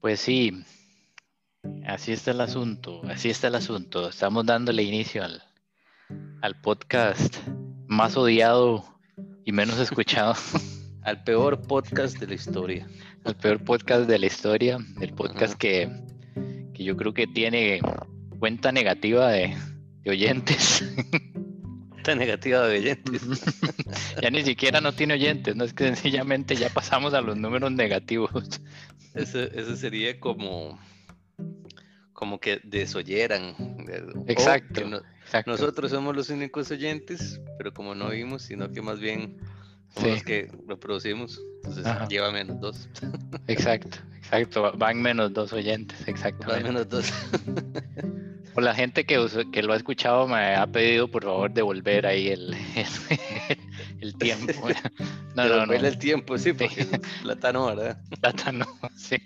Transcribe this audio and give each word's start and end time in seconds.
Pues 0.00 0.20
sí, 0.20 0.64
así 1.86 2.12
está 2.12 2.30
el 2.30 2.40
asunto, 2.40 3.02
así 3.04 3.28
está 3.28 3.48
el 3.48 3.54
asunto. 3.56 4.08
Estamos 4.08 4.46
dándole 4.46 4.82
inicio 4.82 5.22
al, 5.22 5.42
al 6.40 6.58
podcast 6.62 7.36
más 7.86 8.16
odiado 8.16 8.82
y 9.44 9.52
menos 9.52 9.78
escuchado. 9.78 10.34
Al 11.02 11.24
peor 11.24 11.62
podcast 11.62 12.18
de 12.18 12.26
la 12.26 12.34
historia. 12.34 12.86
Al 13.24 13.34
peor 13.34 13.64
podcast 13.64 14.06
de 14.06 14.18
la 14.18 14.26
historia, 14.26 14.78
el 15.00 15.14
podcast 15.14 15.54
que, 15.54 15.90
que, 16.74 16.84
yo 16.84 16.94
creo 16.94 17.14
que 17.14 17.26
tiene 17.26 17.80
cuenta 18.38 18.70
negativa 18.70 19.30
de, 19.30 19.56
de 20.02 20.10
oyentes. 20.10 20.84
Cuenta 21.88 22.14
negativa 22.14 22.66
de 22.68 22.78
oyentes. 22.78 23.22
ya 24.22 24.30
ni 24.30 24.42
siquiera 24.42 24.82
no 24.82 24.92
tiene 24.92 25.14
oyentes, 25.14 25.56
no 25.56 25.64
es 25.64 25.72
que 25.72 25.84
sencillamente 25.84 26.54
ya 26.54 26.68
pasamos 26.68 27.14
a 27.14 27.22
los 27.22 27.36
números 27.36 27.72
negativos. 27.72 28.60
Eso, 29.14 29.40
eso 29.40 29.76
sería 29.76 30.18
como 30.20 30.78
como 32.20 32.38
que 32.38 32.60
desoyeran. 32.64 33.56
Exacto, 34.26 34.82
Nosotros 35.46 35.90
somos 35.90 36.14
los 36.14 36.28
únicos 36.28 36.70
oyentes, 36.70 37.40
pero 37.56 37.72
como 37.72 37.94
no 37.94 38.08
oímos, 38.08 38.42
sino 38.42 38.70
que 38.70 38.82
más 38.82 39.00
bien 39.00 39.38
somos 39.94 40.10
los 40.10 40.22
que 40.22 40.52
reproducimos, 40.68 41.40
entonces 41.64 41.86
lleva 42.10 42.30
menos 42.30 42.60
dos. 42.60 42.90
Exacto, 43.48 43.96
exacto, 44.18 44.70
van 44.76 45.00
menos 45.00 45.32
dos 45.32 45.54
oyentes, 45.54 46.06
exacto. 46.06 46.46
Van 46.46 46.62
menos 46.62 46.88
dos. 46.90 47.10
O 48.54 48.60
la 48.60 48.74
gente 48.74 49.06
que, 49.06 49.24
que 49.52 49.62
lo 49.62 49.72
ha 49.72 49.76
escuchado 49.76 50.26
me 50.26 50.56
ha 50.56 50.66
pedido 50.66 51.08
por 51.08 51.22
favor 51.22 51.52
devolver 51.52 52.04
ahí 52.04 52.28
el, 52.28 52.52
el, 52.74 53.59
tiempo. 54.16 54.52
No, 55.36 55.48
no, 55.48 55.64
no. 55.64 55.72
el 55.72 55.96
tiempo, 55.96 56.36
sí, 56.38 56.52
porque 56.52 56.84
plátano, 57.22 57.66
¿verdad? 57.66 58.02
Plátano, 58.20 58.66
sí. 58.96 59.16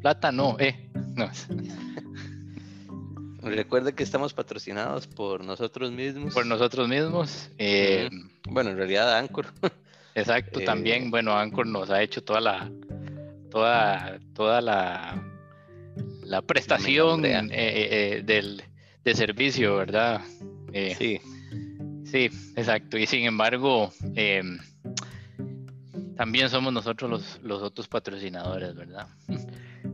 Plátano, 0.00 0.56
eh. 0.58 0.88
No. 1.14 1.30
Recuerda 3.42 3.92
que 3.92 4.02
estamos 4.02 4.32
patrocinados 4.32 5.06
por 5.06 5.44
nosotros 5.44 5.92
mismos. 5.92 6.32
Por 6.32 6.46
nosotros 6.46 6.88
mismos. 6.88 7.50
Eh, 7.58 8.08
bueno, 8.48 8.70
en 8.70 8.78
realidad 8.78 9.18
Anchor. 9.18 9.46
Exacto, 10.14 10.60
eh, 10.60 10.64
también, 10.64 11.10
bueno, 11.10 11.36
Anchor 11.36 11.66
nos 11.66 11.90
ha 11.90 12.00
hecho 12.00 12.24
toda 12.24 12.40
la, 12.40 12.70
toda, 13.50 14.18
toda 14.32 14.62
la, 14.62 15.22
la 16.22 16.40
prestación 16.40 17.24
eh, 17.26 18.22
del, 18.24 18.64
de 19.04 19.14
servicio, 19.14 19.76
¿verdad? 19.76 20.22
sí. 20.96 21.20
Sí, 22.14 22.30
exacto. 22.54 22.96
Y 22.96 23.08
sin 23.08 23.24
embargo, 23.24 23.92
también 26.16 26.48
somos 26.48 26.72
nosotros 26.72 27.10
los, 27.10 27.40
los 27.42 27.60
otros 27.60 27.88
patrocinadores, 27.88 28.72
¿verdad? 28.76 29.08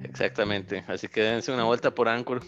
Exactamente. 0.03 0.85
Así 0.87 1.09
que 1.09 1.23
dense 1.23 1.51
una 1.51 1.65
vuelta 1.65 1.95
por 1.95 2.09
Anchor. 2.09 2.43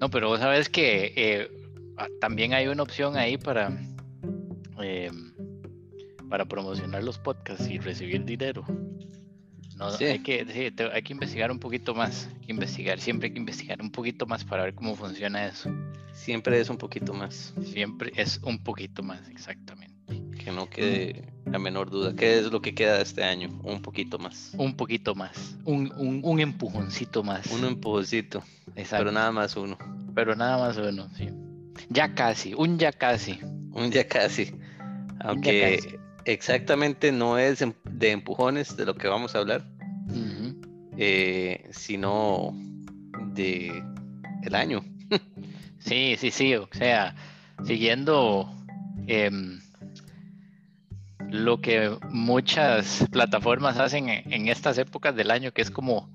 No, 0.00 0.08
pero 0.08 0.28
vos 0.28 0.38
sabes 0.38 0.68
que 0.68 1.12
eh, 1.16 1.50
ah, 1.98 2.06
también 2.20 2.54
hay 2.54 2.68
una 2.68 2.84
opción 2.84 3.16
ahí 3.16 3.36
para, 3.36 3.76
em, 4.80 5.34
para 6.28 6.44
promocionar 6.44 7.02
los 7.02 7.18
podcasts 7.18 7.68
y 7.68 7.78
recibir 7.78 8.24
dinero. 8.24 8.64
No, 9.76 9.88
hay, 9.88 10.22
que, 10.22 10.46
hay 10.92 11.02
que 11.02 11.12
investigar 11.12 11.50
un 11.50 11.58
poquito 11.58 11.92
más, 11.92 12.30
investigar, 12.46 13.00
siempre 13.00 13.26
hay 13.26 13.32
que 13.32 13.40
investigar 13.40 13.82
un 13.82 13.90
poquito 13.90 14.26
más 14.26 14.44
para 14.44 14.62
ver 14.62 14.74
cómo 14.74 14.94
funciona 14.94 15.46
eso. 15.46 15.70
Siempre 16.20 16.60
es 16.60 16.68
un 16.68 16.76
poquito 16.76 17.14
más. 17.14 17.54
Siempre 17.64 18.12
es 18.14 18.40
un 18.42 18.62
poquito 18.62 19.02
más, 19.02 19.26
exactamente. 19.30 19.96
Que 20.38 20.52
no 20.52 20.68
quede 20.68 21.32
la 21.46 21.58
menor 21.58 21.88
duda. 21.88 22.14
¿Qué 22.14 22.38
es 22.38 22.52
lo 22.52 22.60
que 22.60 22.74
queda 22.74 23.00
este 23.00 23.24
año? 23.24 23.48
Un 23.64 23.80
poquito 23.80 24.18
más. 24.18 24.52
Un 24.58 24.76
poquito 24.76 25.14
más. 25.14 25.56
Un, 25.64 25.90
un, 26.22 26.40
empujoncito 26.40 27.22
más. 27.22 27.46
Un 27.46 27.64
empujoncito. 27.64 28.42
Pero 28.74 29.10
nada 29.10 29.32
más 29.32 29.56
uno. 29.56 29.78
Pero 30.14 30.36
nada 30.36 30.58
más 30.58 30.76
uno, 30.76 31.08
sí. 31.16 31.30
Ya 31.88 32.14
casi, 32.14 32.52
un 32.52 32.78
ya 32.78 32.92
casi. 32.92 33.40
Un 33.72 33.90
ya 33.90 34.06
casi. 34.06 34.52
Aunque 35.20 35.98
exactamente 36.26 37.12
no 37.12 37.38
es 37.38 37.62
em, 37.62 37.72
de 37.84 38.10
empujones 38.10 38.76
de 38.76 38.84
lo 38.84 38.94
que 38.94 39.08
vamos 39.08 39.34
a 39.34 39.38
hablar, 39.38 39.66
eh, 40.98 41.66
sino 41.72 42.54
de 43.32 43.82
el 44.42 44.54
año. 44.54 44.84
sí, 45.80 46.16
sí, 46.18 46.30
sí. 46.30 46.54
O 46.54 46.68
sea, 46.72 47.14
siguiendo. 47.64 48.48
Em, 49.06 49.60
lo 51.30 51.60
que 51.60 51.96
muchas 52.10 53.06
plataformas 53.10 53.78
hacen 53.78 54.08
en, 54.08 54.48
estas 54.48 54.78
épocas 54.78 55.14
del 55.14 55.30
año, 55.30 55.52
que 55.52 55.62
es 55.62 55.70
como 55.70 56.12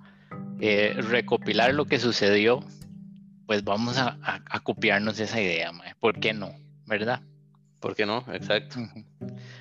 eh, 0.59 0.93
recopilar 0.97 1.73
lo 1.73 1.85
que 1.85 1.99
sucedió, 1.99 2.63
pues 3.45 3.63
vamos 3.63 3.97
a, 3.97 4.41
copiarnos 4.63 5.19
esa 5.19 5.39
idea, 5.41 5.71
¿por 5.99 6.19
qué 6.19 6.33
no? 6.33 6.53
¿Verdad? 6.85 7.21
¿Por 7.79 7.95
qué 7.95 8.05
no? 8.05 8.25
Exacto. 8.33 8.77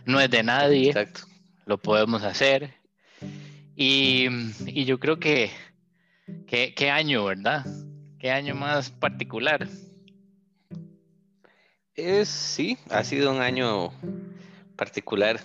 No 0.07 0.21
es 0.21 0.31
de 0.31 0.43
nadie, 0.43 0.89
Exacto. 0.89 1.23
lo 1.67 1.79
podemos 1.79 2.23
hacer. 2.25 2.75
Y, 3.77 4.29
yo 4.85 4.99
creo 4.99 5.19
que, 5.19 5.51
qué 6.47 6.91
año, 6.91 7.25
¿verdad? 7.25 7.65
¿Qué 8.19 8.31
año 8.31 8.55
más 8.55 8.91
particular? 8.91 9.69
Es, 11.97 12.29
sí, 12.29 12.77
ha 12.91 13.05
sido 13.05 13.33
un 13.33 13.41
año 13.41 13.91
particular 14.77 15.41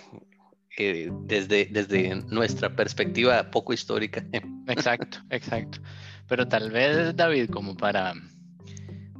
eh, 0.76 1.10
desde, 1.22 1.66
desde 1.66 2.16
nuestra 2.26 2.74
perspectiva 2.74 3.50
poco 3.50 3.72
histórica. 3.72 4.24
Exacto, 4.66 5.18
exacto. 5.30 5.80
Pero 6.28 6.46
tal 6.46 6.70
vez, 6.70 7.14
David, 7.16 7.50
como 7.50 7.76
para 7.76 8.14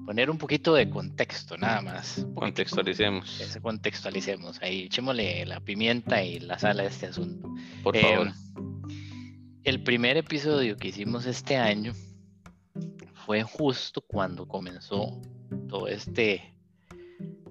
poner 0.07 0.31
un 0.31 0.39
poquito 0.39 0.75
de 0.75 0.89
contexto, 0.89 1.57
nada 1.57 1.81
más. 1.81 2.25
Contextualicemos. 2.35 3.59
Contextualicemos. 3.61 4.63
Ahí 4.63 4.85
echémosle 4.85 5.45
la 5.47 5.61
pimienta 5.61 6.23
y 6.23 6.39
la 6.39 6.59
sal 6.59 6.81
a 6.81 6.85
este 6.85 7.07
asunto. 7.07 7.53
Por 7.83 7.97
favor. 7.97 8.29
Eh, 8.29 8.33
el 9.65 9.83
primer 9.83 10.17
episodio 10.17 10.77
que 10.77 10.89
hicimos 10.89 11.27
este 11.27 11.57
año 11.57 11.93
fue 13.27 13.43
justo 13.43 14.01
cuando 14.01 14.47
comenzó 14.47 15.21
todo 15.69 15.89
este 15.89 16.55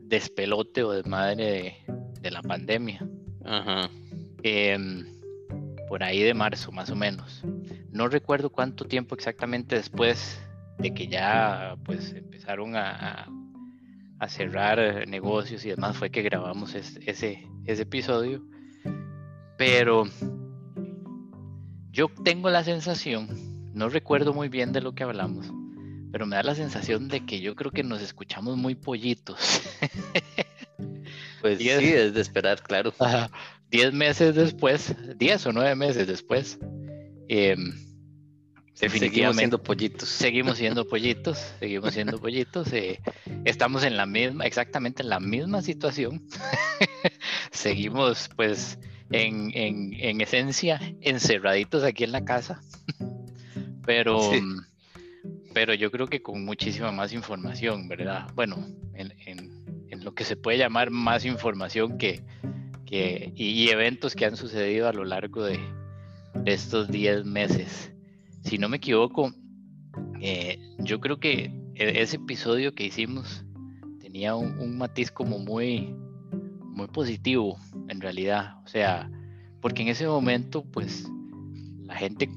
despelote 0.10 0.84
o 0.84 0.92
desmadre 0.92 1.46
de, 1.46 1.76
de 2.22 2.32
la 2.32 2.42
pandemia. 2.42 3.08
Em, 4.44 5.06
por 5.88 6.04
ahí 6.04 6.22
de 6.22 6.34
marzo, 6.34 6.72
más 6.72 6.90
o 6.90 6.96
menos. 6.96 7.44
No 7.92 8.08
recuerdo 8.08 8.50
cuánto 8.50 8.86
tiempo 8.86 9.16
exactamente 9.16 9.76
después 9.76 10.40
de 10.78 10.94
que 10.94 11.08
ya 11.08 11.76
pues 11.84 12.14
empezaron 12.14 12.76
a, 12.76 13.28
a, 14.20 14.30
cerrar 14.30 15.08
negocios 15.08 15.66
y 15.66 15.70
demás 15.70 15.98
fue 15.98 16.10
que 16.10 16.22
grabamos 16.22 16.76
ese, 16.76 17.00
ese 17.66 17.82
episodio. 17.82 18.44
Pero 19.58 20.06
yo 21.92 22.08
tengo 22.24 22.50
la 22.50 22.64
sensación, 22.64 23.28
no 23.74 23.90
recuerdo 23.90 24.34
muy 24.34 24.48
bien 24.48 24.72
de 24.72 24.82
lo 24.82 24.94
que 24.94 25.04
hablamos, 25.04 25.52
pero 26.12 26.26
me 26.26 26.36
da 26.36 26.44
la 26.44 26.56
sensación 26.56 27.08
de 27.08 27.26
que 27.26 27.42
yo 27.42 27.56
creo 27.56 27.72
que 27.72 27.84
nos 27.84 28.02
escuchamos 28.02 28.58
muy 28.58 28.76
pollitos. 28.76 29.62
Pues 31.42 31.58
sí, 31.58 31.70
es 31.70 32.14
de 32.14 32.22
esperar, 32.22 32.62
claro. 32.62 32.94
Diez 33.72 33.94
meses 33.94 34.36
después, 34.36 34.96
diez 35.18 35.46
o 35.46 35.54
nueve 35.54 35.74
meses 35.76 36.06
después, 36.06 36.60
em, 37.30 37.74
Seguimos 38.88 39.36
siendo 39.36 39.62
pollitos. 39.62 40.08
Seguimos 40.08 40.58
siendo 40.58 40.88
pollitos, 40.88 41.54
seguimos 41.60 41.94
siendo 41.94 42.18
pollitos. 42.18 42.72
Eh, 42.72 43.02
estamos 43.44 43.84
en 43.84 43.98
la 43.98 44.06
misma, 44.06 44.46
exactamente 44.46 45.04
en 45.04 45.10
la 45.10 45.20
misma 45.20 45.62
situación. 45.62 46.26
seguimos, 47.52 48.30
pues, 48.38 48.80
en, 49.12 49.52
en, 49.54 50.22
esencia, 50.22 50.80
encerraditos 51.02 51.84
aquí 51.84 52.06
en 52.06 52.14
la 52.14 52.24
casa. 52.24 52.62
pero, 53.86 54.32
pero 55.60 55.74
yo 55.74 55.92
creo 55.92 56.08
que 56.08 56.22
con 56.22 56.46
muchísima 56.46 56.90
más 56.94 57.12
información, 57.12 57.90
¿verdad? 57.90 58.32
Bueno, 58.34 58.66
en, 58.94 59.12
lo 60.06 60.14
que 60.14 60.24
se 60.24 60.38
puede 60.38 60.58
llamar 60.58 60.90
más 60.90 61.26
información 61.26 61.98
que, 61.98 62.24
y, 62.90 63.68
eventos 63.68 64.16
que 64.16 64.24
han 64.24 64.38
sucedido 64.38 64.88
a 64.88 64.94
lo 64.94 65.04
largo 65.04 65.44
de, 65.44 65.60
estos 66.46 66.88
10 66.88 67.26
meses. 67.26 67.92
Si 68.42 68.58
no 68.58 68.70
me 68.70 68.78
equivoco, 68.78 69.34
eh, 70.22 70.60
yo 70.78 71.02
creo 71.02 71.20
que 71.20 71.52
e, 71.76 72.02
ese 72.02 72.16
episodio 72.16 72.74
que 72.74 72.86
hicimos 72.86 73.44
tenía 74.00 74.36
un, 74.36 74.78
matiz 74.78 75.12
como 75.12 75.40
muy, 75.40 75.94
muy 76.68 76.88
positivo 76.88 77.60
en 77.90 78.00
realidad. 78.00 78.62
O 78.64 78.68
sea, 78.70 79.12
porque 79.60 79.82
en 79.82 79.90
ese 79.90 80.08
momento, 80.08 80.64
pues, 80.64 81.06
la 81.84 81.96
gente 81.98 82.30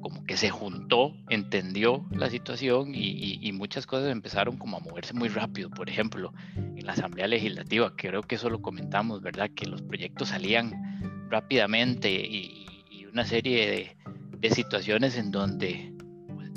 como 0.00 0.24
que 0.24 0.36
se 0.36 0.50
juntó, 0.50 1.14
entendió 1.28 2.06
la 2.10 2.30
situación 2.30 2.92
y, 2.94 3.50
muchas 3.52 3.86
cosas 3.86 4.10
empezaron 4.10 4.56
como 4.56 4.76
a 4.76 4.80
moverse 4.80 5.12
muy 5.12 5.28
rápido. 5.28 5.70
Por 5.70 5.88
ejemplo, 5.88 6.32
en 6.56 6.86
la 6.86 6.92
Asamblea 6.92 7.26
Legislativa, 7.26 7.94
creo 7.96 8.22
que 8.22 8.36
eso 8.36 8.48
lo 8.48 8.62
comentamos, 8.62 9.20
¿verdad? 9.20 9.50
Que 9.54 9.66
los 9.66 9.82
proyectos 9.82 10.28
salían 10.28 11.26
rápidamente 11.28 12.10
y, 12.10 12.66
una 13.12 13.24
serie 13.24 13.96
de, 14.40 14.50
situaciones 14.50 15.16
en 15.16 15.32
donde, 15.32 15.92
pues, 16.34 16.50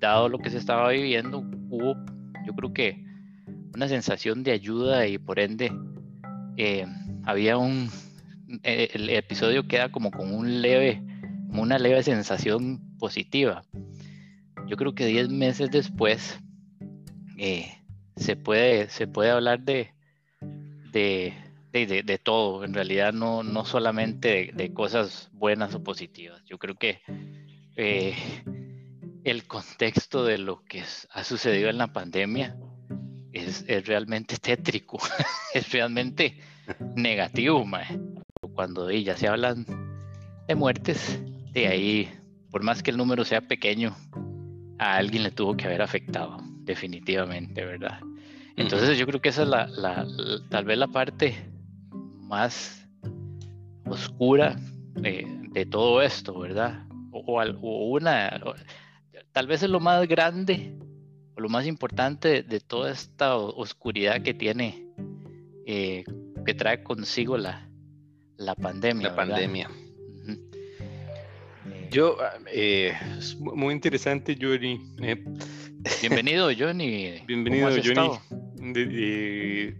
dado 0.00 0.28
lo 0.30 0.38
que 0.38 0.48
se 0.50 0.56
estaba 0.56 0.88
viviendo, 0.88 1.40
hubo, 1.68 1.94
yo 2.46 2.54
creo 2.54 2.72
que, 2.72 3.04
una 3.74 3.88
sensación 3.88 4.42
de 4.44 4.52
ayuda 4.52 5.06
y 5.06 5.18
por 5.18 5.38
ende 5.38 5.72
eh, 6.56 6.86
había 7.24 7.58
un, 7.58 7.90
eh, 8.62 8.90
el 8.92 9.10
episodio 9.10 9.66
queda 9.66 9.90
como 9.90 10.10
con 10.10 10.32
un 10.32 10.62
leve, 10.62 11.02
como 11.54 11.62
una 11.62 11.78
leve 11.78 12.02
sensación 12.02 12.80
positiva. 12.98 13.62
Yo 14.66 14.76
creo 14.76 14.92
que 14.92 15.06
10 15.06 15.28
meses 15.28 15.70
después 15.70 16.36
eh, 17.38 17.78
se, 18.16 18.34
puede, 18.34 18.88
se 18.90 19.06
puede 19.06 19.30
hablar 19.30 19.60
de, 19.60 19.94
de, 20.90 21.32
de, 21.70 22.18
todo, 22.18 22.64
en 22.64 22.74
realidad 22.74 23.12
no, 23.12 23.44
no 23.44 23.64
solamente 23.64 24.50
de, 24.52 24.74
cosas 24.74 25.30
buenas 25.32 25.76
o 25.76 25.84
positivas. 25.84 26.42
Yo 26.44 26.58
creo 26.58 26.74
que 26.74 27.02
eh, 27.76 28.16
el 29.22 29.46
contexto 29.46 30.24
de 30.24 30.38
lo 30.38 30.64
que 30.64 30.82
ha 31.10 31.22
sucedido 31.22 31.70
en 31.70 31.78
la 31.78 31.92
pandemia 31.92 32.56
es, 33.32 33.64
es 33.68 33.86
realmente 33.86 34.38
tétrico, 34.38 34.98
es 35.54 35.70
realmente 35.70 36.36
negativo, 36.96 37.64
cuando 38.56 38.90
ya 38.90 39.16
se 39.16 39.28
hablan 39.28 39.64
de 40.48 40.54
muertes, 40.56 41.22
de 41.54 41.68
ahí, 41.68 42.10
por 42.50 42.62
más 42.62 42.82
que 42.82 42.90
el 42.90 42.96
número 42.96 43.24
sea 43.24 43.40
pequeño, 43.40 43.96
a 44.78 44.96
alguien 44.96 45.22
le 45.22 45.30
tuvo 45.30 45.56
que 45.56 45.66
haber 45.66 45.82
afectado, 45.82 46.36
definitivamente, 46.64 47.64
¿verdad? 47.64 48.00
Entonces 48.56 48.98
yo 48.98 49.06
creo 49.06 49.20
que 49.20 49.28
esa 49.28 49.42
es 49.42 49.48
la, 49.48 50.06
tal 50.50 50.64
vez 50.64 50.78
la 50.78 50.88
parte 50.88 51.34
más 52.20 52.88
oscura 53.86 54.56
de, 54.94 55.66
todo 55.70 56.02
esto, 56.02 56.38
¿verdad? 56.38 56.86
O, 57.12 57.90
una, 57.90 58.40
tal 59.32 59.46
vez 59.46 59.62
es 59.62 59.70
lo 59.70 59.80
más 59.80 60.06
grande 60.08 60.76
o 61.36 61.40
lo 61.40 61.48
más 61.48 61.66
importante 61.66 62.42
de, 62.42 62.60
toda 62.60 62.90
esta 62.90 63.36
oscuridad 63.36 64.22
que 64.22 64.34
tiene, 64.34 64.88
eh, 65.66 66.04
que 66.44 66.54
trae 66.54 66.82
consigo 66.82 67.36
la, 67.36 67.68
la 68.36 68.54
pandemia. 68.56 69.08
La 69.08 69.16
pandemia. 69.16 69.70
Yo, 71.94 72.16
ah, 72.20 72.40
eh, 72.50 72.92
es 73.16 73.36
muy 73.36 73.72
interesante, 73.72 74.36
Johnny. 74.36 74.80
Eh. 75.00 75.24
Bienvenido, 76.00 76.50
Johnny. 76.58 77.22
Bienvenido, 77.28 77.70
Johnny. 77.70 78.18
De, 78.72 79.76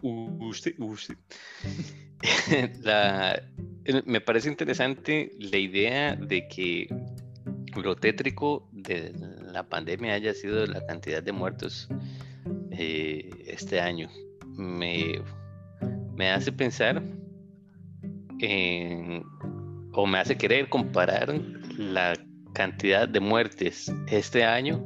usted, 0.00 0.74
usted. 0.78 1.16
me 4.06 4.20
parece 4.20 4.48
interesante 4.48 5.32
la 5.40 5.56
idea 5.56 6.14
de 6.14 6.46
que 6.46 6.86
lo 7.74 7.96
tétrico 7.96 8.68
de 8.70 9.12
la 9.50 9.68
pandemia 9.68 10.14
haya 10.14 10.34
sido 10.34 10.64
la 10.66 10.86
cantidad 10.86 11.20
de 11.20 11.32
muertos 11.32 11.88
eh, 12.70 13.28
este 13.44 13.80
año. 13.80 14.08
Me, 14.46 15.20
me 16.14 16.30
hace 16.30 16.52
pensar 16.52 17.02
o 19.96 20.06
me 20.06 20.18
hace 20.18 20.36
querer 20.36 20.68
comparar 20.68 21.34
la 21.78 22.12
cantidad 22.52 23.08
de 23.08 23.18
muertes 23.18 23.92
este 24.08 24.44
año 24.44 24.84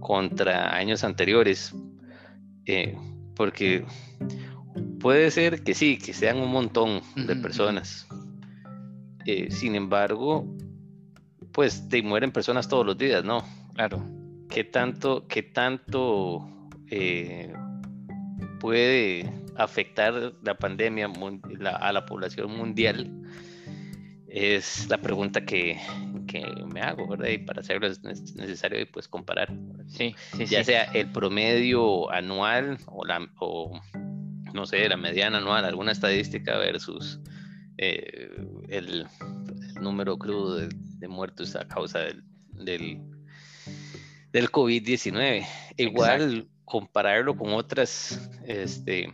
contra 0.00 0.74
años 0.74 1.04
anteriores. 1.04 1.74
Eh, 2.64 2.96
porque 3.36 3.84
puede 5.00 5.30
ser 5.30 5.62
que 5.62 5.74
sí, 5.74 5.98
que 5.98 6.14
sean 6.14 6.38
un 6.38 6.50
montón 6.50 7.02
de 7.14 7.36
personas. 7.36 8.08
Eh, 9.26 9.50
sin 9.50 9.74
embargo, 9.74 10.46
pues 11.52 11.86
te 11.88 12.02
mueren 12.02 12.32
personas 12.32 12.68
todos 12.68 12.86
los 12.86 12.96
días, 12.96 13.22
¿no? 13.24 13.44
Claro. 13.74 14.02
¿Qué 14.48 14.64
tanto, 14.64 15.26
qué 15.28 15.42
tanto 15.42 16.48
eh, 16.90 17.52
puede 18.60 19.30
afectar 19.56 20.32
la 20.42 20.56
pandemia 20.56 21.10
a 21.80 21.92
la 21.92 22.06
población 22.06 22.56
mundial? 22.56 23.12
Es 24.40 24.88
la 24.88 24.98
pregunta 24.98 25.44
que, 25.44 25.80
me 26.72 26.80
hago, 26.80 27.08
¿verdad? 27.08 27.26
Y 27.26 27.38
para 27.38 27.60
hacerlo 27.60 27.88
es 27.88 28.04
necesario 28.04 28.86
pues 28.92 29.08
comparar. 29.08 29.52
Sí, 29.88 30.14
sí 30.36 30.46
ya 30.46 30.62
sea 30.62 30.84
el 30.84 31.10
promedio 31.10 32.08
anual 32.12 32.78
o, 32.86 33.04
la, 33.04 33.28
o 33.40 33.80
no 34.54 34.64
sé, 34.64 34.88
la 34.88 34.96
mediana 34.96 35.38
anual, 35.38 35.64
alguna 35.64 35.90
estadística 35.90 36.56
versus 36.56 37.18
eh, 37.78 38.30
el, 38.68 39.08
número 39.80 40.16
crudo 40.16 40.56
de, 40.56 41.08
muertos 41.08 41.56
a 41.56 41.66
causa 41.66 41.98
del, 41.98 42.22
del, 42.52 43.00
del 44.30 44.52
COVID-19. 44.52 45.44
Igual 45.78 46.48
compararlo 46.64 47.36
con 47.36 47.54
otras, 47.54 48.30
este, 48.46 49.12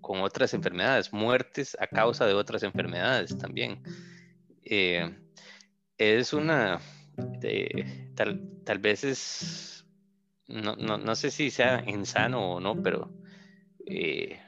con 0.00 0.22
otras 0.22 0.52
enfermedades, 0.52 1.12
muertes 1.12 1.76
a 1.78 1.86
causa 1.86 2.26
de 2.26 2.34
otras 2.34 2.64
enfermedades 2.64 3.38
también. 3.38 3.80
Eh, 4.70 5.10
es 5.96 6.34
una, 6.34 6.78
tal, 8.14 8.50
tal, 8.64 8.78
vez 8.78 9.02
es, 9.02 9.86
no, 10.46 10.76
no, 10.76 10.98
no, 10.98 11.14
sé 11.14 11.30
si 11.30 11.50
sea 11.50 11.82
insano 11.86 12.52
o 12.52 12.60
no, 12.60 12.82
pero 12.82 13.10
eh, 13.86 14.38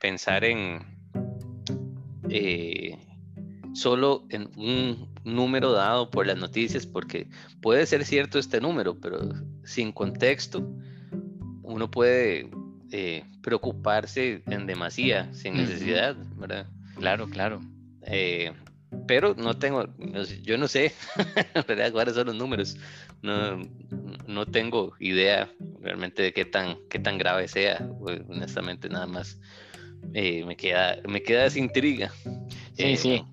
pensar 0.00 0.44
en 0.44 0.78
eh, 2.30 2.96
solo 3.72 4.26
en 4.30 4.48
un 4.56 5.12
número 5.24 5.72
dado 5.72 6.08
por 6.08 6.24
las 6.24 6.38
noticias, 6.38 6.86
porque 6.86 7.28
puede 7.60 7.84
ser 7.86 8.04
cierto 8.04 8.38
este 8.38 8.60
número, 8.60 9.00
pero 9.00 9.28
sin 9.64 9.90
contexto, 9.90 10.72
uno 11.62 11.90
puede 11.90 12.48
preocuparse 13.42 14.40
en 14.46 14.66
demasía, 14.66 15.34
sin 15.34 15.54
necesidad, 15.54 16.14
¿verdad? 16.36 16.68
Claro, 16.96 17.26
claro 17.26 17.60
pero 19.06 19.34
no 19.34 19.56
tengo, 19.58 19.86
yo 20.42 20.58
no 20.58 20.68
sé 20.68 20.92
cuáles 21.92 22.14
son 22.14 22.26
los 22.26 22.36
números. 22.36 22.76
No, 23.22 23.58
no 24.26 24.46
tengo 24.46 24.94
idea 24.98 25.50
realmente 25.80 26.22
de 26.22 26.32
qué 26.32 26.44
tan, 26.44 26.76
qué 26.90 26.98
tan 26.98 27.18
grave 27.18 27.48
sea. 27.48 27.86
Honestamente, 28.28 28.88
nada 28.88 29.06
más 29.06 29.40
eh, 30.12 30.44
me, 30.44 30.56
queda, 30.56 30.98
me 31.08 31.22
queda 31.22 31.46
esa 31.46 31.58
intriga. 31.58 32.12
Sí, 32.74 32.84
eh, 32.84 32.96
sí. 32.96 33.24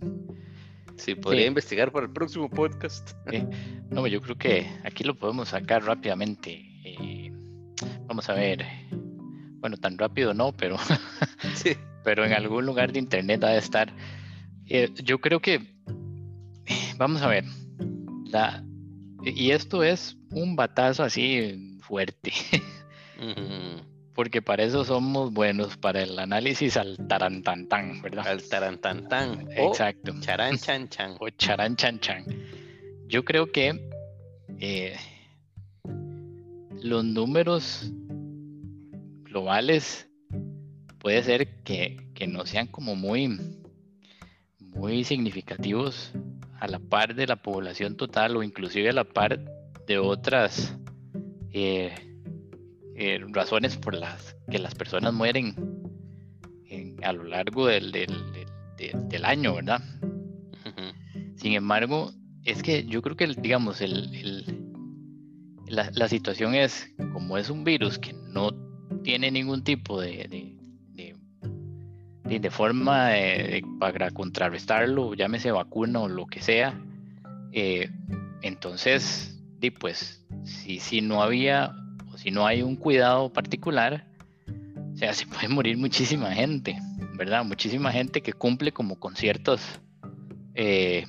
Sí, 0.97 1.15
podría 1.15 1.47
investigar 1.47 1.91
para 1.91 2.05
el 2.05 2.11
próximo 2.11 2.49
podcast. 2.49 3.11
No, 3.89 4.05
yo 4.05 4.21
creo 4.21 4.37
que 4.37 4.67
aquí 4.83 5.03
lo 5.03 5.15
podemos 5.15 5.49
sacar 5.49 5.83
rápidamente. 5.83 6.63
Eh, 6.85 7.31
vamos 8.05 8.29
a 8.29 8.33
ver. 8.33 8.65
Bueno, 9.59 9.77
tan 9.77 9.97
rápido 9.97 10.33
no, 10.33 10.51
pero, 10.53 10.77
sí. 11.55 11.75
pero 12.03 12.23
en 12.23 12.33
algún 12.33 12.65
lugar 12.65 12.91
de 12.91 12.99
internet 12.99 13.43
ha 13.43 13.49
de 13.49 13.57
estar 13.57 13.91
eh, 14.73 14.89
yo 15.03 15.19
creo 15.19 15.41
que, 15.41 15.59
vamos 16.97 17.21
a 17.21 17.27
ver, 17.27 17.43
la, 18.25 18.63
y 19.23 19.51
esto 19.51 19.83
es 19.83 20.17
un 20.31 20.55
batazo 20.55 21.03
así 21.03 21.77
fuerte, 21.81 22.31
porque 24.15 24.41
para 24.41 24.63
eso 24.63 24.85
somos 24.85 25.33
buenos, 25.33 25.75
para 25.75 26.03
el 26.03 26.17
análisis 26.17 26.77
al 26.77 26.95
tarantantán, 27.09 28.01
¿verdad? 28.01 28.27
Al 28.27 28.47
tarantantán. 28.47 29.47
Exacto. 29.51 30.13
Charan 30.21 30.57
chan 30.57 30.87
chan. 30.87 31.17
O 31.19 31.29
charan 31.29 31.75
chan 31.75 31.99
chan. 31.99 32.25
Yo 33.07 33.25
creo 33.25 33.51
que 33.51 33.91
eh, 34.59 34.95
los 36.81 37.03
números 37.03 37.91
globales 39.23 40.07
puede 40.97 41.23
ser 41.23 41.61
que, 41.63 42.09
que 42.13 42.27
no 42.27 42.45
sean 42.45 42.67
como 42.67 42.95
muy 42.95 43.37
muy 44.73 45.03
significativos 45.03 46.11
a 46.59 46.67
la 46.67 46.79
par 46.79 47.15
de 47.15 47.27
la 47.27 47.37
población 47.37 47.95
total 47.95 48.35
o 48.37 48.43
inclusive 48.43 48.89
a 48.89 48.93
la 48.93 49.03
par 49.03 49.39
de 49.87 49.97
otras 49.97 50.77
eh, 51.51 51.93
eh, 52.95 53.19
razones 53.29 53.77
por 53.77 53.95
las 53.95 54.35
que 54.49 54.59
las 54.59 54.75
personas 54.75 55.13
mueren 55.13 55.55
a 57.03 57.13
lo 57.13 57.23
largo 57.23 57.67
del, 57.67 57.91
del, 57.91 59.25
año, 59.25 59.55
¿verdad? 59.55 59.81
Sin 61.35 61.53
embargo, 61.53 62.13
es 62.43 62.63
que 62.63 62.85
yo 62.85 63.01
creo 63.01 63.15
que, 63.15 63.27
digamos, 63.27 63.81
el, 63.81 64.45
la, 65.67 65.89
la, 65.93 66.07
situación 66.07 66.53
es, 66.53 66.93
como 67.13 67.37
es 67.37 67.49
un 67.49 67.63
virus 67.63 67.97
que 67.97 68.13
no 68.13 68.51
tiene 69.03 69.31
ningún 69.31 69.63
tipo 69.63 69.99
de, 69.99 70.27
de, 70.29 70.50
forma 72.49 73.11
para 73.79 74.11
contrarrestarlo, 74.11 75.13
llámese 75.13 75.51
vacuna 75.51 75.99
o 76.01 76.07
lo 76.07 76.25
que 76.27 76.41
sea. 76.41 76.79
Eh, 77.51 77.89
entonces, 78.41 79.39
pues, 79.79 80.25
si, 80.43 80.79
si 80.79 81.01
no 81.01 81.21
había 81.21 81.75
o 82.11 82.17
si 82.17 82.31
no 82.31 82.47
hay 82.47 82.61
un 82.61 82.75
cuidado 82.75 83.31
particular, 83.31 84.07
o 84.93 84.97
sea, 84.97 85.13
se 85.13 85.25
puede 85.27 85.47
morir 85.47 85.77
muchísima 85.77 86.31
gente, 86.31 86.77
¿verdad? 87.17 87.45
Muchísima 87.45 87.91
gente 87.91 88.21
que 88.21 88.33
cumple 88.33 88.71
como 88.71 88.99
con 88.99 89.15
ciertos, 89.15 89.61
eh, 90.55 91.05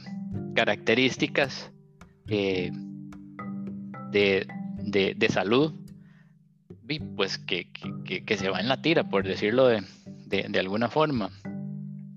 características 0.54 1.72
eh, 2.28 2.70
de, 4.10 4.46
de, 4.84 5.28
salud, 5.28 5.74
pues 7.16 7.38
que, 7.38 7.68
que, 7.72 8.36
se 8.36 8.50
va 8.50 8.60
en 8.60 8.68
la 8.68 8.82
tira, 8.82 9.08
por 9.08 9.26
decirlo 9.26 9.66
de, 9.66 9.82
de 10.32 10.58
alguna 10.58 10.88
forma. 10.88 11.30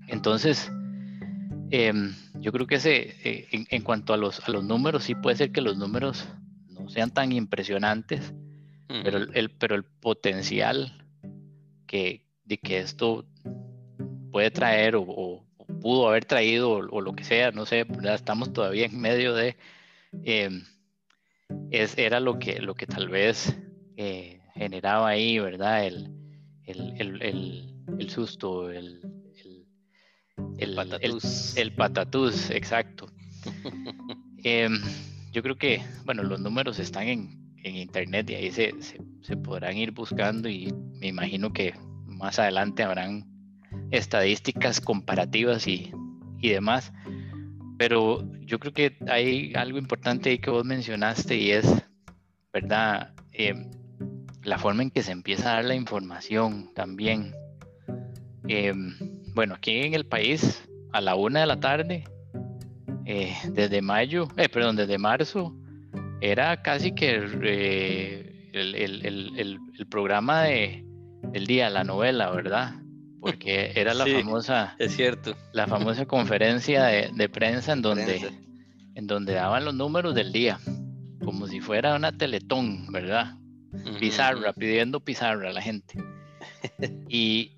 Entonces, 0.08 0.72
em, 1.70 2.14
yo 2.40 2.50
creo 2.50 2.66
que 2.66 2.76
ese, 2.76 3.14
eh, 3.22 3.48
en, 3.50 3.82
cuanto 3.82 4.14
a 4.14 4.16
los, 4.16 4.40
a 4.48 4.50
los 4.50 4.64
números, 4.64 5.04
sí 5.04 5.14
puede 5.14 5.36
ser 5.36 5.52
que 5.52 5.60
los 5.60 5.76
números 5.76 6.26
no 6.68 6.88
sean 6.88 7.10
tan 7.10 7.32
impresionantes, 7.32 8.32
pero, 8.88 9.18
el, 9.18 9.50
pero 9.50 9.74
el 9.74 9.84
potencial 9.84 11.06
que, 11.86 12.24
de 12.44 12.56
que 12.56 12.78
esto 12.78 13.26
puede 14.30 14.50
traer 14.50 14.96
o, 14.96 15.44
pudo 15.82 16.08
haber 16.08 16.24
traído 16.24 16.70
o, 16.70 17.00
lo 17.00 17.12
que 17.14 17.24
sea, 17.24 17.50
no 17.50 17.66
sé, 17.66 17.86
estamos 18.04 18.52
todavía 18.52 18.86
en 18.86 18.98
medio 18.98 19.34
de, 19.34 19.56
em, 20.24 20.64
es, 21.70 21.98
era 21.98 22.20
lo 22.20 22.38
que, 22.38 22.60
lo 22.60 22.74
que 22.74 22.86
tal 22.86 23.08
vez 23.08 23.58
eh, 23.96 24.40
generaba 24.54 25.08
ahí, 25.08 25.38
¿verdad? 25.38 25.84
El, 25.84 26.10
el 26.64 27.75
susto, 28.08 28.70
el, 28.70 29.00
el, 30.58 30.74
patatús. 30.74 31.56
El, 31.56 31.74
patatús, 31.74 32.50
exacto. 32.50 33.06
Em, 34.44 34.80
yo 35.32 35.42
creo 35.42 35.56
que, 35.56 35.82
bueno, 36.04 36.22
los 36.22 36.40
números 36.40 36.78
están 36.78 37.08
en, 37.08 37.46
internet 37.64 38.30
y 38.30 38.34
ahí 38.36 38.52
se, 38.52 38.72
se, 39.22 39.36
podrán 39.36 39.76
ir 39.76 39.90
buscando 39.90 40.48
y 40.48 40.72
me 41.00 41.08
imagino 41.08 41.52
que 41.52 41.74
más 42.06 42.38
adelante 42.38 42.84
habrán 42.84 43.26
estadísticas 43.90 44.80
comparativas 44.80 45.66
y, 45.66 45.90
y 46.40 46.50
demás. 46.50 46.92
Pero 47.76 48.24
yo 48.42 48.60
creo 48.60 48.72
que 48.72 48.96
hay 49.08 49.52
algo 49.54 49.78
importante 49.78 50.30
ahí 50.30 50.38
que 50.38 50.50
vos 50.50 50.64
mencionaste 50.64 51.36
y 51.36 51.50
es, 51.50 51.66
¿verdad? 52.52 53.12
Em, 53.32 53.70
la 54.44 54.58
forma 54.58 54.82
en 54.82 54.90
que 54.90 55.02
se 55.02 55.12
empieza 55.12 55.50
a 55.50 55.54
dar 55.56 55.64
la 55.64 55.74
información 55.74 56.72
también. 56.72 57.34
Eh, 58.48 58.72
bueno, 59.34 59.54
aquí 59.54 59.80
en 59.80 59.94
el 59.94 60.06
país, 60.06 60.66
a 60.92 61.00
la 61.00 61.14
una 61.14 61.40
de 61.40 61.46
la 61.46 61.60
tarde, 61.60 62.04
eh, 63.04 63.36
desde 63.50 63.82
mayo, 63.82 64.26
eh, 64.36 64.48
perdón, 64.48 64.74
desde 64.74 64.98
marzo, 64.98 65.54
era 66.20 66.62
casi 66.62 66.92
que 66.92 67.24
eh, 67.42 68.50
el, 68.52 69.58
programa 69.88 70.42
de, 70.42 70.84
del 71.32 71.46
día, 71.46 71.70
la 71.70 71.84
novela, 71.84 72.30
¿verdad? 72.30 72.74
Porque 73.20 73.72
era 73.76 73.94
la 73.94 74.06
famosa. 74.06 74.74
Es 74.80 74.96
cierto. 74.96 75.36
La 75.52 75.68
famosa 75.68 76.06
conferencia 76.06 76.84
de, 76.84 77.28
prensa 77.28 77.74
en 77.74 77.82
donde, 77.82 78.28
en 78.94 79.06
donde 79.06 79.34
daban 79.34 79.64
los 79.64 79.74
números 79.74 80.14
del 80.14 80.32
día, 80.32 80.58
como 81.24 81.46
si 81.46 81.60
fuera 81.60 81.94
una 81.94 82.10
teletón, 82.10 82.90
¿verdad? 82.90 83.36
Pizarra, 84.00 84.52
pidiendo 84.52 84.98
pizarra 84.98 85.50
a 85.50 85.52
la 85.52 85.62
gente. 85.62 86.02
Y, 87.08 87.55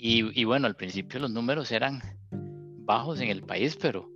y, 0.00 0.44
bueno, 0.44 0.66
al 0.66 0.76
principio 0.76 1.18
los 1.18 1.30
números 1.30 1.72
eran 1.72 2.00
bajos 2.30 3.20
en 3.20 3.30
el 3.30 3.42
país, 3.42 3.76
pero, 3.80 4.08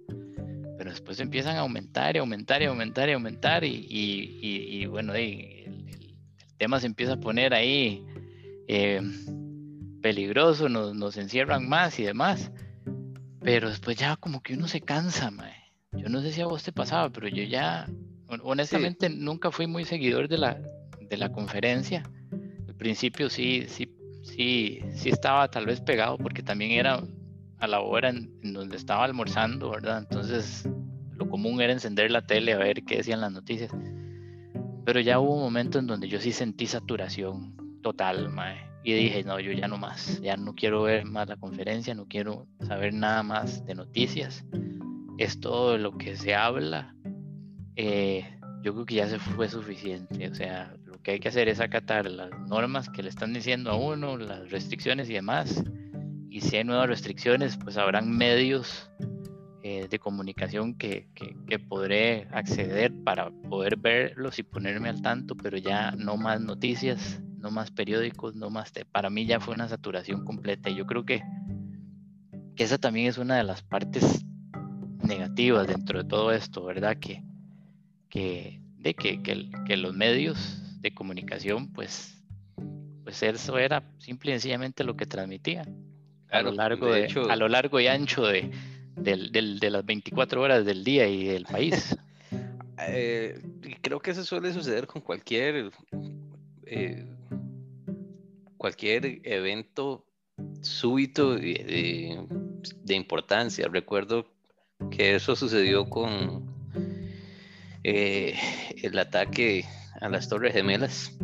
pero 0.78 0.90
después 0.90 1.18
empiezan 1.18 1.56
a 1.56 1.60
aumentar 1.60 2.14
y 2.14 2.20
aumentar 2.20 2.62
y 2.62 2.66
aumentar 2.66 3.08
y 3.08 3.12
aumentar 3.12 3.64
y, 3.64 3.86
y 3.90 4.86
bueno, 4.86 5.14
el, 5.14 5.62
tema 6.62 6.78
se 6.78 6.86
empieza 6.86 7.14
a 7.14 7.20
poner 7.20 7.54
ahí 7.54 8.06
eh, 8.68 9.02
peligroso, 10.00 10.68
nos, 10.68 10.94
nos, 10.94 11.16
encierran 11.16 11.68
más 11.68 11.98
y 11.98 12.04
demás, 12.04 12.52
pero 13.40 13.68
después 13.68 13.96
ya 13.96 14.14
como 14.14 14.40
que 14.40 14.54
uno 14.54 14.68
se 14.68 14.80
cansa, 14.80 15.32
mae. 15.32 15.72
Yo 15.90 16.08
no 16.08 16.22
sé 16.22 16.30
si 16.30 16.40
a 16.40 16.46
vos 16.46 16.62
te 16.62 16.70
pasaba, 16.70 17.10
pero 17.10 17.26
yo 17.26 17.42
ya, 17.42 17.88
honestamente, 18.44 19.10
nunca 19.10 19.50
fui 19.50 19.66
muy 19.66 19.84
seguidor 19.84 20.28
de 20.28 20.38
la, 20.38 20.62
de 21.00 21.16
la 21.16 21.32
conferencia. 21.32 22.04
Al 22.68 22.76
principio 22.76 23.28
sí, 23.28 23.64
sí 23.66 23.92
sí, 24.22 24.80
sí 24.94 25.10
estaba 25.10 25.48
tal 25.48 25.66
vez 25.66 25.80
pegado 25.80 26.18
porque 26.18 26.42
también 26.42 26.72
era 26.72 27.02
a 27.58 27.66
la 27.66 27.80
hora 27.80 28.08
en, 28.08 28.30
donde 28.52 28.76
estaba 28.76 29.04
almorzando, 29.04 29.70
¿verdad? 29.70 29.98
Entonces 29.98 30.68
lo 31.12 31.28
común 31.28 31.60
era 31.60 31.72
encender 31.72 32.10
la 32.10 32.26
tele 32.26 32.52
a 32.52 32.58
ver 32.58 32.82
qué 32.84 32.96
decían 32.96 33.20
las 33.20 33.32
noticias. 33.32 33.70
Pero 34.84 34.98
ya 35.00 35.20
hubo 35.20 35.34
un 35.34 35.42
momento 35.42 35.78
en 35.78 35.86
donde 35.86 36.08
yo 36.08 36.20
sí 36.20 36.32
sentí 36.32 36.66
saturación 36.66 37.54
total, 37.82 38.30
mae. 38.30 38.72
Y 38.84 38.94
dije, 38.94 39.22
no, 39.22 39.38
yo 39.38 39.52
ya 39.52 39.68
no 39.68 39.78
más, 39.78 40.20
ya 40.20 40.36
no 40.36 40.54
quiero 40.54 40.82
ver 40.82 41.04
más 41.04 41.28
la 41.28 41.36
conferencia, 41.36 41.94
no 41.94 42.06
quiero 42.06 42.48
saber 42.66 42.92
nada 42.92 43.22
más 43.22 43.64
de 43.64 43.76
noticias. 43.76 44.44
Es 45.18 45.38
todo 45.38 45.78
lo 45.78 45.96
que 45.96 46.16
se 46.16 46.34
habla. 46.34 46.96
Eh, 47.76 48.24
yo 48.62 48.72
creo 48.74 48.86
que 48.86 48.94
ya 48.96 49.06
se 49.06 49.20
fue 49.20 49.48
suficiente. 49.48 50.28
O 50.28 50.34
sea, 50.34 50.74
que 51.02 51.12
hay 51.12 51.20
que 51.20 51.28
hacer 51.28 51.48
es 51.48 51.60
acatar 51.60 52.06
las 52.06 52.30
normas 52.48 52.88
que 52.88 53.02
le 53.02 53.08
están 53.08 53.32
diciendo 53.32 53.70
a 53.70 53.76
uno, 53.76 54.16
las 54.16 54.50
restricciones 54.50 55.10
y 55.10 55.14
demás. 55.14 55.62
Y 56.30 56.40
si 56.40 56.56
hay 56.56 56.64
nuevas 56.64 56.88
restricciones, 56.88 57.56
pues 57.56 57.76
habrán 57.76 58.10
medios 58.16 58.90
eh, 59.62 59.86
de 59.88 59.98
comunicación 59.98 60.74
que, 60.74 61.08
que, 61.14 61.58
podré 61.58 62.26
acceder 62.32 62.92
para 63.04 63.30
poder 63.30 63.76
verlos 63.76 64.38
y 64.38 64.42
ponerme 64.42 64.88
al 64.88 65.02
tanto, 65.02 65.36
pero 65.36 65.58
ya 65.58 65.92
no 65.92 66.16
más 66.16 66.40
noticias, 66.40 67.20
no 67.36 67.50
más 67.50 67.70
periódicos, 67.70 68.34
no 68.34 68.50
más... 68.50 68.72
Para 68.90 69.10
mí 69.10 69.26
ya 69.26 69.40
fue 69.40 69.54
una 69.54 69.68
saturación 69.68 70.24
completa 70.24 70.70
y 70.70 70.76
yo 70.76 70.86
creo 70.86 71.04
que, 71.04 71.22
que 72.56 72.64
esa 72.64 72.78
también 72.78 73.08
es 73.08 73.18
una 73.18 73.36
de 73.36 73.44
las 73.44 73.62
partes 73.62 74.24
negativas 75.02 75.66
dentro 75.66 76.02
de 76.02 76.08
todo 76.08 76.32
esto, 76.32 76.64
¿verdad? 76.64 76.96
Que, 76.96 77.22
que, 78.08 78.60
de 78.78 78.94
que, 78.94 79.22
que, 79.22 79.50
que 79.66 79.76
los 79.76 79.94
medios 79.94 80.61
de 80.82 80.92
comunicación, 80.92 81.72
pues, 81.72 82.22
pues 83.04 83.22
eso 83.22 83.58
era 83.58 83.82
simple 83.98 84.32
y 84.32 84.34
sencillamente 84.34 84.84
lo 84.84 84.96
que 84.96 85.06
transmitía. 85.06 85.64
a, 86.30 86.42
lo 86.42 86.52
largo 86.52 86.92
de, 86.92 87.06
a 87.28 87.36
lo 87.36 87.48
largo 87.48 87.80
y 87.80 87.86
ancho 87.86 88.26
de, 88.26 88.50
de 88.96 89.70
las 89.70 89.86
24 89.86 90.42
horas 90.42 90.64
del 90.66 90.84
día 90.84 91.08
y 91.08 91.24
del 91.24 91.44
país. 91.44 91.96
eh, 92.78 93.40
creo 93.80 94.00
que 94.00 94.10
eso 94.10 94.24
suele 94.24 94.52
suceder 94.52 94.86
con 94.86 95.02
cualquier, 95.02 95.70
eh, 96.66 97.06
cualquier 98.56 99.20
evento 99.24 100.04
súbito 100.60 101.36
de, 101.36 102.26
de, 102.84 102.94
importancia. 102.94 103.68
Recuerdo 103.68 104.26
que 104.90 105.14
eso 105.14 105.36
sucedió 105.36 105.88
con 105.88 106.46
eh, 107.84 108.36
el 108.82 108.98
ataque 108.98 109.64
a 110.02 110.08
las 110.08 110.28
Torres 110.28 110.52
Gemelas. 110.52 111.16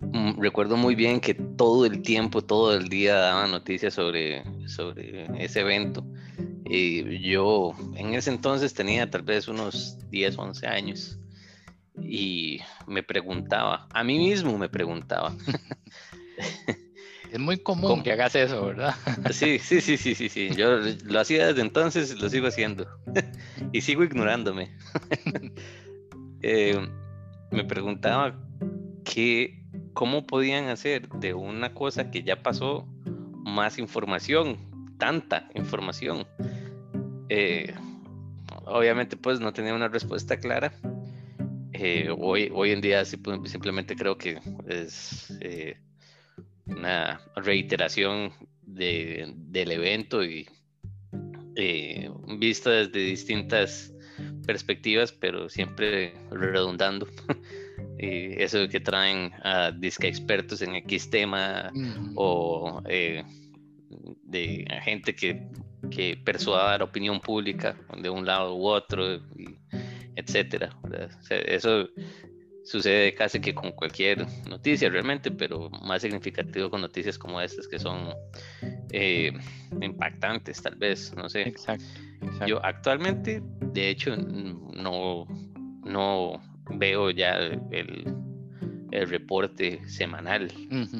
Mm, 0.00 0.40
recuerdo 0.40 0.76
muy 0.76 0.94
bien 0.94 1.20
que 1.20 1.34
todo 1.34 1.86
el 1.86 2.02
tiempo, 2.02 2.42
todo 2.42 2.74
el 2.74 2.88
día 2.88 3.14
daban 3.14 3.50
noticias 3.50 3.94
sobre, 3.94 4.42
sobre 4.68 5.26
ese 5.42 5.60
evento. 5.60 6.04
Y 6.64 7.20
yo 7.20 7.74
en 7.96 8.14
ese 8.14 8.30
entonces 8.30 8.72
tenía 8.72 9.10
tal 9.10 9.22
vez 9.22 9.46
unos 9.46 9.98
10, 10.10 10.38
11 10.38 10.66
años 10.66 11.18
y 12.00 12.60
me 12.86 13.02
preguntaba, 13.02 13.86
a 13.92 14.02
mí 14.02 14.18
mismo 14.18 14.56
me 14.56 14.68
preguntaba. 14.68 15.34
Es 17.32 17.38
muy 17.38 17.56
común 17.58 18.02
que 18.02 18.12
hagas 18.12 18.34
eso, 18.34 18.66
¿verdad? 18.66 18.94
Sí, 19.30 19.58
sí, 19.58 19.80
sí, 19.80 19.96
sí, 19.96 20.14
sí, 20.14 20.28
sí. 20.28 20.50
Yo 20.54 20.78
lo 20.78 21.18
hacía 21.18 21.46
desde 21.46 21.62
entonces 21.62 22.20
lo 22.20 22.28
sigo 22.28 22.46
haciendo. 22.46 22.86
y 23.72 23.80
sigo 23.80 24.04
ignorándome. 24.04 24.76
Eh, 26.42 26.76
me 27.50 27.64
preguntaba 27.64 28.36
que, 29.04 29.62
cómo 29.92 30.26
podían 30.26 30.68
hacer 30.68 31.08
de 31.08 31.34
una 31.34 31.72
cosa 31.74 32.10
que 32.10 32.22
ya 32.22 32.42
pasó 32.42 32.86
más 33.44 33.78
información, 33.78 34.58
tanta 34.98 35.48
información. 35.54 36.26
Eh, 37.28 37.72
obviamente 38.64 39.16
pues 39.16 39.40
no 39.40 39.52
tenía 39.52 39.74
una 39.74 39.88
respuesta 39.88 40.36
clara. 40.36 40.72
Eh, 41.72 42.14
hoy, 42.16 42.50
hoy 42.52 42.72
en 42.72 42.80
día 42.80 43.04
simplemente 43.04 43.96
creo 43.96 44.18
que 44.18 44.38
es 44.66 45.32
una 46.66 47.20
reiteración 47.36 48.32
del 48.62 49.70
evento 49.72 50.24
y 50.24 50.48
vista 52.38 52.70
desde 52.70 53.00
distintas 53.00 53.91
perspectivas, 54.46 55.12
pero 55.12 55.48
siempre 55.48 56.14
redundando. 56.30 57.06
y 57.98 58.32
eso 58.42 58.68
que 58.68 58.80
traen 58.80 59.32
a 59.42 59.70
disque 59.72 60.08
expertos 60.08 60.62
en 60.62 60.76
X 60.76 61.10
tema 61.10 61.72
o 62.14 62.82
eh, 62.88 63.24
de 64.24 64.66
gente 64.82 65.14
que, 65.14 65.46
que 65.90 66.16
persuada 66.24 66.78
la 66.78 66.84
opinión 66.84 67.20
pública 67.20 67.76
de 67.98 68.10
un 68.10 68.26
lado 68.26 68.56
u 68.56 68.66
otro, 68.66 69.20
etcétera. 70.16 70.76
eso 71.28 71.88
sucede 72.64 73.14
casi 73.14 73.40
que 73.40 73.54
con 73.54 73.72
cualquier 73.72 74.26
noticia 74.48 74.88
realmente, 74.88 75.30
pero 75.30 75.68
más 75.70 76.02
significativo 76.02 76.70
con 76.70 76.80
noticias 76.80 77.18
como 77.18 77.40
estas 77.40 77.66
que 77.68 77.78
son 77.78 78.14
eh, 78.92 79.32
impactantes 79.80 80.62
tal 80.62 80.76
vez, 80.76 81.14
no 81.16 81.28
sé. 81.28 81.42
Exacto, 81.42 81.84
Yo 82.46 82.64
actualmente, 82.64 83.42
de 83.72 83.90
hecho, 83.90 84.16
no, 84.16 85.26
no 85.84 86.42
veo 86.78 87.10
ya 87.10 87.36
el, 87.36 88.04
el 88.92 89.08
reporte 89.08 89.80
semanal, 89.88 90.52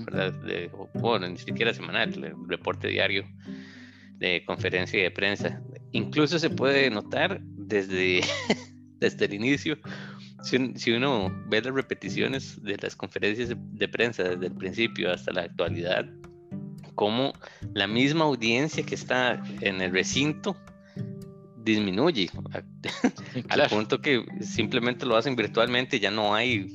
¿verdad? 0.06 0.34
bueno, 0.94 1.28
ni 1.28 1.36
siquiera 1.36 1.72
semanal, 1.72 2.12
el 2.24 2.34
reporte 2.48 2.88
diario 2.88 3.24
de 4.18 4.44
conferencia 4.44 4.98
y 4.98 5.02
de 5.02 5.10
prensa. 5.10 5.62
Incluso 5.92 6.38
se 6.38 6.48
puede 6.48 6.90
notar 6.90 7.40
desde, 7.42 8.22
desde 8.98 9.26
el 9.26 9.34
inicio 9.34 9.78
si, 10.42 10.92
uno 10.92 11.32
ve 11.46 11.62
las 11.62 11.74
repeticiones 11.74 12.62
de 12.62 12.76
las 12.76 12.96
conferencias 12.96 13.50
de, 13.56 13.88
prensa 13.88 14.24
desde 14.24 14.46
el 14.46 14.54
principio 14.54 15.12
hasta 15.12 15.32
la 15.32 15.42
actualidad, 15.42 16.06
como 16.94 17.32
la 17.74 17.86
misma 17.86 18.24
audiencia 18.24 18.84
que 18.84 18.94
está 18.94 19.42
en 19.60 19.80
el 19.80 19.92
recinto 19.92 20.56
disminuye 21.56 22.28
al 23.48 23.68
punto 23.68 24.00
que 24.00 24.24
simplemente 24.40 25.06
lo 25.06 25.16
hacen 25.16 25.36
virtualmente, 25.36 26.00
ya 26.00 26.10
no 26.10 26.34
hay 26.34 26.74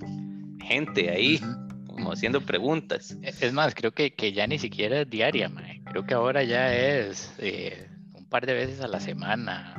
gente 0.62 1.10
ahí 1.10 1.42
como 1.88 2.12
haciendo 2.14 2.42
preguntas. 2.42 3.18
E, 3.22 3.34
es 3.42 3.54
más, 3.54 3.76
creo 3.76 3.92
que, 3.92 4.14
que 4.14 4.32
ya 4.32 4.48
ni 4.48 4.60
siquiera 4.60 5.02
es 5.02 5.10
diaria, 5.10 5.52
creo 5.86 6.06
que 6.06 6.14
ahora 6.14 6.44
ya 6.44 6.74
es 6.74 7.34
eh, 7.40 7.90
un 8.14 8.26
par 8.30 8.46
de 8.46 8.54
veces 8.54 8.80
a 8.82 8.88
la 8.88 9.02
semana, 9.02 9.76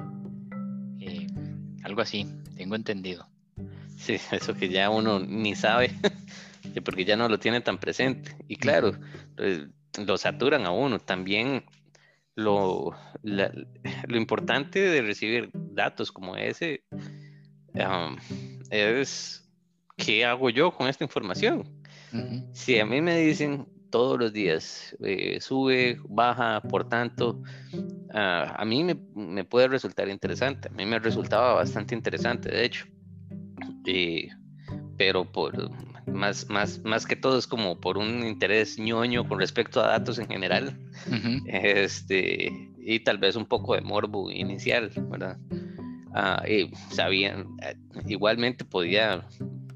eh, 1.01 1.27
algo 1.85 2.03
así, 2.03 2.27
tengo 2.55 2.75
entendido. 2.75 3.27
Sí, 3.99 4.17
eso 4.33 4.55
que 4.55 4.69
ya 4.69 4.91
uno 4.91 5.21
ni 5.21 5.55
sabe, 5.55 5.91
porque 6.85 7.05
ya 7.05 7.17
no 7.17 7.29
lo 7.29 7.39
tiene 7.39 7.61
tan 7.61 7.79
presente. 7.79 8.37
Y 8.49 8.57
claro, 8.57 8.93
pues, 9.37 9.67
lo 9.99 10.17
saturan 10.17 10.65
a 10.67 10.71
uno. 10.71 10.99
También 10.99 11.65
lo, 12.35 12.95
lo 13.23 14.17
importante 14.17 14.81
de 14.81 15.03
recibir 15.03 15.51
datos 15.53 16.13
como 16.13 16.37
ese 16.37 16.85
es 18.71 19.49
qué 19.97 20.25
hago 20.25 20.51
yo 20.51 20.71
con 20.73 20.89
esta 20.89 21.05
información. 21.05 21.65
Si 22.53 22.79
a 22.79 22.87
mí 22.87 23.01
me 23.01 23.19
dicen 23.19 23.67
todos 23.91 24.19
los 24.19 24.33
días, 24.33 24.97
eh, 25.03 25.41
sube, 25.41 25.99
baja, 26.09 26.61
por 26.63 26.89
tanto, 26.89 27.43
ah, 28.13 28.55
a 28.57 28.65
mí 28.65 28.85
me, 28.85 28.97
me, 29.15 29.45
puede 29.45 29.69
resultar 29.69 30.09
interesante. 30.09 30.69
A 30.69 30.73
mí 30.73 30.85
me 30.85 30.99
resultaba 30.99 31.55
bastante 31.55 31.95
interesante, 31.95 32.51
de 32.51 32.65
hecho. 32.65 32.87
Eh, 33.89 34.29
pero 34.99 35.25
por 35.25 35.71
más, 36.07 36.49
más, 36.51 36.85
más 36.85 37.07
que 37.07 37.17
todo 37.17 37.39
es 37.39 37.47
como 37.47 37.81
por 37.81 37.97
un 37.97 38.27
interés 38.27 38.79
ñoño 38.79 39.27
con 39.27 39.39
respecto 39.39 39.81
a 39.81 39.89
datos 39.89 40.19
en 40.19 40.29
general. 40.29 40.79
este, 41.47 42.53
y 42.79 43.01
tal 43.01 43.19
vez 43.19 43.37
un 43.37 43.47
poco 43.47 43.75
de 43.75 43.81
morbo 43.81 44.31
inicial, 44.31 44.91
¿verdad? 45.11 45.39
Ah, 46.15 46.43
y 46.49 46.71
sabían, 46.91 47.47
eh, 47.63 47.77
igualmente 48.07 48.65
podía 48.65 49.27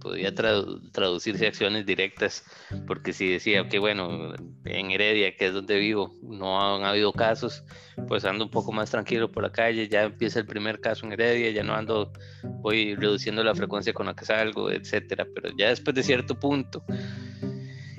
podía 0.03 0.35
traducirse 0.35 1.47
acciones 1.47 1.87
directas, 1.87 2.45
porque 2.87 3.13
si 3.13 3.29
decía, 3.29 3.69
que 3.69 3.79
bueno, 3.79 4.35
en 4.65 4.91
Heredia, 4.91 5.37
que 5.37 5.47
es 5.47 5.55
donde 5.55 5.79
vivo, 5.79 6.13
no 6.23 6.61
han 6.61 6.85
habido 6.85 7.13
casos, 7.13 7.65
pues 8.09 8.25
ando 8.25 8.45
un 8.45 8.51
poco 8.51 8.73
más 8.73 8.91
tranquilo 8.91 9.31
por 9.31 9.45
la 9.45 9.53
calle, 9.53 9.89
ya 9.89 10.03
empieza 10.03 10.41
el 10.41 10.47
primer 10.47 10.81
caso 10.81 11.07
en 11.07 11.13
Heredia, 11.13 11.51
ya 11.51 11.63
no 11.63 11.75
ando, 11.75 12.13
voy 12.43 12.97
reduciendo 12.97 13.45
la 13.45 13.55
frecuencia 13.55 13.93
con 13.93 14.07
la 14.07 14.15
que 14.15 14.25
salgo, 14.25 14.71
etcétera, 14.71 15.27
pero 15.35 15.51
ya 15.57 15.69
después 15.69 15.95
de 15.95 16.03
cierto 16.03 16.39
punto, 16.39 16.85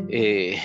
eh, 0.09 0.59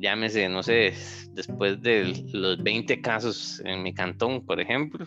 llámese, 0.00 0.48
no 0.48 0.62
sé, 0.62 0.94
después 1.32 1.80
de 1.80 2.24
los 2.32 2.62
20 2.62 3.00
casos 3.00 3.62
en 3.64 3.82
mi 3.82 3.94
cantón, 3.94 4.44
por 4.44 4.60
ejemplo, 4.60 5.06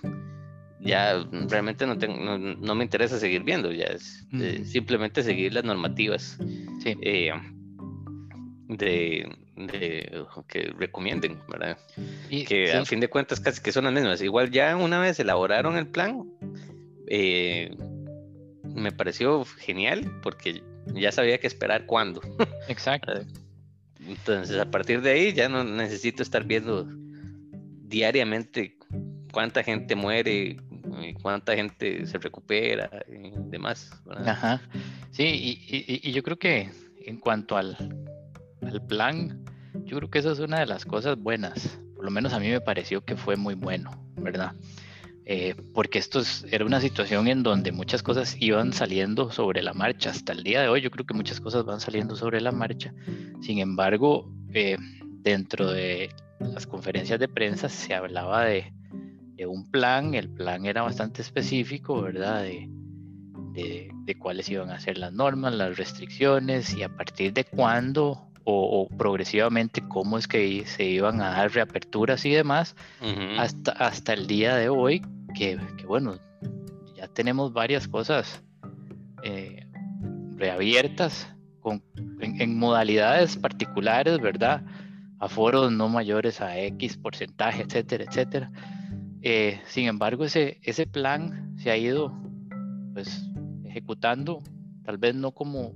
ya 0.82 1.26
realmente 1.48 1.86
no, 1.86 1.98
tengo, 1.98 2.38
no, 2.38 2.76
me 2.76 2.84
interesa 2.84 3.20
seguir 3.20 3.44
viendo, 3.44 3.72
ya 3.72 3.86
es 3.86 4.26
eh, 4.34 4.64
simplemente 4.66 5.22
seguir 5.24 5.54
las 5.54 5.64
normativas 5.64 6.38
eh, 6.86 7.32
de, 8.68 9.30
que 10.48 10.74
recomienden, 10.78 11.40
¿verdad? 11.48 11.78
que 12.48 12.74
a 12.74 12.84
fin 12.86 13.00
de 13.00 13.10
cuentas 13.10 13.40
casi 13.40 13.62
que 13.62 13.72
son 13.72 13.84
las 13.84 13.94
mismas. 13.94 14.22
Igual 14.22 14.50
ya 14.50 14.76
una 14.76 15.00
vez 15.00 15.20
elaboraron 15.20 15.78
el 15.78 15.88
plan, 15.88 16.24
eh, 17.08 17.76
me 18.64 18.92
pareció 18.92 19.46
genial 19.46 20.20
porque 20.24 20.64
ya 20.94 21.12
sabía 21.12 21.38
que 21.38 21.48
esperar 21.48 21.86
cuándo. 21.86 22.22
Exacto. 22.68 23.14
Entonces 24.08 24.58
a 24.58 24.72
partir 24.72 25.02
de 25.02 25.12
ahí 25.12 25.34
ya 25.34 25.48
no 25.48 25.64
necesito 25.64 26.24
estar 26.24 26.44
viendo 26.44 26.88
diariamente 27.84 28.78
cuánta 29.32 29.64
gente 29.64 29.96
muere, 29.96 30.58
cuánta 31.22 31.56
gente 31.56 32.06
se 32.06 32.18
recupera 32.18 32.90
y 33.08 33.32
demás. 33.50 33.92
Ajá. 34.10 34.62
Sí, 35.12 35.60
y, 36.04 36.12
yo 36.12 36.24
creo 36.24 36.38
que 36.38 36.70
en 37.06 37.18
cuanto 37.18 37.58
al, 37.58 37.76
al 38.62 38.86
plan, 38.86 39.44
yo 39.86 39.98
creo 39.98 40.10
que 40.10 40.20
eso 40.20 40.32
es 40.32 40.40
una 40.40 40.60
de 40.60 40.66
las 40.66 40.86
cosas 40.86 41.18
buenas. 41.18 41.80
Por 41.96 42.06
lo 42.06 42.12
menos 42.12 42.34
a 42.34 42.40
mí 42.40 42.50
me 42.50 42.62
pareció 42.62 43.04
que 43.04 43.16
fue 43.16 43.36
muy 43.36 43.56
bueno, 43.56 43.92
¿verdad? 44.16 44.54
Eh, 45.26 45.56
porque 45.74 46.00
esto 46.00 46.22
era 46.50 46.66
una 46.66 46.82
situación 46.82 47.28
en 47.28 47.44
donde 47.44 47.72
muchas 47.72 48.02
cosas 48.02 48.36
iban 48.40 48.74
saliendo 48.74 49.32
sobre 49.32 49.62
la 49.62 49.74
marcha. 49.74 50.10
Hasta 50.10 50.34
el 50.34 50.44
día 50.44 50.62
de 50.62 50.68
hoy 50.68 50.82
yo 50.82 50.92
creo 50.92 51.06
que 51.06 51.14
muchas 51.14 51.40
cosas 51.40 51.64
van 51.64 51.80
saliendo 51.80 52.16
sobre 52.16 52.42
la 52.42 52.52
marcha. 52.52 52.94
Sin 53.42 53.60
embargo, 53.60 54.32
eh, 54.54 54.78
dentro 55.00 55.72
de 55.72 56.10
las 56.40 56.66
conferencias 56.66 57.20
de 57.20 57.28
prensa 57.28 57.70
se 57.70 57.94
hablaba 57.94 58.46
de, 58.46 58.74
un 59.46 59.70
plan, 59.70 60.14
el 60.14 60.30
plan 60.30 60.66
era 60.66 60.82
bastante 60.82 61.22
específico, 61.22 62.02
¿verdad? 62.02 62.44
De, 62.44 62.70
de, 63.54 64.16
cuáles 64.20 64.50
iban 64.50 64.70
a 64.70 64.80
ser 64.80 64.98
las 64.98 65.14
normas, 65.14 65.54
las 65.54 65.78
restricciones 65.78 66.74
y 66.76 66.84
a 66.84 66.90
partir 66.90 67.34
de 67.34 67.46
cuándo 67.46 68.28
o, 68.44 68.88
progresivamente 68.98 69.82
cómo 69.88 70.18
es 70.18 70.28
que 70.28 70.66
se 70.66 70.84
iban 70.84 71.22
a 71.22 71.30
dar 71.30 71.52
reaperturas 71.52 72.26
y 72.26 72.32
demás, 72.32 72.76
hasta, 73.38 73.72
hasta 73.72 74.14
el 74.14 74.28
día 74.28 74.56
de 74.56 74.70
hoy, 74.70 75.02
que, 75.36 75.60
bueno, 75.86 76.16
ya 76.96 77.08
tenemos 77.08 77.54
varias 77.54 77.88
cosas 77.88 78.44
eh, 79.24 79.66
reabiertas 80.36 81.34
con, 81.62 81.84
en, 82.20 82.42
en, 82.42 82.58
modalidades 82.58 83.38
particulares, 83.38 84.20
¿verdad? 84.20 84.64
A 85.20 85.28
foros 85.30 85.72
no 85.72 85.88
mayores 85.88 86.42
a 86.42 86.58
X 86.58 86.98
porcentaje, 86.98 87.62
etcétera, 87.62 88.06
etcétera. 88.06 88.52
Eh, 89.22 89.62
sin 89.68 89.88
embargo, 89.88 90.26
ese, 90.26 90.60
ese 90.64 90.88
plan 90.88 91.56
se 91.58 91.70
ha 91.70 91.78
ido 91.78 92.12
pues, 92.94 93.30
ejecutando, 93.66 94.42
tal 94.84 94.98
vez 94.98 95.16
no 95.16 95.32
como 95.32 95.74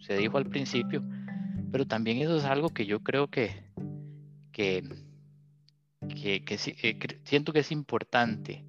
se 0.00 0.16
dijo 0.16 0.36
al 0.36 0.46
principio, 0.46 1.04
pero 1.70 1.86
también 1.86 2.18
eso 2.18 2.36
es 2.36 2.44
algo 2.44 2.70
que 2.70 2.86
yo 2.86 3.00
creo 3.00 3.28
que, 3.28 3.50
que, 4.52 4.82
que, 6.08 6.44
eh, 6.48 7.20
siento 7.24 7.52
que 7.52 7.60
es 7.60 7.70
importante, 7.70 8.64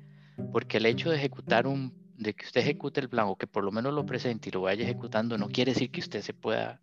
porque 0.52 0.78
el 0.78 0.86
hecho 0.86 1.10
de 1.10 1.18
ejecutar 1.18 1.65
un, 1.65 1.94
de 2.15 2.34
que 2.34 2.46
usted 2.46 2.62
ejecute 2.62 3.00
el 3.00 3.10
plan 3.10 3.28
o 3.30 3.36
que 3.36 3.48
por 3.48 3.63
lo 3.63 3.72
menos 3.72 3.94
lo 3.94 4.06
presente 4.06 4.50
y 4.50 4.52
lo 4.52 4.62
vaya 4.62 4.84
ejecutando, 4.84 5.38
no 5.38 5.48
quiere 5.48 5.74
decir 5.74 5.89
que 5.89 6.02
usted 6.02 6.22
se 6.22 6.34
pueda, 6.34 6.82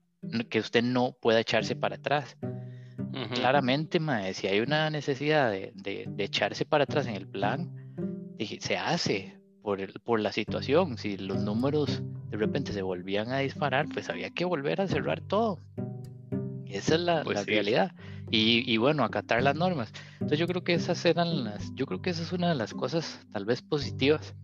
que 0.49 0.59
usted 0.59 0.83
no 0.83 1.17
pueda 1.21 1.41
echarse 1.41 1.77
para 1.77 1.97
atrás. 1.97 2.37
Claramente, 3.35 4.01
mae, 4.01 4.35
si 4.35 4.47
hay 4.47 4.61
una 4.61 4.91
necesidad 4.91 5.51
de, 5.51 5.73
de, 5.75 6.25
echarse 6.25 6.65
para 6.65 6.85
atrás 6.85 7.07
en 7.07 7.15
el 7.15 7.27
plan, 7.27 7.71
se 8.61 8.77
hace 8.77 9.39
por, 9.63 9.81
el, 9.81 9.93
por 10.05 10.21
la 10.21 10.33
situación. 10.33 10.99
Si 10.99 11.17
los 11.17 11.43
números 11.43 12.03
de 12.31 12.37
repente 12.37 12.73
se 12.73 12.83
volvían 12.83 13.31
a 13.33 13.39
disparar, 13.39 13.87
pues 13.93 14.09
había 14.09 14.31
que 14.31 14.45
volver 14.45 14.81
a 14.81 14.89
cerrar 14.89 15.21
todo. 15.21 15.59
Esa 16.67 16.95
es 16.95 17.01
la, 17.01 17.23
pues 17.23 17.47
realidad. 17.47 17.93
Y, 18.31 18.71
y, 18.71 18.77
bueno, 18.77 19.05
acatar 19.05 19.43
las 19.43 19.55
normas. 19.55 19.93
Entonces 20.15 20.39
yo 20.39 20.47
creo 20.47 20.65
que 20.65 20.75
esas 20.75 21.05
eran 21.05 21.45
las, 21.45 21.73
yo 21.75 21.87
creo 21.87 22.03
que 22.03 22.11
esa 22.11 22.23
es 22.23 22.33
una 22.33 22.49
de 22.49 22.57
las 22.57 22.75
cosas 22.75 23.21
tal 23.33 23.45
vez 23.45 23.63
positivas 23.63 24.35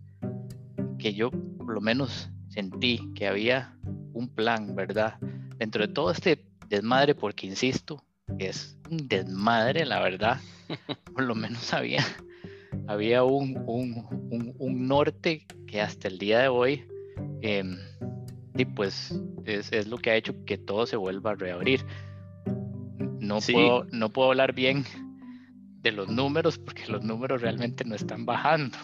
que 0.97 1.13
yo 1.13 1.31
por 1.31 1.73
lo 1.73 1.81
menos 1.81 2.29
sentí 2.47 3.11
que 3.13 3.27
había 3.27 3.75
un 4.13 4.29
plan, 4.29 4.73
¿verdad? 4.75 5.19
Dentro 5.57 5.85
de 5.85 5.93
todo 5.93 6.11
este 6.11 6.45
desmadre, 6.69 7.13
porque 7.13 7.45
insisto, 7.45 8.03
es 8.39 8.77
un 8.89 9.07
desmadre, 9.07 9.85
la 9.85 10.01
verdad. 10.01 10.39
Por 11.13 11.23
lo 11.23 11.35
menos 11.35 11.73
había, 11.73 12.03
había 12.87 13.23
un, 13.23 13.61
un, 13.67 14.87
norte 14.87 15.45
que 15.67 15.81
hasta 15.81 16.07
el 16.07 16.17
día 16.17 16.39
de 16.39 16.47
hoy, 16.47 16.85
em, 17.41 17.77
y 18.55 18.65
pues 18.65 19.13
es, 19.45 19.87
lo 19.87 19.97
que 19.97 20.11
ha 20.11 20.15
hecho 20.15 20.33
que 20.45 20.57
todo 20.57 20.85
se 20.85 20.95
vuelva 20.95 21.31
a 21.31 21.35
reabrir. 21.35 21.85
No, 23.19 23.39
puedo, 23.39 23.85
no 23.91 24.09
puedo 24.09 24.29
hablar 24.29 24.53
bien 24.53 24.83
de 25.81 25.91
los 25.91 26.09
números 26.09 26.57
porque 26.57 26.87
los 26.87 27.03
números 27.03 27.41
realmente 27.41 27.85
no 27.85 27.95
están 27.95 28.25
bajando, 28.25 28.77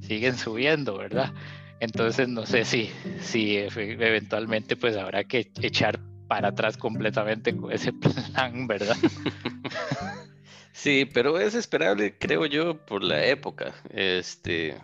siguen 0.00 0.36
subiendo, 0.36 0.96
¿verdad? 0.96 1.32
Entonces 1.80 2.28
no 2.28 2.46
sé 2.46 2.64
si, 2.64 2.90
si 3.20 3.56
eventualmente 3.56 4.76
pues 4.76 4.96
habrá 4.96 5.24
que 5.24 5.50
echar 5.60 6.00
para 6.28 6.48
atrás 6.48 6.76
completamente 6.76 7.56
con 7.56 7.72
ese 7.72 7.92
plan, 8.32 8.66
¿verdad? 8.66 8.96
Sí, 10.72 11.08
pero 11.12 11.38
es 11.38 11.54
esperable, 11.54 12.16
creo 12.18 12.46
yo, 12.46 12.76
por 12.76 13.02
la 13.02 13.24
época. 13.24 13.74
Este, 13.90 14.76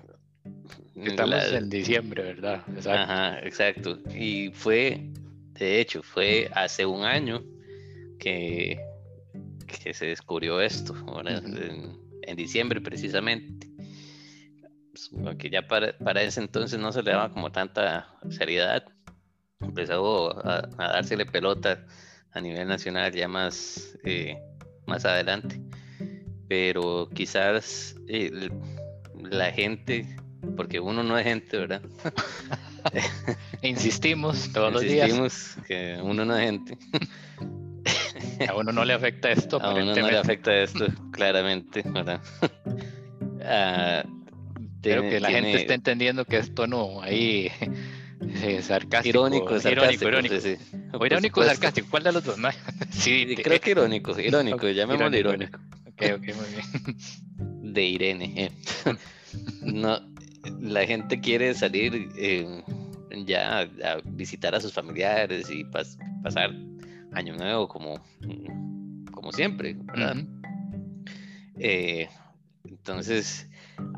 Estamos 0.94 1.52
en 1.52 1.70
diciembre, 1.70 2.22
¿verdad? 2.22 2.62
Exacto. 2.68 2.90
Ajá, 2.90 3.40
exacto. 3.40 3.98
Y 4.14 4.50
fue, 4.52 5.10
de 5.54 5.80
hecho, 5.80 6.02
fue 6.02 6.50
hace 6.54 6.84
un 6.86 7.04
año 7.04 7.42
que, 8.18 8.80
que 9.66 9.94
se 9.94 10.06
descubrió 10.06 10.60
esto, 10.60 10.94
en, 11.26 12.36
diciembre 12.36 12.80
precisamente. 12.80 13.68
Aunque 15.24 15.48
pues, 15.48 15.52
ya 15.52 15.66
para, 15.66 15.96
para, 15.98 16.22
ese 16.22 16.40
entonces 16.40 16.78
no 16.78 16.92
se 16.92 17.02
le 17.02 17.10
daba 17.10 17.32
como 17.32 17.50
tanta 17.50 18.14
seriedad, 18.28 18.84
empezó 19.60 20.36
a, 20.46 20.68
a 20.78 20.92
dársele 20.92 21.26
pelota 21.26 21.84
a 22.32 22.40
nivel 22.40 22.68
nacional 22.68 23.12
ya 23.12 23.28
más, 23.28 23.98
eh, 24.04 24.38
más 24.86 25.04
adelante. 25.04 25.60
Pero 26.48 27.08
quizás 27.14 27.94
la 29.14 29.52
gente 29.52 30.06
porque 30.56 30.80
uno 30.80 31.02
no 31.02 31.18
es 31.18 31.24
gente, 31.24 31.58
¿verdad? 31.58 31.82
Insistimos 33.62 34.50
todos 34.54 34.72
los 34.72 34.82
días. 34.82 35.08
Insistimos 35.10 35.66
que 35.66 35.98
uno 36.02 36.24
no 36.24 36.36
es 36.36 36.44
gente. 36.44 36.78
A 38.48 38.54
uno 38.54 38.72
no 38.72 38.86
le 38.86 38.94
afecta 38.94 39.30
esto. 39.30 39.60
A 39.60 39.74
uno 39.74 39.94
no 39.94 40.10
le 40.10 40.16
afecta 40.16 40.54
esto, 40.54 40.86
claramente, 41.12 41.82
¿verdad? 41.84 42.22
Ah, 43.44 44.02
Creo 44.80 45.02
que 45.02 45.20
la 45.20 45.30
gente 45.30 45.56
está 45.56 45.74
entendiendo 45.74 46.24
que 46.24 46.38
es 46.38 46.54
tono 46.54 47.02
ahí 47.02 47.52
eh, 48.20 48.62
sarcástico. 48.62 49.08
Irónico, 49.08 49.60
sarcástico. 49.60 50.08
Irónico, 50.08 50.40
Sí, 50.40 50.56
O 50.92 51.06
irónico, 51.06 51.44
sarcástico. 51.44 51.88
¿Cuál 51.90 52.04
de 52.04 52.12
los 52.12 52.24
dos? 52.24 52.36
sí, 52.90 53.34
creo 53.42 53.60
que 53.60 53.70
irónico, 53.70 54.18
irónico, 54.18 54.68
llamémoslo 54.68 55.16
irónico. 55.16 55.44
irónico. 55.44 55.60
Ok, 55.88 56.02
ok, 56.16 56.36
muy 56.36 56.46
bien. 56.54 57.74
De 57.74 57.84
Irene. 57.84 58.32
Eh. 58.36 58.50
No, 59.62 60.00
la 60.60 60.86
gente 60.86 61.20
quiere 61.20 61.54
salir 61.54 62.08
eh, 62.16 62.62
ya 63.26 63.60
a 63.60 63.96
visitar 64.04 64.54
a 64.54 64.60
sus 64.60 64.72
familiares 64.72 65.50
y 65.50 65.64
pasar 66.22 66.50
año 67.12 67.36
nuevo 67.36 67.68
como, 67.68 68.02
como 69.12 69.32
siempre, 69.32 69.76
eh, 71.58 72.08
entonces, 72.64 73.48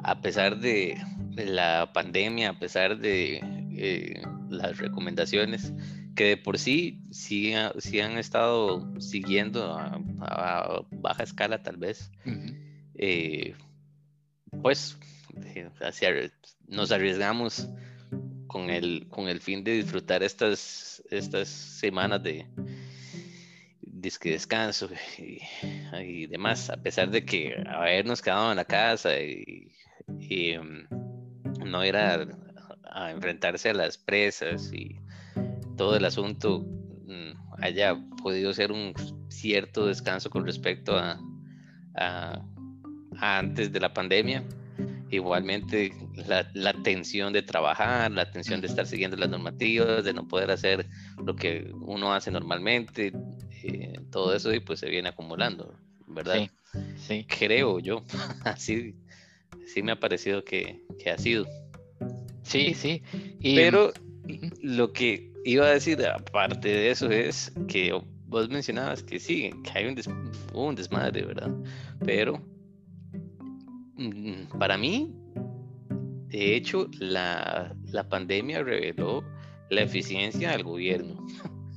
a 0.03 0.21
pesar 0.21 0.59
de, 0.59 0.99
la 1.37 1.93
pandemia, 1.95 2.51
a 2.51 2.59
pesar 2.59 2.99
de 2.99 3.41
eh, 3.85 4.23
las 4.49 4.79
recomendaciones 4.79 5.73
que 6.15 6.25
de 6.25 6.37
por 6.37 6.59
sí 6.59 7.03
sí, 7.11 7.53
han 7.55 8.19
estado 8.19 9.01
siguiendo 9.01 9.75
a, 9.75 10.85
baja 10.93 11.25
escala 11.25 11.63
tal 11.63 11.79
vez, 11.79 12.13
pues 14.63 14.99
nos 16.69 16.93
arriesgamos 16.93 17.69
con 18.47 18.71
el, 18.71 19.09
con 19.09 19.29
el 19.29 19.41
fin 19.41 19.65
de 19.65 19.73
disfrutar 19.73 20.23
estas, 20.23 21.03
estas 21.11 21.49
semanas 21.49 22.23
de 22.23 22.47
descanso 24.31 24.91
y, 25.19 26.27
demás, 26.27 26.71
a 26.71 26.77
pesar 26.77 27.11
de 27.11 27.25
que 27.25 27.63
habernos 27.67 28.21
quedado 28.21 28.51
en 28.51 28.57
la 28.57 28.65
casa 28.65 29.19
y, 29.19 29.73
mm, 30.59 31.65
no 31.65 31.83
era 31.83 32.27
a, 32.95 33.11
enfrentarse 33.11 33.71
a 33.71 33.75
las 33.75 33.99
presas 33.99 34.73
y 34.73 34.97
todo 35.77 35.97
el 35.97 36.05
asunto 36.05 36.61
mm, 36.61 37.63
haya 37.63 37.97
podido 38.23 38.53
ser 38.53 38.73
un 38.73 38.95
cierto 39.29 39.87
descanso 39.87 40.31
con 40.31 40.47
respecto 40.47 40.97
a 40.97 41.21
antes 43.21 43.71
de 43.71 43.81
la 43.81 43.93
pandemia 43.93 44.43
Igualmente, 45.13 45.93
la, 46.27 46.73
tensión 46.83 47.35
de 47.35 47.43
trabajar, 47.43 48.11
la 48.11 48.31
tensión 48.31 48.63
de 48.63 48.67
estar 48.67 48.87
siguiendo 48.87 49.15
las 49.19 49.29
normativas, 49.29 50.05
de 50.05 50.15
no 50.15 50.27
poder 50.27 50.51
hacer 50.51 50.89
lo 51.23 51.37
que 51.37 51.71
uno 51.83 52.15
hace 52.15 52.31
normalmente, 52.31 53.13
eh, 53.63 53.93
todo 54.11 54.35
eso 54.35 54.55
y 54.55 54.61
pues 54.61 54.81
se 54.81 54.89
viene 54.89 55.11
acumulando, 55.11 55.75
¿verdad? 56.07 56.49
Sí, 56.97 57.27
Creo 57.27 57.79
yo, 57.79 58.03
así, 58.45 58.95
sí 59.67 59.83
me 59.83 59.93
ha 59.93 60.01
parecido 60.01 60.45
que, 60.45 60.83
ha 61.13 61.19
sido. 61.19 61.45
Sí, 62.43 62.75
sí. 62.75 63.03
Pero 63.43 63.93
lo 64.63 64.93
que 64.93 65.33
iba 65.45 65.67
a 65.67 65.71
decir 65.71 66.05
aparte 66.07 66.69
de 66.69 66.91
eso 66.91 67.11
es 67.11 67.53
que 67.69 67.93
vos 68.27 68.49
mencionabas 68.49 69.03
que 69.03 69.19
sí, 69.19 69.51
que 69.65 69.79
hay 69.79 69.87
un, 69.87 69.97
un 70.55 70.75
desmadre, 70.75 71.25
¿verdad? 71.25 71.51
Pero 72.05 72.41
Mm, 73.97 74.59
para 74.59 74.77
mí, 74.77 75.15
de 76.29 76.57
hecho, 76.57 76.89
la, 76.99 77.75
pandemia 78.09 78.63
reveló 78.63 79.23
la 79.71 79.83
eficiencia 79.83 80.51
del 80.51 80.65
gobierno. 80.65 81.25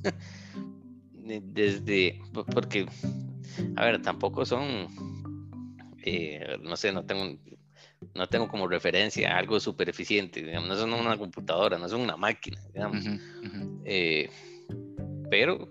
Desde, 1.12 2.20
porque, 2.54 2.86
a 3.76 3.84
ver, 3.84 4.02
tampoco 4.02 4.46
son, 4.46 4.88
eh, 6.02 6.56
no 6.62 6.76
sé, 6.76 6.92
no 6.92 7.04
tengo, 7.04 7.38
no 8.14 8.28
tengo 8.28 8.48
como 8.48 8.68
referencia 8.68 9.36
algo 9.36 9.60
súper 9.60 9.88
eficiente, 9.88 10.42
no 10.42 10.76
son 10.76 10.92
una 10.92 11.16
computadora, 11.16 11.78
no 11.78 11.88
son 11.88 12.00
una 12.00 12.16
máquina, 12.16 12.60
digamos. 12.72 13.04
Eh, 13.84 14.28
pero 15.30 15.68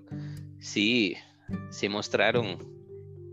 sí, 0.59 1.15
sí 1.69 1.89
mostraron 1.89 2.57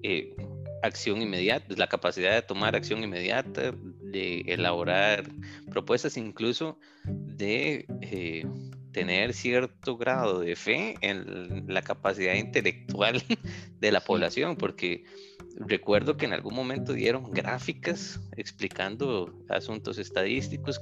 eh, 0.03 0.35
acción 0.83 1.23
inmediata, 1.23 1.75
la 1.77 1.87
capacidad 1.87 2.35
de 2.35 2.43
tomar 2.43 2.75
acción 2.75 3.03
inmediata, 3.03 3.73
de 3.73 4.41
elaborar 4.47 5.25
propuestas, 5.71 6.17
incluso 6.17 6.79
de 7.05 7.87
eh, 8.03 8.47
tener 8.93 9.33
cierto 9.33 9.97
grado 9.97 10.41
de 10.41 10.55
fe 10.55 10.97
en 11.01 11.65
la 11.67 11.83
capacidad 11.83 12.35
intelectual 12.35 13.23
de 13.81 13.93
la 13.93 14.01
población, 14.01 14.57
porque 14.57 15.05
recuerdo 15.59 16.17
que 16.17 16.27
en 16.27 16.33
algún 16.33 16.55
momento 16.55 16.93
dieron 16.93 17.31
gráficas 17.31 18.21
explicando 18.37 19.35
asuntos 19.49 19.99
estadísticos 19.99 20.81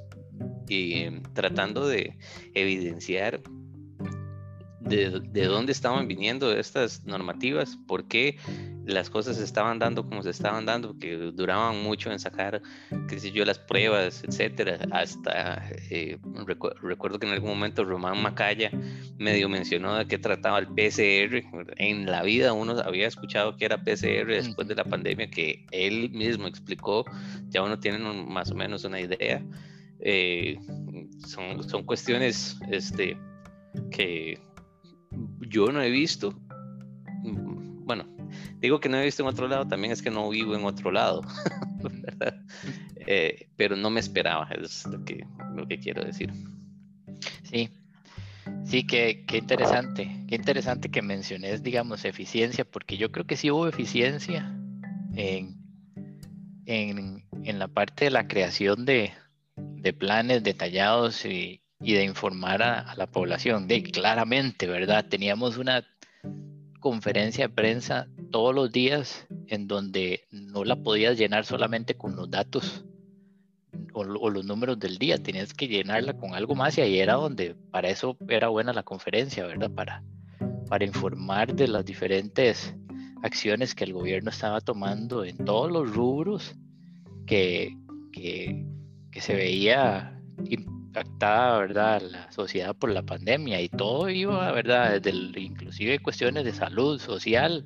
y 0.68 1.00
em, 1.02 1.22
tratando 1.34 1.86
de 1.86 2.16
evidenciar 2.54 3.40
de, 4.80 5.20
de, 5.20 5.44
dónde 5.44 5.72
estaban 5.72 6.08
viniendo 6.08 6.52
estas 6.52 7.04
normativas, 7.04 7.76
por 7.86 8.08
qué 8.08 8.38
las 8.86 9.10
cosas 9.10 9.36
se 9.36 9.44
estaban 9.44 9.78
dando 9.78 10.04
como 10.04 10.22
se 10.22 10.30
estaban 10.30 10.66
dando, 10.66 10.98
que 10.98 11.16
duraban 11.16 11.82
mucho 11.82 12.10
en 12.10 12.18
sacar, 12.18 12.62
qué 13.08 13.18
sé 13.18 13.30
yo, 13.32 13.44
las 13.44 13.58
pruebas, 13.58 14.24
etcétera. 14.24 14.78
Hasta 14.90 15.62
eh, 15.90 16.18
recuerdo 16.82 17.18
que 17.18 17.26
en 17.26 17.32
algún 17.32 17.50
momento 17.50 17.84
Román 17.84 18.22
Macaya 18.22 18.70
medio 19.18 19.48
mencionó 19.48 19.96
de 19.96 20.06
qué 20.06 20.18
trataba 20.18 20.58
el 20.58 20.68
PCR. 20.68 21.42
En 21.76 22.06
la 22.06 22.22
vida 22.22 22.52
uno 22.52 22.78
había 22.80 23.06
escuchado 23.06 23.56
que 23.56 23.64
era 23.64 23.82
PCR 23.82 24.26
después 24.26 24.66
de 24.68 24.74
la 24.74 24.84
pandemia, 24.84 25.30
que 25.30 25.66
él 25.70 26.10
mismo 26.10 26.46
explicó, 26.46 27.04
ya 27.48 27.62
uno 27.62 27.78
tiene 27.78 27.98
más 27.98 28.50
o 28.50 28.54
menos 28.54 28.84
una 28.84 29.00
idea. 29.00 29.44
Eh, 30.00 30.58
son, 31.26 31.62
son 31.68 31.84
cuestiones 31.84 32.58
este, 32.70 33.18
que 33.90 34.40
yo 35.48 35.70
no 35.70 35.82
he 35.82 35.90
visto. 35.90 36.34
Bueno, 37.22 38.06
digo 38.58 38.80
que 38.80 38.88
no 38.88 38.98
he 38.98 39.04
visto 39.04 39.22
en 39.22 39.28
otro 39.28 39.48
lado, 39.48 39.66
también 39.66 39.92
es 39.92 40.02
que 40.02 40.10
no 40.10 40.28
vivo 40.28 40.54
en 40.54 40.64
otro 40.64 40.90
lado, 40.90 41.22
eh, 43.06 43.48
pero 43.56 43.76
no 43.76 43.90
me 43.90 44.00
esperaba, 44.00 44.48
es 44.50 44.86
lo 44.86 45.04
que, 45.04 45.26
lo 45.54 45.66
que 45.66 45.78
quiero 45.78 46.04
decir. 46.04 46.32
Sí, 47.44 47.70
sí, 48.64 48.86
qué, 48.86 49.24
qué 49.26 49.38
interesante, 49.38 50.24
qué 50.28 50.36
interesante 50.36 50.90
que 50.90 51.02
menciones, 51.02 51.62
digamos, 51.62 52.04
eficiencia, 52.04 52.64
porque 52.64 52.96
yo 52.96 53.10
creo 53.12 53.26
que 53.26 53.36
sí 53.36 53.50
hubo 53.50 53.66
eficiencia 53.66 54.56
en, 55.14 55.56
en, 56.66 57.24
en 57.44 57.58
la 57.58 57.68
parte 57.68 58.06
de 58.06 58.10
la 58.10 58.28
creación 58.28 58.84
de, 58.84 59.12
de 59.56 59.92
planes 59.92 60.42
detallados 60.42 61.24
y, 61.24 61.60
y 61.80 61.94
de 61.94 62.04
informar 62.04 62.62
a, 62.62 62.94
la 62.96 63.06
población. 63.06 63.66
De 63.66 63.82
claramente, 63.82 64.66
¿verdad? 64.66 65.06
Teníamos 65.08 65.56
una 65.56 65.84
conferencia 66.80 67.48
de 67.48 67.54
prensa 67.54 68.08
todos 68.30 68.54
los 68.54 68.72
días 68.72 69.26
en 69.48 69.68
donde 69.68 70.24
no 70.30 70.64
la 70.64 70.76
podías 70.76 71.18
llenar 71.18 71.44
solamente 71.44 71.94
con 71.94 72.16
los 72.16 72.30
datos 72.30 72.84
o, 73.92 74.04
los 74.04 74.44
números 74.44 74.78
del 74.78 74.98
día, 74.98 75.22
tenías 75.22 75.52
que 75.52 75.68
llenarla 75.68 76.14
con 76.14 76.34
algo 76.34 76.54
más 76.54 76.78
y 76.78 76.80
ahí 76.80 76.98
era 76.98 77.14
donde 77.14 77.54
para 77.70 77.88
eso 77.88 78.16
era 78.28 78.48
buena 78.48 78.72
la 78.72 78.82
conferencia, 78.82 79.46
¿verdad? 79.46 79.70
Para, 79.70 80.02
para 80.68 80.84
informar 80.84 81.54
de 81.54 81.68
las 81.68 81.84
diferentes 81.84 82.74
acciones 83.22 83.74
que 83.74 83.84
el 83.84 83.92
gobierno 83.92 84.30
estaba 84.30 84.60
tomando 84.60 85.24
en 85.24 85.36
todos 85.38 85.70
los 85.70 85.92
rubros 85.92 86.54
que, 87.26 87.76
que, 88.12 88.66
que 89.10 89.20
se 89.20 89.34
veía 89.34 90.20
impactada, 90.90 91.58
¿verdad? 91.58 92.02
La 92.02 92.32
sociedad 92.32 92.74
por 92.74 92.90
la 92.90 93.02
pandemia 93.02 93.60
y 93.60 93.68
todo 93.68 94.08
iba, 94.10 94.50
¿verdad? 94.50 95.00
Desde 95.00 95.40
inclusive 95.40 96.00
cuestiones 96.00 96.44
de 96.44 96.52
salud 96.52 96.98
social 96.98 97.64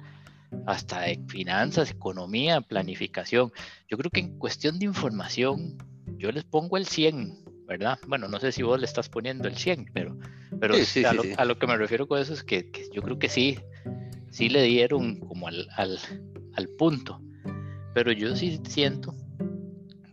hasta 0.67 1.01
de 1.01 1.21
finanzas, 1.29 1.91
economía, 1.91 2.61
planificación. 2.61 3.51
Yo 3.89 3.97
creo 3.97 4.11
que 4.11 4.21
en 4.21 4.39
cuestión 4.39 4.79
de 4.79 4.87
información, 4.87 5.79
yo 6.19 6.31
les 6.33 6.45
pongo 6.45 6.77
el 6.77 6.87
100, 6.87 7.45
¿verdad? 7.67 7.99
Bueno, 8.07 8.29
no 8.29 8.39
sé 8.41 8.53
si 8.53 8.63
vos 8.63 8.79
le 8.79 8.85
estás 8.85 9.09
poniendo 9.09 9.49
el 9.49 9.57
100, 9.57 9.91
pero, 9.95 10.19
pero 10.61 10.75
a, 10.77 11.45
lo, 11.45 11.59
que 11.59 11.67
me 11.67 11.77
refiero 11.79 12.07
con 12.07 12.21
eso 12.21 12.35
es 12.35 12.45
que, 12.45 12.71
yo 12.93 13.01
creo 13.01 13.19
que 13.19 13.31
sí, 13.31 13.59
sí 14.31 14.51
le 14.51 14.63
dieron 14.65 15.21
como 15.21 15.49
al, 15.49 15.67
al, 15.77 15.99
al 16.57 16.69
punto. 16.77 17.23
Pero 17.95 18.13
yo 18.13 18.37
sí 18.37 18.61
siento 18.69 19.15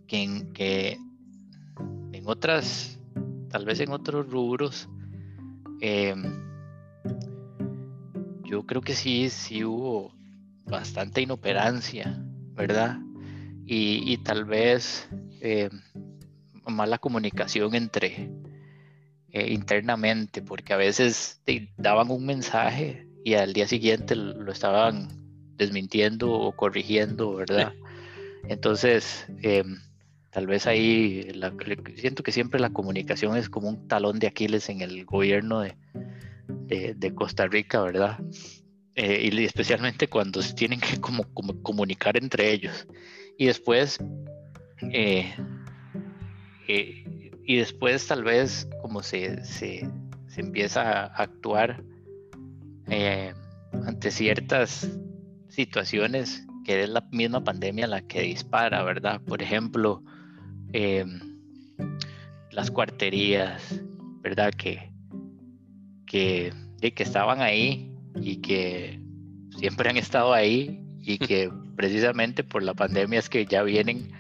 que 0.08 0.24
en, 0.24 0.54
que 0.54 0.98
en 2.12 2.24
otras, 2.26 3.01
tal 3.52 3.66
vez 3.66 3.80
en 3.80 3.92
otros 3.92 4.30
rubros, 4.30 4.90
em, 5.82 6.24
yo 8.44 8.66
creo 8.66 8.82
que 8.82 8.96
sí, 8.96 9.30
sí 9.30 9.64
hubo 9.64 10.14
bastante 10.66 11.22
inoperancia, 11.22 12.22
¿verdad? 12.54 13.00
Y, 13.66 14.18
tal 14.18 14.44
vez 14.46 15.08
em, 15.40 15.70
mala 16.68 16.98
comunicación 16.98 17.76
entre 17.76 18.30
eh, 19.30 19.54
internamente, 19.54 20.42
porque 20.42 20.74
a 20.74 20.78
veces 20.78 21.42
te 21.46 21.74
daban 21.78 22.12
un 22.12 22.26
mensaje 22.26 23.08
y 23.24 23.36
al 23.36 23.54
día 23.54 23.68
siguiente 23.68 24.16
lo 24.16 24.52
estaban 24.52 25.08
desmintiendo 25.56 26.32
o 26.32 26.52
corrigiendo, 26.54 27.36
¿verdad? 27.36 27.74
Entonces, 28.50 29.26
em, 29.42 29.78
tal 30.32 30.48
vez 30.48 30.66
ahí 30.66 31.30
siento 31.96 32.24
que 32.24 32.32
siempre 32.32 32.60
la 32.60 32.72
comunicación 32.72 33.36
es 33.38 33.50
como 33.50 33.70
un 33.70 33.88
talón 33.88 34.18
de 34.20 34.28
Aquiles 34.28 34.70
en 34.70 34.82
el 34.82 35.06
gobierno 35.06 35.60
de, 35.60 35.76
de, 36.96 37.14
Costa 37.14 37.48
Rica, 37.48 37.82
¿verdad? 37.82 38.18
Eh, 38.96 39.30
y 39.32 39.44
especialmente 39.44 40.08
cuando 40.08 40.42
se 40.42 40.54
tienen 40.54 40.80
que 40.80 41.00
como, 41.02 41.26
comunicar 41.62 42.18
entre 42.18 42.52
ellos. 42.52 42.88
Y 43.38 43.48
después, 43.48 44.00
eh, 44.92 45.34
eh, 46.68 47.32
y 47.46 47.58
después 47.58 48.08
tal 48.08 48.24
vez 48.24 48.70
como 48.82 49.04
se, 49.04 49.44
se, 49.44 49.88
se 50.28 50.42
empieza 50.42 51.06
a 51.06 51.06
actuar 51.08 51.84
ante 53.86 54.12
ciertas 54.12 55.00
situaciones 55.48 56.46
que 56.66 56.84
es 56.84 56.90
la 56.90 57.02
misma 57.12 57.44
pandemia 57.44 57.88
la 57.88 58.02
que 58.02 58.22
dispara, 58.22 58.84
¿verdad? 58.84 59.22
Por 59.22 59.42
ejemplo, 59.42 60.04
Em, 60.74 61.20
las 62.52 62.72
cuarterías, 62.72 63.82
¿verdad? 64.22 64.54
Que, 64.54 64.92
que, 66.06 66.54
que 66.80 67.04
estaban 67.04 67.42
ahí 67.42 67.94
y 68.16 68.38
que 68.38 69.00
siempre 69.58 69.90
han 69.90 69.98
estado 69.98 70.34
ahí 70.34 70.84
y 71.02 71.18
que 71.18 71.50
precisamente 71.76 72.44
por 72.44 72.64
la 72.64 72.74
pandemia 72.74 73.20
es 73.20 73.30
que 73.30 73.46
ya 73.46 73.64
vienen 73.64 74.12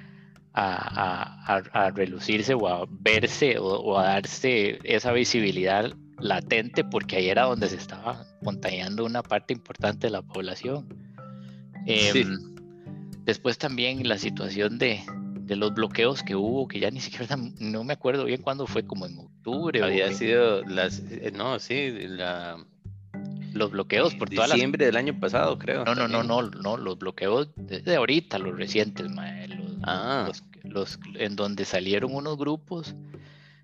a, 0.54 1.92
relucirse 1.96 2.54
o 2.54 2.68
a 2.68 2.86
verse 2.90 3.58
o, 3.58 3.98
a 3.98 4.06
darse 4.06 4.80
esa 4.84 5.12
visibilidad 5.12 5.94
latente 6.20 6.84
porque 6.84 7.18
ahí 7.18 7.30
era 7.30 7.44
donde 7.44 7.70
se 7.70 7.78
estaba 7.78 8.26
contagiando 8.44 9.06
una 9.06 9.24
parte 9.24 9.54
importante 9.54 10.08
de 10.08 10.12
la 10.12 10.22
población. 10.22 10.88
Em, 11.86 12.56
después 13.24 13.58
también 13.58 14.08
la 14.08 14.18
situación 14.18 14.78
de, 14.78 15.02
de 15.52 15.58
los 15.58 15.74
bloqueos 15.74 16.24
que 16.24 16.34
hubo, 16.34 16.66
que 16.66 16.80
ya 16.80 16.90
ni 16.92 17.02
siquiera 17.02 17.36
no 17.60 17.84
me 17.84 17.92
acuerdo 17.92 18.24
bien 18.24 18.42
cuándo 18.42 18.68
fue, 18.68 18.86
como 18.86 19.06
en 19.06 19.18
octubre. 19.18 19.84
Había 19.84 20.10
sido 20.14 20.64
las, 20.64 21.00
eh, 21.12 21.34
no, 21.36 21.60
sí, 21.60 21.92
la... 22.08 22.66
Los 23.52 23.72
bloqueos 23.72 24.16
por 24.16 24.30
toda 24.30 24.48
la... 24.48 24.54
Diciembre 24.54 24.86
del 24.86 24.96
año 24.96 25.20
pasado, 25.20 25.60
creo. 25.60 25.84
No, 25.84 25.94
no, 25.94 26.08
no, 26.08 26.24
no, 26.24 26.42
no, 26.42 26.78
los 26.78 26.98
bloqueos 26.98 27.50
desde 27.58 27.98
ahorita, 27.98 28.40
los 28.40 28.56
recientes, 28.56 29.08
los, 29.12 29.78
ah. 29.84 30.32
los, 30.64 30.98
en 31.16 31.36
donde 31.36 31.66
salieron 31.66 32.16
unos 32.16 32.38
grupos 32.38 32.96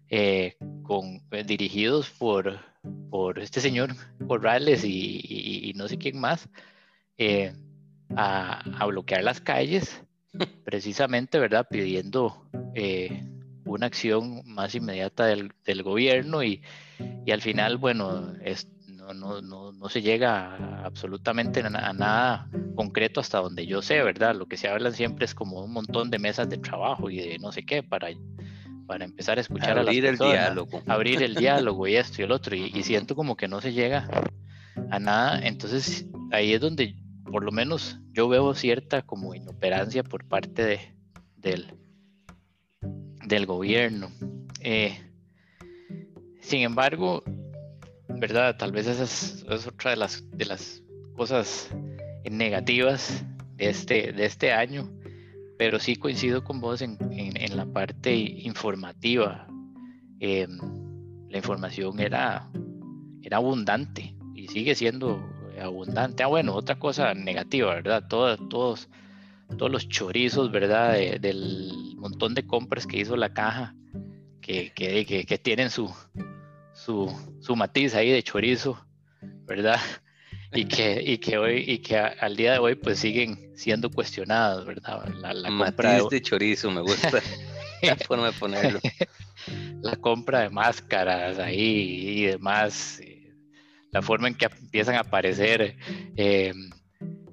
eh, 0.09 0.57
con, 0.83 1.21
eh, 1.31 1.45
dirigidos 1.45 2.09
por, 2.09 2.59
por 3.09 3.39
este 3.39 3.61
señor 3.61 3.95
Corrales 4.27 4.83
y, 4.83 5.21
y, 5.69 5.71
no 5.75 5.87
sé 5.87 5.97
quién 5.97 6.19
más, 6.19 6.49
a, 8.13 8.59
a 8.77 8.85
bloquear 8.87 9.23
las 9.23 9.39
calles 9.39 10.03
precisamente, 10.63 11.39
¿verdad? 11.39 11.67
Pidiendo 11.69 12.49
eh, 12.75 13.23
una 13.65 13.87
acción 13.87 14.41
más 14.45 14.75
inmediata 14.75 15.25
del, 15.25 15.83
gobierno 15.83 16.43
y, 16.43 16.61
al 17.31 17.41
final, 17.41 17.77
bueno, 17.77 18.33
es, 18.43 18.67
no, 18.87 19.13
no, 19.13 19.41
no, 19.41 19.71
no, 19.71 19.89
se 19.89 20.01
llega 20.01 20.83
absolutamente 20.83 21.61
a, 21.61 21.93
nada 21.93 22.49
concreto 22.75 23.19
hasta 23.19 23.39
donde 23.39 23.65
yo 23.65 23.81
sé, 23.81 24.01
¿verdad? 24.01 24.35
Lo 24.35 24.47
que 24.47 24.57
se 24.57 24.67
hablan 24.67 24.93
siempre 24.93 25.25
es 25.25 25.35
como 25.35 25.63
un 25.63 25.73
montón 25.73 26.09
de 26.09 26.19
mesas 26.19 26.49
de 26.49 26.57
trabajo 26.57 27.09
y 27.09 27.17
de 27.17 27.39
no 27.39 27.51
sé 27.51 27.65
qué 27.65 27.83
para, 27.83 28.09
para 28.85 29.05
empezar 29.05 29.37
a 29.37 29.41
escuchar 29.41 29.77
abrir 29.77 30.07
a 30.07 30.11
las 30.11 30.19
personas, 30.19 30.35
el 30.35 30.39
diálogo. 30.39 30.81
abrir 30.87 31.23
el 31.23 31.35
diálogo 31.35 31.87
y 31.87 31.95
esto 31.95 32.21
y 32.21 32.25
el 32.25 32.31
otro 32.31 32.55
y, 32.55 32.71
y 32.73 32.83
siento 32.83 33.15
como 33.15 33.35
que 33.35 33.47
no 33.47 33.61
se 33.61 33.73
llega 33.73 34.07
a 34.91 34.99
nada, 34.99 35.39
entonces 35.45 36.05
ahí 36.31 36.53
es 36.53 36.61
donde 36.61 36.95
por 37.37 37.43
lo 37.43 37.51
menos 37.51 37.99
yo 38.13 38.27
veo 38.27 38.55
cierta 38.55 39.03
como 39.03 39.35
inoperancia 39.35 40.01
por 40.01 40.25
parte 40.25 40.65
de, 40.65 40.79
del, 41.35 41.71
del 43.27 43.45
gobierno. 43.45 44.09
Eh, 44.61 44.97
sin 46.41 46.61
embargo, 46.61 47.23
¿verdad? 48.09 48.57
Tal 48.57 48.71
vez 48.71 48.87
esa 48.87 49.03
es, 49.03 49.45
otra 49.67 49.91
de 49.91 49.97
las, 49.97 50.27
de 50.31 50.45
las 50.45 50.81
cosas 51.15 51.69
negativas 52.27 53.23
de 53.55 53.69
este, 53.69 54.13
de 54.13 54.25
este 54.25 54.51
año, 54.51 54.91
pero 55.59 55.77
sí 55.77 55.95
coincido 55.95 56.43
con 56.43 56.59
vos 56.59 56.81
en, 56.81 56.97
la 57.55 57.67
parte 57.67 58.15
informativa. 58.15 59.47
Em, 60.19 60.57
la 61.29 61.37
información 61.37 61.99
era, 61.99 62.49
era 63.21 63.37
abundante 63.37 64.15
y 64.33 64.47
sigue 64.47 64.73
siendo 64.73 65.36
abundante. 65.59 66.23
Ah, 66.23 66.27
bueno, 66.27 66.53
otra 66.53 66.77
cosa 66.77 67.13
negativa, 67.13 67.75
¿verdad? 67.75 68.07
Todos, 68.07 68.39
todos, 68.49 68.89
todos 69.57 69.71
los 69.71 69.87
chorizos, 69.87 70.51
¿verdad? 70.51 70.93
del 71.19 71.95
montón 71.97 72.33
de 72.33 72.45
compras 72.45 72.85
que 72.85 72.99
hizo 72.99 73.15
la 73.15 73.33
caja, 73.33 73.75
que, 74.41 74.71
que, 74.73 75.25
que, 75.25 75.37
tienen 75.37 75.69
su, 75.69 75.93
su, 76.73 77.11
su, 77.41 77.55
matiz 77.55 77.95
ahí 77.95 78.11
de 78.11 78.23
chorizo, 78.23 78.79
¿verdad? 79.45 79.79
Y 80.53 80.65
que, 80.65 81.01
y 81.05 81.17
que 81.17 81.37
hoy, 81.37 81.63
y 81.67 81.79
que 81.79 81.97
al 81.97 82.35
día 82.37 82.53
de 82.53 82.59
hoy, 82.59 82.75
pues 82.75 82.99
siguen 82.99 83.51
siendo 83.55 83.89
cuestionadas, 83.89 84.65
¿verdad? 84.65 85.07
La, 85.19 85.33
la 85.33 85.49
matiz 85.49 86.09
de... 86.09 86.21
chorizo, 86.21 86.71
me 86.71 86.81
gusta 86.81 87.19
la 87.81 87.95
forma 87.97 88.27
de 88.27 88.33
ponerlo. 88.33 88.79
La 89.81 89.95
compra 89.95 90.41
de 90.41 90.49
máscaras 90.49 91.39
ahí 91.39 92.19
y 92.19 92.25
demás 92.25 92.99
la 93.97 94.03
forma 94.03 94.27
en 94.27 94.35
que 94.35 94.45
empiezan 94.45 94.93
a 94.93 94.99
aparecer 94.99 95.75
eh, 96.17 96.53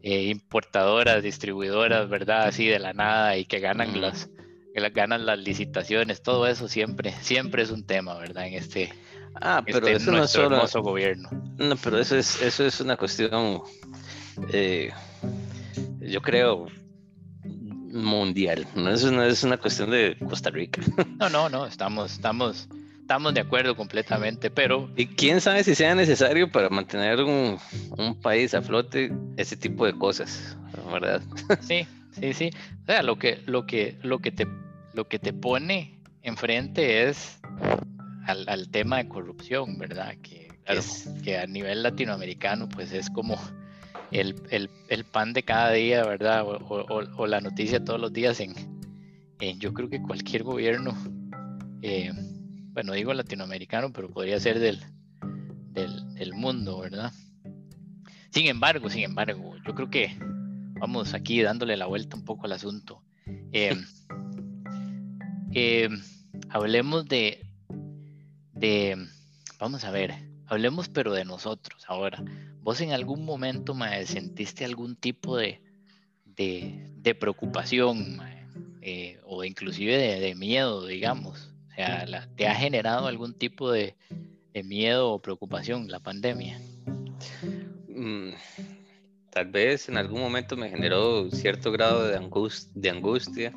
eh, 0.02 0.22
importadoras, 0.24 1.22
distribuidoras, 1.22 2.08
¿verdad? 2.08 2.48
Así 2.48 2.66
de 2.66 2.78
la 2.78 2.94
nada 2.94 3.36
y 3.36 3.44
que 3.44 3.60
ganan 3.60 4.00
las 4.00 4.30
que 4.74 4.90
ganan 4.90 5.26
las 5.26 5.38
licitaciones, 5.38 6.22
todo 6.22 6.48
eso 6.48 6.66
siempre, 6.66 7.12
siempre 7.20 7.62
es 7.62 7.70
un 7.70 7.84
tema, 7.86 8.14
¿verdad? 8.14 8.46
En 8.46 8.54
este, 8.54 8.92
ah, 9.40 9.62
pero 9.64 9.86
este 9.86 9.92
eso 9.92 10.10
no 10.10 10.24
es 10.24 10.30
solo, 10.30 10.56
hermoso 10.56 10.82
gobierno. 10.82 11.28
No, 11.58 11.76
pero 11.76 11.98
eso 11.98 12.16
es, 12.16 12.40
eso 12.40 12.64
es 12.64 12.80
una 12.80 12.96
cuestión, 12.96 13.62
eh, 14.50 14.90
yo 16.00 16.20
creo, 16.22 16.66
mundial. 17.92 18.66
No 18.74 18.90
es, 18.90 19.04
una, 19.04 19.26
es 19.26 19.44
una 19.44 19.58
cuestión 19.58 19.90
de 19.90 20.16
Costa 20.28 20.50
Rica. 20.50 20.80
No, 21.20 21.28
no, 21.28 21.48
no, 21.48 21.66
estamos, 21.66 22.12
estamos 22.12 22.68
estamos 23.04 23.34
de 23.34 23.40
acuerdo 23.40 23.76
completamente, 23.76 24.50
pero... 24.50 24.88
Y 24.96 25.08
quién 25.08 25.42
sabe 25.42 25.62
si 25.62 25.74
sea 25.74 25.94
necesario 25.94 26.50
para 26.50 26.70
mantener 26.70 27.20
un, 27.20 27.58
país 28.22 28.54
a 28.54 28.62
flote 28.62 29.12
ese 29.36 29.58
tipo 29.58 29.84
de 29.84 29.92
cosas, 29.92 30.56
¿verdad? 30.90 31.20
Sí, 31.60 31.86
sí, 32.12 32.32
sí. 32.32 32.50
O 32.82 32.86
sea, 32.86 33.02
lo 33.02 33.18
que, 33.18 33.42
lo 33.44 33.66
que, 33.66 33.98
lo 34.02 34.20
que, 34.20 34.32
te, 34.32 34.46
lo 34.94 35.06
que 35.06 35.18
te 35.18 35.34
pone 35.34 35.98
enfrente 36.22 37.06
es 37.06 37.40
al, 38.26 38.70
tema 38.70 38.96
de 38.96 39.08
corrupción, 39.08 39.76
¿verdad? 39.76 40.14
Que, 40.22 40.48
que 41.22 41.36
a 41.36 41.46
nivel 41.46 41.82
latinoamericano 41.82 42.70
pues 42.70 42.90
es 42.92 43.10
como 43.10 43.38
el, 44.12 44.34
pan 45.12 45.34
de 45.34 45.42
cada 45.42 45.72
día, 45.72 46.04
¿verdad? 46.04 46.42
O, 46.46 47.26
la 47.26 47.42
noticia 47.42 47.84
todos 47.84 48.00
los 48.00 48.14
días 48.14 48.40
en, 48.40 48.54
en 49.40 49.60
yo 49.60 49.74
creo 49.74 49.90
que 49.90 50.00
cualquier 50.00 50.42
gobierno... 50.42 50.96
Eh, 51.82 52.10
bueno, 52.74 52.92
digo 52.92 53.14
latinoamericano, 53.14 53.92
pero 53.92 54.10
podría 54.10 54.40
ser 54.40 54.58
del, 54.58 54.80
del, 55.70 56.34
mundo, 56.34 56.80
¿verdad? 56.80 57.12
Sin 58.30 58.48
embargo, 58.48 58.90
sin 58.90 59.04
embargo, 59.04 59.54
yo 59.64 59.74
creo 59.76 59.88
que 59.88 60.16
vamos 60.80 61.14
aquí 61.14 61.40
dándole 61.40 61.76
la 61.76 61.86
vuelta 61.86 62.16
un 62.16 62.24
poco 62.24 62.46
al 62.46 62.52
asunto. 62.52 63.00
Em, 63.52 63.86
em, 65.52 66.02
hablemos 66.48 67.06
de, 67.06 67.46
de, 68.54 69.06
vamos 69.60 69.84
a 69.84 69.92
ver, 69.92 70.12
hablemos 70.46 70.88
pero 70.88 71.12
de 71.12 71.24
nosotros 71.24 71.84
ahora. 71.86 72.24
¿Vos 72.60 72.80
en 72.80 72.90
algún 72.90 73.24
momento, 73.24 73.74
mae, 73.74 74.04
sentiste 74.04 74.64
algún 74.64 74.96
tipo 74.96 75.36
de, 75.36 75.62
de, 76.24 77.14
preocupación 77.14 78.18
eh, 78.82 79.20
o 79.24 79.44
inclusive 79.44 79.96
de, 79.96 80.34
miedo, 80.34 80.86
digamos? 80.86 81.53
O 81.74 81.76
sea, 81.76 82.28
¿te 82.36 82.46
ha 82.46 82.54
generado 82.54 83.08
algún 83.08 83.34
tipo 83.34 83.72
de, 83.72 83.96
miedo 84.64 85.10
o 85.10 85.20
preocupación 85.20 85.88
la 85.88 85.98
pandemia? 85.98 86.60
Mm, 87.88 88.30
tal 89.30 89.50
vez 89.50 89.88
en 89.88 89.96
algún 89.96 90.20
momento 90.20 90.56
me 90.56 90.70
generó 90.70 91.28
cierto 91.32 91.72
grado 91.72 92.04
de, 92.04 92.20
de 92.74 92.90
angustia 92.90 93.52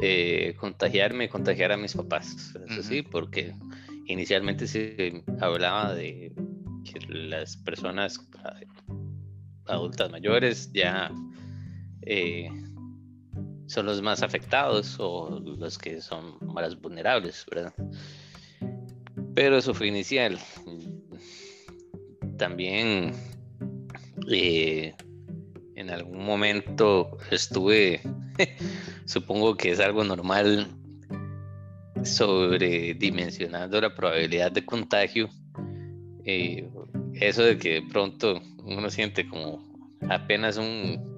eh, 0.00 0.54
contagiarme 0.58 1.24
y 1.24 1.28
contagiar 1.28 1.72
a 1.72 1.76
mis 1.76 1.94
papás. 1.94 2.54
Eso 2.68 2.82
sí, 2.82 3.02
porque 3.02 3.54
inicialmente 4.06 4.66
se 4.66 5.22
hablaba 5.40 5.94
de 5.94 6.32
que 6.84 7.00
las 7.08 7.58
personas 7.58 8.18
adultas 9.66 10.10
mayores 10.10 10.72
ya 10.72 11.10
eh, 12.02 12.50
son 13.66 13.86
los 13.86 14.00
más 14.02 14.22
afectados 14.22 14.96
o 14.98 15.40
los 15.40 15.78
que 15.78 16.00
son 16.00 16.38
más 16.40 16.80
vulnerables, 16.80 17.44
¿verdad? 17.50 17.74
Pero 19.34 19.58
eso 19.58 19.74
fue 19.74 19.88
inicial. 19.88 20.38
También 22.38 23.12
eh, 24.30 24.94
en 25.74 25.90
algún 25.90 26.24
momento 26.24 27.18
estuve, 27.30 28.00
supongo 29.04 29.56
que 29.56 29.72
es 29.72 29.80
algo 29.80 30.04
normal, 30.04 30.68
sobredimensionando 32.04 33.80
la 33.80 33.94
probabilidad 33.94 34.52
de 34.52 34.64
contagio. 34.64 35.28
Eh, 36.24 36.68
eso 37.14 37.42
de 37.42 37.58
que 37.58 37.74
de 37.74 37.82
pronto 37.82 38.40
uno 38.64 38.90
siente 38.90 39.26
como 39.28 39.64
apenas 40.08 40.56
un, 40.56 41.15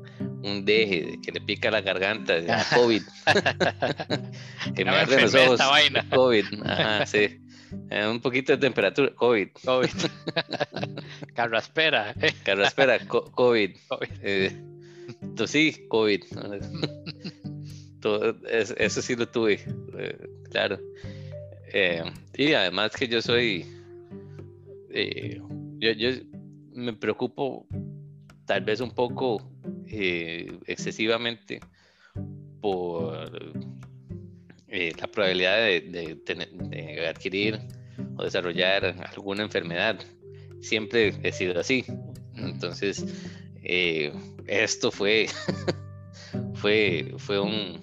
un 0.51 0.65
deje, 0.65 1.19
que 1.23 1.33
le 1.33 1.41
pica 1.41 1.71
la 1.71 1.81
garganta, 1.81 2.35
de 2.35 2.47
COVID. 2.75 3.03
que 4.75 4.85
me 4.85 4.91
arde 4.91 5.21
los 5.21 5.35
ojos. 5.35 5.61
COVID, 6.11 6.45
ajá, 6.65 7.07
sí. 7.07 7.41
Eh, 7.91 8.07
un 8.07 8.21
poquito 8.21 8.53
de 8.53 8.59
temperatura, 8.59 9.11
COVID. 9.15 9.49
COVID. 9.65 9.91
Carraspera. 11.35 12.15
Carraspera, 12.43 12.99
COVID. 13.07 13.77
COVID. 13.89 14.09
Eh, 14.23 14.57
sí, 15.47 15.87
COVID. 15.89 16.23
Todo, 18.01 18.37
eso, 18.49 19.03
sí 19.03 19.17
lo 19.17 19.29
tuve, 19.29 19.61
eh, 19.99 20.29
claro. 20.51 20.79
Eh, 21.73 22.03
y 22.37 22.53
además 22.53 22.93
que 22.93 23.09
yo 23.09 23.21
soy, 23.21 23.67
yo, 25.79 25.91
yo, 25.93 26.11
me 26.73 26.93
preocupo 26.95 27.67
tal 28.47 28.63
vez 28.63 28.81
un 28.81 28.91
poco 28.91 29.43
excesivamente 29.91 31.61
por 32.61 33.31
la 34.69 35.07
probabilidad 35.09 35.57
de, 35.59 36.19
de, 36.27 37.07
adquirir 37.09 37.59
o 38.17 38.25
desarrollar 38.25 38.97
alguna 39.13 39.43
enfermedad. 39.43 39.99
Siempre 40.61 41.15
he 41.23 41.33
sido 41.33 41.59
así. 41.59 41.85
Entonces, 42.37 43.05
esto 44.47 44.91
fue, 44.91 45.27
fue, 46.55 47.15
fue 47.19 47.41
un, 47.41 47.81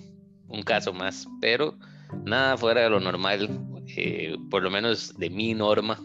un, 0.48 0.64
caso 0.64 0.94
más, 0.94 1.28
pero 1.42 1.78
nada 2.24 2.58
fuera 2.58 2.82
de 2.82 2.90
lo 2.90 3.00
normal, 3.00 3.50
eh, 3.96 4.36
por 4.50 4.64
lo 4.64 4.70
menos 4.70 5.18
de 5.18 5.30
mi 5.30 5.54
norma, 5.54 6.00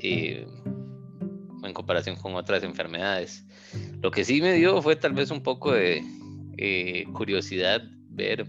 eh, 0.00 0.46
en 1.62 1.72
comparación 1.72 2.16
con 2.16 2.34
otras 2.34 2.62
enfermedades. 2.62 3.44
Lo 4.02 4.10
que 4.10 4.24
sí 4.24 4.40
me 4.40 4.52
dio 4.54 4.80
fue 4.80 4.96
tal 4.96 5.12
vez 5.12 5.30
un 5.30 5.42
poco 5.42 5.72
de 5.72 6.02
eh, 6.56 7.04
curiosidad 7.12 7.82
ver 8.10 8.46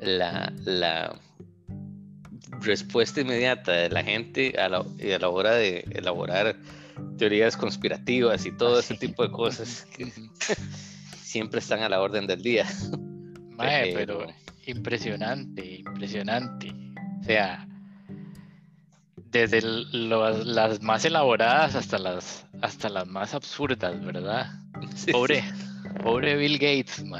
la, 0.00 0.52
la 0.64 1.20
respuesta 2.60 3.20
inmediata 3.20 3.72
de 3.72 3.90
la 3.90 4.02
gente 4.02 4.54
a 4.58 4.68
la, 4.68 4.78
a 4.78 5.18
la 5.18 5.28
hora 5.28 5.54
de 5.54 5.84
elaborar 5.90 6.56
teorías 7.18 7.56
conspirativas 7.56 8.46
y 8.46 8.52
todo 8.52 8.80
ese 8.80 8.94
tipo 8.94 9.22
de 9.22 9.30
cosas 9.30 9.86
que 9.96 10.06
siempre 11.22 11.60
están 11.60 11.82
a 11.82 11.88
la 11.88 12.00
orden 12.00 12.26
del 12.26 12.42
día. 12.42 12.66
pero 13.58 14.26
impresionante, 14.66 15.78
impresionante. 15.78 16.72
O 17.20 17.24
sea, 17.24 17.66
desde 19.30 19.60
las 19.62 20.82
más 20.82 21.04
elaboradas 21.04 21.74
hasta 21.74 21.98
las, 21.98 22.46
hasta 22.62 22.88
las 22.88 23.06
más 23.06 23.34
absurdas, 23.34 24.04
¿verdad? 24.04 24.50
pobre, 25.12 25.44
pobre 26.02 26.36
Bill 26.36 26.58
Gates, 26.58 27.04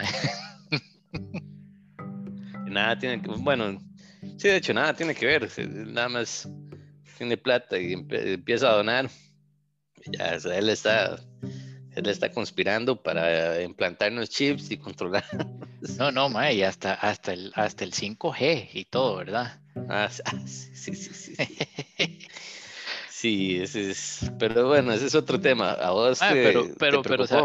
Nada 2.66 2.99
tiene 2.99 3.23
que, 3.23 3.29
bueno, 3.29 3.79
sí, 4.37 4.49
de 4.49 4.57
hecho, 4.57 4.75
nada 4.75 4.92
tiene 4.95 5.14
que 5.14 5.25
ver, 5.25 5.49
nada 5.87 6.09
más 6.09 6.49
tiene 7.16 7.37
plata 7.37 7.79
y 7.79 7.92
empieza 7.92 8.69
a 8.69 8.77
donar 8.77 9.09
ya, 10.12 10.35
él 10.35 10.69
está, 10.69 11.19
él 11.95 12.07
está 12.07 12.31
conspirando 12.31 13.03
para 13.03 13.62
implantarnos 13.62 14.31
chips 14.31 14.71
y 14.71 14.77
controlar. 14.79 15.25
No, 15.99 16.11
no, 16.11 16.29
ma, 16.29 16.53
y 16.53 16.62
hasta, 16.62 16.95
hasta, 16.95 17.33
el, 17.33 17.53
hasta 17.55 17.85
el 17.85 17.92
5G 17.92 18.71
y 18.73 18.85
todo, 18.85 19.16
¿verdad? 19.16 19.61
Ah, 19.88 20.09
ah 20.25 20.38
sí, 20.47 20.95
sí, 20.95 20.95
sí. 20.95 21.35
Sí, 21.35 21.59
sí 23.27 23.59
ese 23.61 23.91
es, 23.91 24.31
pero 24.39 24.69
bueno, 24.69 24.93
ese 24.93 25.07
es 25.07 25.15
otro 25.15 25.41
tema. 25.41 25.73
A 25.73 25.91
vos 25.91 26.23
ah, 26.23 26.31
pero, 26.33 26.69
pero, 26.79 27.03
pero, 27.03 27.25
o 27.25 27.27
sea, 27.27 27.43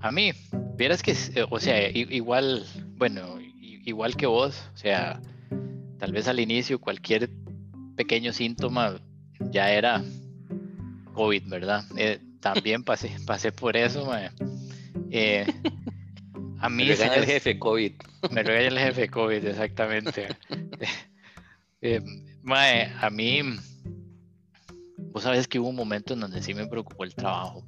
a 0.00 0.10
mí, 0.10 0.32
vieras 0.76 1.02
que, 1.02 1.14
o 1.50 1.60
sea, 1.60 1.88
igual, 1.90 2.66
bueno, 2.96 3.38
igual 3.60 4.16
que 4.16 4.26
vos, 4.26 4.62
o 4.74 4.76
sea, 4.76 5.20
tal 5.98 6.12
vez 6.12 6.28
al 6.28 6.40
inicio 6.40 6.80
cualquier 6.80 7.28
pequeño 7.96 8.32
síntoma 8.32 9.00
ya 9.50 9.70
era 9.70 10.02
COVID, 11.12 11.48
¿verdad? 11.48 11.84
Eh, 11.96 12.18
también 12.40 12.82
pasé, 12.84 13.14
pasé 13.26 13.52
por 13.52 13.76
eso, 13.76 14.10
eh, 15.10 15.46
a 16.58 16.68
mí... 16.70 16.84
Me 16.86 16.94
regaña 16.94 17.16
el 17.16 17.26
jefe 17.26 17.58
COVID. 17.58 17.92
Me 18.30 18.42
regaña 18.42 18.68
el 18.68 18.78
jefe 18.78 19.08
COVID, 19.08 19.44
exactamente. 19.44 20.28
eh, 21.82 22.00
a 22.46 23.10
mí... 23.10 23.42
Vos 25.12 25.22
sabes 25.22 25.46
que 25.46 25.58
hubo 25.58 25.68
un 25.68 25.76
momento 25.76 26.14
en 26.14 26.20
donde 26.20 26.42
sí 26.42 26.54
me 26.54 26.66
preocupó 26.66 27.04
el 27.04 27.14
trabajo. 27.14 27.64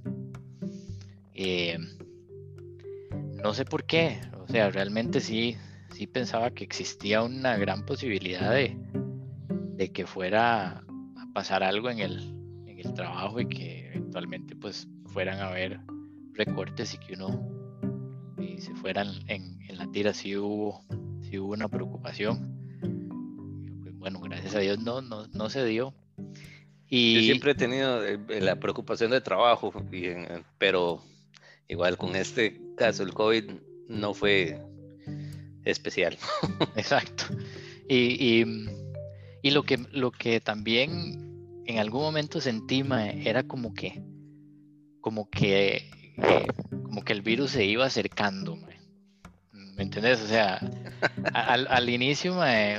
Eh, 1.34 1.78
no 3.42 3.52
sé 3.54 3.64
por 3.64 3.84
qué, 3.84 4.20
o 4.38 4.48
sea, 4.48 4.70
realmente 4.70 5.20
sí, 5.20 5.56
sí 5.92 6.06
pensaba 6.06 6.50
que 6.50 6.64
existía 6.64 7.22
una 7.22 7.56
gran 7.56 7.84
posibilidad 7.84 8.50
de, 8.50 8.76
de 9.76 9.92
que 9.92 10.06
fuera 10.06 10.78
a 10.78 11.26
pasar 11.34 11.62
algo 11.62 11.90
en 11.90 11.98
el, 11.98 12.34
el 12.84 12.94
trabajo 12.94 13.40
y 13.40 13.48
que 13.48 13.88
eventualmente 13.88 14.54
pues 14.56 14.88
fueran 15.06 15.40
a 15.40 15.50
ver 15.50 15.80
recortes 16.34 16.94
y 16.94 16.98
que 16.98 17.14
uno 17.14 17.48
y 18.38 18.58
se 18.60 18.74
fueran 18.74 19.08
en, 19.26 19.58
la 19.76 19.90
tira 19.90 20.12
si 20.12 20.36
hubo, 20.36 20.84
si 21.22 21.38
hubo 21.38 21.52
una 21.52 21.68
preocupación. 21.68 22.54
Pues, 23.82 23.98
bueno, 23.98 24.20
gracias 24.20 24.54
a 24.54 24.60
Dios 24.60 24.78
no, 24.78 25.02
no, 25.02 25.26
no 25.28 25.50
se 25.50 25.64
dio. 25.64 25.94
Y... 26.88 27.14
Yo 27.14 27.20
siempre 27.22 27.52
he 27.52 27.54
tenido 27.54 28.04
eh, 28.04 28.18
la 28.40 28.56
preocupación 28.56 29.10
de 29.10 29.20
trabajo, 29.20 29.72
pero 30.58 31.02
igual 31.68 31.96
con 31.96 32.16
este 32.16 32.60
caso, 32.76 33.02
el 33.02 33.14
COVID 33.14 33.50
no 33.88 34.14
fue 34.14 34.60
especial. 35.64 36.16
Exacto. 36.76 37.24
Y, 37.88 38.42
y, 38.42 38.44
y, 39.42 39.50
lo, 39.50 39.62
que, 39.62 39.78
lo 39.92 40.10
que 40.10 40.40
también 40.40 41.24
en 41.66 41.78
algún 41.78 42.02
momento 42.02 42.40
sentí, 42.40 42.84
era 43.24 43.42
como 43.44 43.74
que, 43.74 44.02
como 45.00 45.28
que, 45.30 45.90
eh, 46.18 46.46
como 46.70 47.02
que 47.02 47.12
el 47.12 47.22
virus 47.22 47.52
se 47.52 47.64
iba 47.64 47.86
acercando, 47.86 48.56
¿me 49.52 49.82
entendés? 49.82 50.20
O 50.20 50.26
sea, 50.26 50.60
al, 51.34 51.88
inicio, 51.88 52.38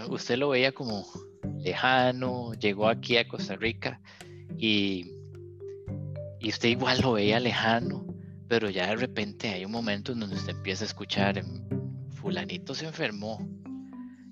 usted 0.09 0.37
lo 0.37 0.49
veía 0.49 0.71
como 0.71 1.05
lejano, 1.65 2.53
llegó 2.53 2.87
aquí 2.87 3.17
a 3.17 3.27
Costa 3.27 3.55
Rica 3.55 3.99
y, 4.57 5.11
y 6.39 6.49
usted 6.49 6.69
igual 6.69 7.01
lo 7.01 7.13
veía 7.13 7.39
lejano, 7.39 8.05
pero 8.47 8.69
ya 8.69 8.87
de 8.87 8.95
repente 8.95 9.49
hay 9.49 9.65
un 9.65 9.71
momento 9.71 10.11
en 10.11 10.19
donde 10.19 10.35
usted 10.35 10.55
empieza 10.55 10.85
a 10.85 10.87
escuchar, 10.87 11.43
fulanito 12.11 12.75
se 12.75 12.85
enfermó, 12.85 13.39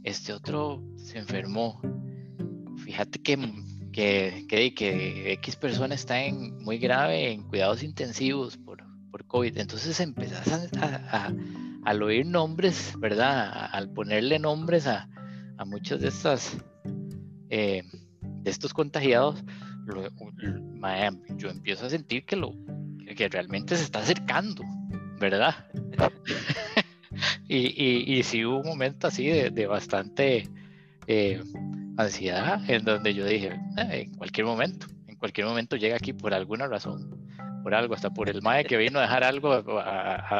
este 0.04 0.32
otro 0.32 0.84
se 0.96 1.18
enfermó. 1.18 1.82
Fíjate 2.78 3.20
que 3.20 3.38
que, 3.92 4.46
que, 4.50 4.74
que 4.74 5.34
X 5.34 5.56
persona 5.56 5.96
está 5.96 6.22
en, 6.24 6.58
muy 6.64 6.80
grave 6.80 7.32
en 7.32 7.44
cuidados 7.44 7.84
intensivos 7.84 8.58
por, 8.58 8.84
por 9.12 9.26
COVID. 9.26 9.58
Entonces 9.58 10.00
empezás 10.00 10.72
a, 10.78 11.32
al 11.86 12.02
oír 12.02 12.26
nombres, 12.26 12.94
¿verdad? 12.98 13.70
al 13.72 13.92
ponerle 13.92 14.40
nombres 14.40 14.88
a, 14.88 15.08
a 15.58 15.66
muchos 15.66 16.02
de 16.02 16.08
estas 16.08 16.58
eh, 17.56 17.84
de 18.42 18.50
estos 18.50 18.74
contagiados, 18.74 19.44
yo 21.38 21.50
empiezo 21.50 21.86
a 21.86 21.90
sentir 21.90 22.26
que 22.26 22.36
lo 22.36 22.52
que 23.16 23.30
realmente 23.30 23.78
se 23.78 23.84
está 23.84 24.00
acercando, 24.00 24.64
¿verdad? 25.20 25.54
y, 27.48 28.18
y, 28.18 28.24
sí 28.24 28.44
hubo 28.44 28.58
un 28.58 28.68
momento 28.68 29.06
así 29.06 29.28
de, 29.28 29.68
bastante 29.68 30.50
eh, 31.06 31.44
ansiedad 31.98 32.60
en 32.68 32.86
donde 32.86 33.14
yo 33.14 33.24
dije, 33.24 33.52
eh, 33.78 34.08
en 34.08 34.16
cualquier 34.16 34.48
momento, 34.48 34.88
en 35.06 35.16
cualquier 35.18 35.46
momento 35.46 35.76
llega 35.76 35.98
aquí 35.98 36.12
por 36.12 36.34
alguna 36.34 36.68
razón, 36.68 37.16
por 37.62 37.76
algo, 37.76 37.94
hasta 37.94 38.10
por 38.10 38.30
el 38.30 38.42
mae 38.42 38.66
que 38.66 38.78
vino 38.78 38.98
a 38.98 39.04
dejar 39.04 39.24
algo 39.24 39.64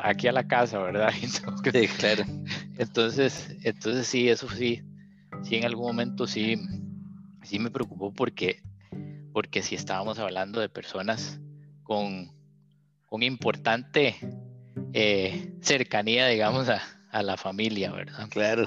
aquí 0.04 0.28
a 0.28 0.32
la 0.32 0.48
casa, 0.48 0.80
¿verdad? 0.80 1.12
sí, 1.22 1.88
claro. 2.00 2.24
Entonces, 2.80 3.56
entonces 3.62 4.08
sí, 4.08 4.30
eso 4.30 4.50
sí, 4.50 4.82
sí 5.44 5.58
en 5.58 5.66
algún 5.66 5.86
momento 5.86 6.26
sí, 6.26 6.58
sí 7.44 7.60
me 7.60 7.72
preocupó 7.72 8.14
porque, 8.14 8.62
porque 9.32 9.62
sí 9.62 9.76
estábamos 9.76 10.20
hablando 10.20 10.60
de 10.60 10.70
personas 10.70 11.40
con, 11.84 12.32
con 13.08 13.24
importante 13.24 14.16
eh, 14.94 15.54
cercanía, 15.62 16.28
digamos, 16.28 16.70
a, 16.70 16.82
a, 17.12 17.24
la 17.24 17.38
familia, 17.38 17.92
¿verdad? 17.92 18.28
Claro. 18.30 18.66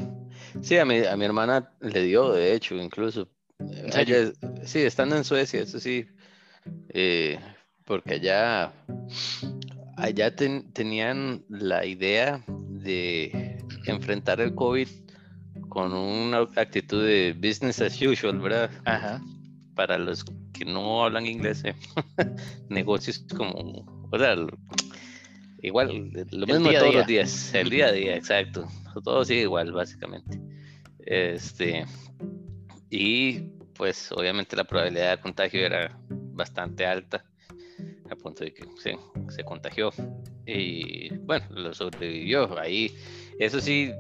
Sí, 0.63 0.79
a 0.79 0.85
mi, 0.85 1.05
a 1.05 1.17
mi 1.17 1.25
hermana 1.25 1.73
le 1.81 2.03
dio, 2.03 2.33
de 2.33 2.55
hecho, 2.55 2.77
incluso. 2.77 3.29
sí, 4.65 4.81
estando 4.81 5.17
en 5.17 5.25
Suecia, 5.25 5.61
eso 5.61 5.81
sí. 5.81 6.07
Eh, 6.91 7.39
porque 7.85 8.15
allá, 8.15 8.73
allá 9.97 10.35
tenían 10.35 11.45
la 11.49 11.85
idea 11.85 12.45
de 12.49 13.59
enfrentar 13.87 14.41
el 14.41 14.55
COVID 14.55 14.89
con 15.77 15.93
una 15.93 16.39
actitud 16.57 17.05
de 17.05 17.35
business 17.35 17.83
as 17.83 18.01
usual, 18.01 18.39
¿verdad? 18.39 18.71
Ajá. 18.87 19.21
Para 19.75 19.99
los 19.99 20.25
que 20.55 20.65
no 20.65 21.05
hablan 21.05 21.27
inglés, 21.27 21.63
¿eh? 21.67 21.75
negocios 22.71 23.23
como, 23.37 23.85
o 24.11 24.19
sea, 24.19 24.37
igual, 25.61 26.11
lo 26.31 26.47
mismo 26.47 26.73
todos 26.73 26.95
los 26.95 27.07
días, 27.07 27.53
el 27.53 27.69
día 27.69 27.89
a 27.89 27.93
día, 27.93 28.17
exacto. 28.17 28.67
Todo 29.05 29.23
sigue 29.27 29.43
igual, 29.43 29.71
básicamente. 29.73 30.41
Este, 31.01 31.85
y 32.89 33.41
pues 33.75 34.11
obviamente 34.13 34.57
la 34.57 34.65
probabilidad 34.65 35.19
de 35.19 35.21
contagio 35.21 35.61
era 35.61 35.95
bastante 36.09 36.87
alta 36.87 37.23
a 38.11 38.17
punto 38.17 38.45
de 38.45 38.55
que 38.55 38.65
se, 38.79 38.97
se 39.29 39.45
contagió. 39.45 39.91
Y 40.47 41.15
bueno, 41.19 41.45
lo 41.51 41.75
sobrevivió. 41.75 42.59
Ahí, 42.59 42.97
eso 43.39 43.61
sí, 43.61 43.93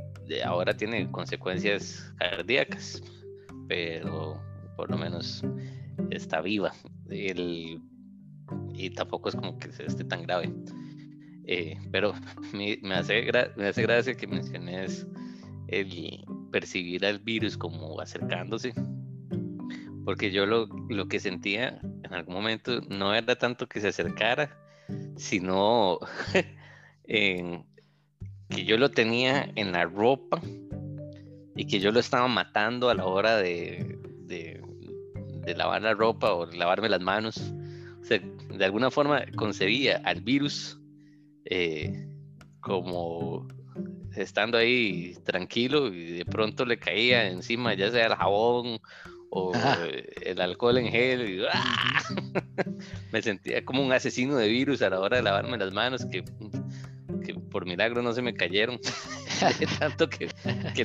ahora 0.44 0.76
tiene 0.76 1.10
consecuencias 1.10 2.12
cardíacas, 2.18 3.02
pero 3.68 4.40
por 4.76 4.90
lo 4.90 4.98
menos 4.98 5.44
está 6.10 6.40
viva. 6.40 6.72
El, 7.10 7.80
y 8.74 8.90
tampoco 8.90 9.28
es 9.28 9.36
como 9.36 9.58
que 9.58 9.68
esté 9.68 10.04
tan 10.04 10.22
grave. 10.22 10.52
Eh, 11.46 11.78
pero 11.92 12.12
me, 12.52 12.78
me, 12.82 12.94
hace 12.94 13.30
me 13.56 13.68
hace 13.68 13.82
gracia 13.82 14.14
que 14.14 14.26
menciones 14.26 15.06
el 15.68 16.24
percibir 16.50 17.04
al 17.04 17.18
virus 17.18 17.56
como 17.56 18.00
acercándose 18.00 18.72
porque 20.06 20.30
yo 20.30 20.46
lo, 20.46 20.68
lo, 20.88 21.08
que 21.08 21.18
sentía 21.18 21.80
en 22.04 22.14
algún 22.14 22.34
momento 22.34 22.80
no 22.88 23.12
era 23.12 23.34
tanto 23.34 23.66
que 23.66 23.80
se 23.80 23.88
acercara, 23.88 24.56
sino 25.16 25.98
que 28.48 28.64
yo 28.64 28.76
lo 28.76 28.90
tenía 28.90 29.50
en 29.54 29.72
la 29.72 29.84
ropa 29.84 30.40
y 31.56 31.66
que 31.66 31.80
yo 31.80 31.90
lo 31.90 32.00
estaba 32.00 32.28
matando 32.28 32.90
a 32.90 32.94
la 32.94 33.06
hora 33.06 33.36
de, 33.36 33.98
de, 34.24 34.62
lavar 35.56 35.82
la 35.82 35.94
ropa 35.94 36.32
o 36.32 36.46
lavarme 36.46 36.88
las 36.88 37.00
manos. 37.00 37.38
O 38.00 38.04
sea, 38.04 38.20
de 38.20 38.64
alguna 38.64 38.90
forma 38.90 39.24
concebía 39.36 40.00
al 40.04 40.20
virus 40.20 40.78
eh, 41.44 42.08
como 42.60 43.46
estando 44.14 44.58
ahí 44.58 45.14
tranquilo 45.24 45.88
y 45.88 46.18
de 46.18 46.24
pronto 46.24 46.64
le 46.64 46.78
caía 46.78 47.28
encima 47.28 47.74
ya 47.74 47.90
sea 47.90 48.06
el 48.06 48.14
jabón 48.14 48.80
o 49.30 49.52
el 50.22 50.40
alcohol 50.40 50.78
en 50.78 50.88
gel. 50.88 51.30
Y, 51.30 51.44
¡ah! 51.50 52.02
me 53.12 53.22
sentía 53.22 53.64
como 53.64 53.84
un 53.84 53.92
asesino 53.92 54.36
de 54.36 54.48
virus 54.48 54.82
a 54.82 54.90
la 54.90 55.00
hora 55.00 55.18
de 55.18 55.22
lavarme 55.22 55.58
las 55.58 55.72
manos 55.72 56.04
que 56.06 56.24
por 57.56 57.64
milagro 57.64 58.02
no 58.02 58.12
se 58.12 58.20
me 58.20 58.34
cayeron. 58.34 58.78
tanto 59.78 60.10
que, 60.10 60.28
que, 60.74 60.84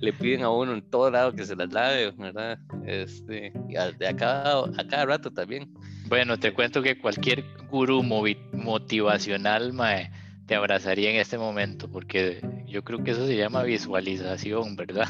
le 0.00 0.12
piden 0.12 0.42
a 0.44 0.50
uno 0.50 0.72
en 0.72 0.82
todo 0.82 1.10
lado 1.10 1.32
que 1.32 1.44
se 1.44 1.56
las 1.56 1.72
lave, 1.72 2.12
¿verdad? 2.12 2.60
Este, 2.86 3.52
y 3.68 3.74
a, 3.74 3.90
de 3.90 4.06
a, 4.06 4.14
cada, 4.14 4.66
a 4.78 4.86
cada 4.86 5.04
rato 5.04 5.32
también. 5.32 5.74
Bueno, 6.06 6.38
te 6.38 6.52
cuento 6.52 6.80
que 6.80 6.96
cualquier 6.96 7.42
gurú 7.68 8.04
motivacional 8.04 9.72
mae, 9.72 10.12
te 10.46 10.54
abrazaría 10.54 11.10
en 11.10 11.16
este 11.16 11.38
momento, 11.38 11.90
porque 11.90 12.40
yo 12.68 12.84
creo 12.84 13.02
que 13.02 13.10
eso 13.10 13.26
se 13.26 13.36
llama 13.36 13.64
visualización, 13.64 14.76
¿verdad? 14.76 15.08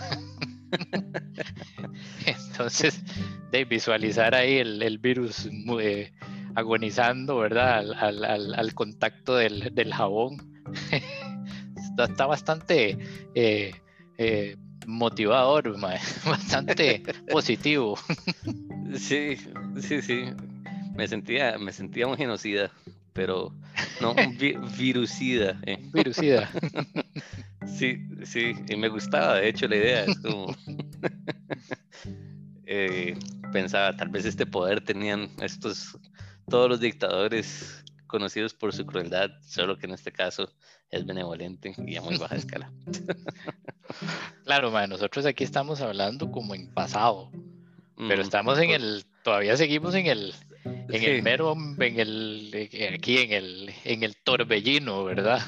Entonces, 2.24 3.02
de 3.50 3.66
visualizar 3.66 4.34
ahí 4.34 4.56
el, 4.56 4.96
virus 4.96 5.46
eh, 5.78 6.10
agonizando, 6.54 7.36
¿verdad? 7.36 7.92
Al, 7.92 8.74
contacto 8.74 9.36
del, 9.36 9.92
jabón. 9.92 10.51
está, 11.98 12.26
bastante 12.26 12.98
eh, 13.34 13.72
eh, 14.18 14.56
motivador, 14.86 15.78
bastante 16.24 17.02
positivo. 17.30 17.98
Sí, 18.96 19.36
sí, 19.80 20.02
sí. 20.02 20.24
Me 20.94 21.08
sentía, 21.08 21.58
me 21.58 21.72
sentía 21.72 22.06
un 22.06 22.16
genocida, 22.16 22.70
pero 23.14 23.54
no, 24.00 24.12
un 24.12 24.36
virucida. 24.76 25.58
Virucida. 25.92 26.50
Sí, 27.66 27.98
sí, 28.24 28.52
y 28.68 28.76
me 28.76 28.88
gustaba, 28.88 29.36
de 29.36 29.48
hecho, 29.48 29.66
la 29.68 29.76
idea. 29.76 30.04
Es 30.04 30.18
como... 30.18 30.54
Eh, 32.74 33.18
pensaba, 33.52 33.94
tal 33.94 34.08
vez 34.08 34.24
este 34.24 34.46
poder 34.46 34.80
tenían 34.82 35.28
estos, 35.42 35.98
todos 36.48 36.70
los 36.70 36.80
dictadores 36.80 37.81
conocidos 38.12 38.52
por 38.52 38.74
su 38.74 38.84
crueldad, 38.84 39.30
solo 39.40 39.78
que 39.78 39.86
en 39.86 39.94
este 39.94 40.12
caso 40.12 40.52
es 40.90 41.06
benevolente 41.06 41.74
y 41.86 41.96
a 41.96 42.02
muy 42.02 42.18
baja 42.18 42.36
escala. 42.36 42.70
Claro, 44.44 44.70
nosotros 44.86 45.26
aquí 45.26 45.44
estamos 45.44 45.82
hablando 45.82 46.30
como 46.30 46.54
en 46.54 46.72
pasado, 46.72 47.30
pero 48.08 48.22
estamos 48.22 48.58
en 48.58 48.70
el, 48.70 49.04
todavía 49.22 49.56
seguimos 49.56 49.94
en 49.94 50.06
el, 50.06 50.34
en 50.64 51.02
el 51.02 51.22
mero, 51.22 51.54
en 51.78 52.00
el, 52.00 52.70
aquí 52.94 53.18
en 53.18 53.32
el, 53.32 53.70
en 53.84 54.02
el 54.02 54.16
torbellino, 54.16 55.04
¿verdad? 55.04 55.40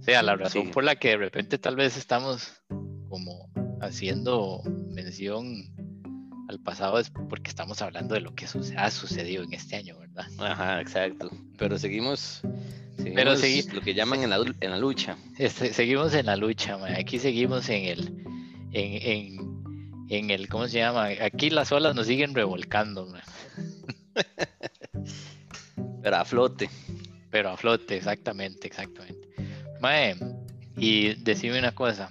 O 0.00 0.02
sea, 0.02 0.22
la 0.22 0.36
razón 0.36 0.70
por 0.70 0.84
la 0.84 0.96
que 0.96 1.08
de 1.08 1.16
repente 1.18 1.58
tal 1.58 1.76
vez 1.76 1.98
estamos 1.98 2.62
como 3.10 3.50
haciendo 3.82 4.62
mención 4.90 5.74
al 6.48 6.60
pasado 6.60 6.98
es 6.98 7.10
porque 7.10 7.50
estamos 7.50 7.82
hablando 7.82 8.14
de 8.14 8.20
lo 8.20 8.34
que 8.34 8.46
ha 8.76 8.90
sucedido 8.90 9.42
en 9.42 9.52
este 9.52 9.76
año, 9.76 9.98
¿verdad? 9.98 10.26
Ajá, 10.38 10.80
exacto. 10.80 11.30
Pero 11.58 11.78
seguimos, 11.78 12.42
Pero 13.14 13.34
lo 13.34 13.80
que 13.80 13.94
llaman 13.94 14.22
en 14.22 14.30
la, 14.30 14.42
en 14.60 14.70
la 14.70 14.78
lucha. 14.78 15.16
Este, 15.38 15.72
seguimos 15.72 16.14
en 16.14 16.26
la 16.26 16.36
lucha, 16.36 16.78
aquí 16.96 17.18
seguimos 17.18 17.68
en 17.68 17.84
el, 17.84 18.24
en, 18.72 20.06
en, 20.08 20.30
el, 20.30 20.48
¿cómo 20.48 20.68
se 20.68 20.78
llama? 20.78 21.08
Aquí 21.20 21.50
las 21.50 21.72
olas 21.72 21.94
nos 21.94 22.06
siguen 22.06 22.34
revolcando. 22.34 23.12
Pero 26.02 26.16
a 26.16 26.24
flote. 26.24 26.68
Pero 27.30 27.50
a 27.50 27.56
flote, 27.56 27.96
exactamente, 27.96 28.66
exactamente. 28.66 29.28
Mae, 29.80 30.16
y 30.76 31.14
decime 31.14 31.58
una 31.58 31.74
cosa. 31.74 32.10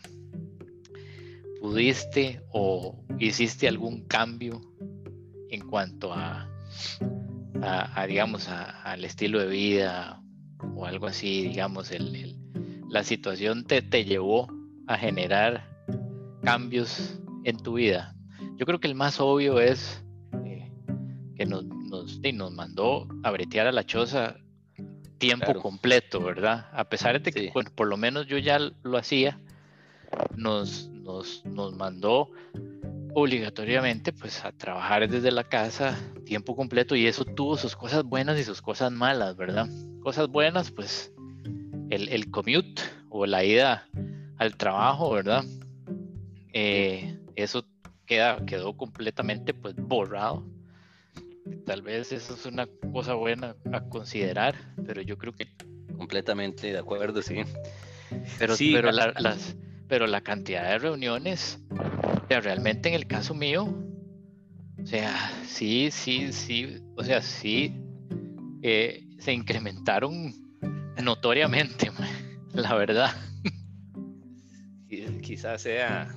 ¿Pudiste 1.62 2.42
o 2.50 3.06
hiciste 3.20 3.68
algún 3.68 4.08
cambio 4.08 4.60
en 5.52 5.62
cuanto 5.70 6.12
a, 6.12 6.50
a, 7.62 8.08
digamos, 8.08 8.50
al 8.50 9.06
estilo 9.06 9.40
de 9.40 9.46
vida 9.46 10.24
o 10.76 10.88
algo 10.88 11.06
así, 11.06 11.44
digamos, 11.50 11.92
el, 11.92 12.36
la 12.90 13.04
situación 13.04 13.64
te, 13.64 13.84
te 13.84 14.06
llevó 14.06 14.48
a 14.88 14.98
generar 14.98 15.70
cambios 16.42 17.22
en 17.44 17.58
tu 17.58 17.74
vida? 17.74 18.16
Yo 18.58 18.66
creo 18.66 18.80
que 18.80 18.88
el 18.88 18.96
más 18.96 19.20
obvio 19.20 19.60
es 19.60 20.04
eh, 20.44 20.72
que 21.36 21.46
nos, 21.46 21.64
nos, 21.64 22.20
nos, 22.34 22.52
mandó 22.54 23.08
a 23.22 23.30
bretear 23.30 23.68
a 23.68 23.72
la 23.72 23.86
choza 23.86 24.36
tiempo 25.20 25.54
completo, 25.62 26.22
¿verdad? 26.22 26.70
A 26.74 26.86
pesar 26.86 27.22
de 27.22 27.32
que 27.32 27.54
por 27.76 27.88
lo 27.88 27.98
menos 27.98 28.26
yo 28.26 28.40
ya 28.40 28.58
lo 28.58 28.98
hacía, 28.98 29.40
nos, 30.36 30.90
nos, 31.02 31.46
nos 31.46 31.76
mandó 31.76 32.30
obligatoriamente 33.14 34.14
pues 34.14 34.44
a 34.46 34.52
trabajar 34.52 35.10
desde 35.10 35.32
la 35.32 35.44
casa 35.44 35.98
tiempo 36.26 36.56
completo 36.56 36.96
y 36.96 37.08
eso 37.08 37.26
tuvo 37.26 37.58
sus 37.58 37.76
cosas 37.76 38.04
buenas 38.04 38.40
y 38.40 38.44
sus 38.44 38.62
cosas 38.62 38.92
malas, 38.92 39.36
¿verdad? 39.36 39.68
Cosas 40.02 40.30
buenas 40.30 40.72
pues 40.72 41.12
el, 41.90 42.08
el 42.10 42.32
commute 42.32 42.82
o 43.10 43.26
la 43.26 43.44
ida 43.44 43.88
al 44.38 44.56
trabajo, 44.56 45.12
¿verdad? 45.12 45.44
Eh, 46.54 47.20
eso 47.36 47.66
queda, 48.06 48.46
quedó 48.46 48.76
completamente 48.76 49.54
pues 49.54 49.76
borrado. 49.76 50.46
Tal 51.66 51.82
vez 51.82 52.12
eso 52.12 52.34
es 52.34 52.46
una 52.46 52.68
cosa 52.92 53.14
buena 53.14 53.56
a 53.72 53.82
considerar, 53.82 54.56
pero 54.86 55.02
yo 55.02 55.18
creo 55.18 55.34
que... 55.34 55.48
Completamente 55.98 56.72
de 56.72 56.80
acuerdo, 56.80 57.22
sí. 57.22 57.44
Pero, 58.40 58.56
sí, 58.56 58.72
pero, 58.74 58.92
la, 58.92 59.14
las, 59.20 59.56
pero 59.92 60.08
la 60.08 60.22
cantidad 60.22 60.70
de 60.70 60.80
reuniones, 60.80 61.60
realmente 62.30 62.88
en 62.88 62.96
el 62.96 63.08
caso 63.08 63.34
mío, 63.34 63.66
o 64.82 64.86
sea, 64.86 65.34
sí, 65.46 65.90
sí, 65.92 66.32
sí, 66.32 66.78
o 66.96 67.04
sea, 67.04 67.22
sí, 67.22 67.74
eh, 68.62 69.06
se 69.20 69.34
incrementaron 69.34 70.34
notoriamente, 71.04 71.92
la 72.54 72.74
verdad. 72.76 73.14
Quizás 75.22 75.62
sea, 75.62 76.08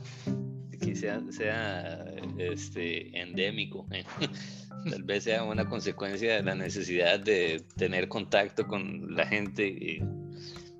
quizás 0.81 1.35
sea 1.35 2.05
este, 2.39 3.21
endémico. 3.21 3.89
¿eh? 3.91 4.05
Tal 4.89 5.03
vez 5.03 5.25
sea 5.25 5.43
una 5.43 5.69
consecuencia 5.69 6.37
de 6.37 6.43
la 6.45 6.55
necesidad 6.55 7.19
de 7.19 7.65
tener 7.77 8.07
contacto 8.07 8.69
con 8.69 9.17
la 9.17 9.27
gente 9.27 9.67
y 9.67 10.01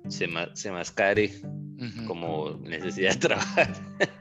se, 0.07 0.29
se 0.53 0.71
mascare 0.71 1.29
como 2.07 2.57
necesidad 2.63 3.11
de 3.13 3.19
trabajar. 3.19 3.73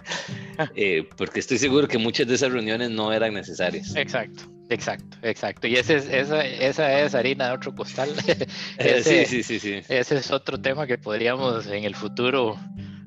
Eh, 0.76 1.08
porque 1.16 1.40
estoy 1.40 1.58
seguro 1.58 1.88
que 1.88 1.98
muchas 1.98 2.28
de 2.28 2.36
esas 2.36 2.52
reuniones 2.52 2.88
no 2.88 3.12
eran 3.12 3.34
necesarias. 3.34 3.92
Exacto. 3.96 4.44
Exacto, 4.70 5.18
exacto. 5.22 5.66
Y 5.66 5.76
ese 5.76 5.96
es, 5.96 6.06
esa, 6.06 6.44
esa 6.44 7.00
es 7.00 7.14
harina 7.14 7.48
de 7.48 7.54
otro 7.54 7.74
costal. 7.74 8.10
sí, 9.02 9.26
sí, 9.26 9.42
sí, 9.42 9.58
sí. 9.58 9.74
Ese 9.88 10.16
es 10.16 10.30
otro 10.30 10.60
tema 10.60 10.86
que 10.86 10.96
podríamos 10.96 11.66
en 11.66 11.84
el 11.84 11.94
futuro 11.94 12.56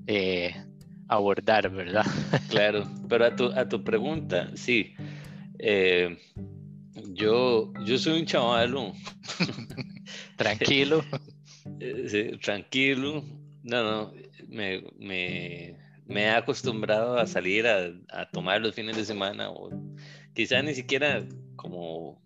eh, 0.06 0.56
abordar, 1.08 1.70
¿verdad? 1.70 2.06
claro, 2.50 2.88
pero 3.10 3.26
a 3.26 3.36
tu, 3.36 3.46
a 3.46 3.68
tu 3.68 3.84
pregunta, 3.84 4.52
sí. 4.56 4.94
Eh, 5.60 6.18
yo, 7.14 7.74
yo 7.86 7.98
soy 7.98 8.20
un 8.20 8.26
chaval. 8.26 8.94
tranquilo. 10.36 11.04
sí, 12.08 12.32
tranquilo. 12.42 13.24
No, 13.64 13.84
no, 13.84 14.14
me, 14.48 14.84
me, 14.98 15.78
me, 16.06 16.24
he 16.24 16.30
acostumbrado 16.30 17.18
a 17.18 17.28
salir 17.28 17.68
a, 17.68 17.92
a 18.10 18.30
tomar 18.30 18.62
los 18.62 18.76
fines 18.76 18.96
de 18.96 19.06
semana 19.06 19.50
o 19.50 19.70
quizá 20.34 20.62
ni 20.62 20.74
siquiera 20.74 21.26
como 21.56 22.22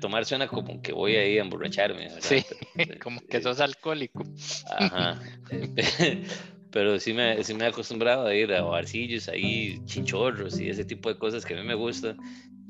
tomar 0.00 0.24
suena 0.24 0.46
como 0.46 0.80
que 0.82 0.92
voy 0.92 1.16
ahí 1.16 1.38
a 1.38 1.42
emborracharme. 1.42 2.10
Sí, 2.20 2.44
como 3.02 3.20
que 3.20 3.40
sos 3.40 3.60
alcohólico. 3.60 4.24
Ajá. 4.68 5.20
Pero 6.70 6.98
sí 6.98 7.12
me, 7.12 7.42
sí 7.44 7.52
me 7.52 7.64
he 7.64 7.68
acostumbrado 7.68 8.26
a 8.26 8.34
ir 8.34 8.52
a 8.52 8.62
barcillos 8.62 9.28
ahí, 9.28 9.78
chinchorros 9.84 10.58
y 10.58 10.70
ese 10.70 10.84
tipo 10.84 11.10
de 11.10 11.18
cosas 11.18 11.44
que 11.44 11.54
a 11.54 11.60
mí 11.60 11.66
me 11.66 11.74
gustan, 11.74 12.16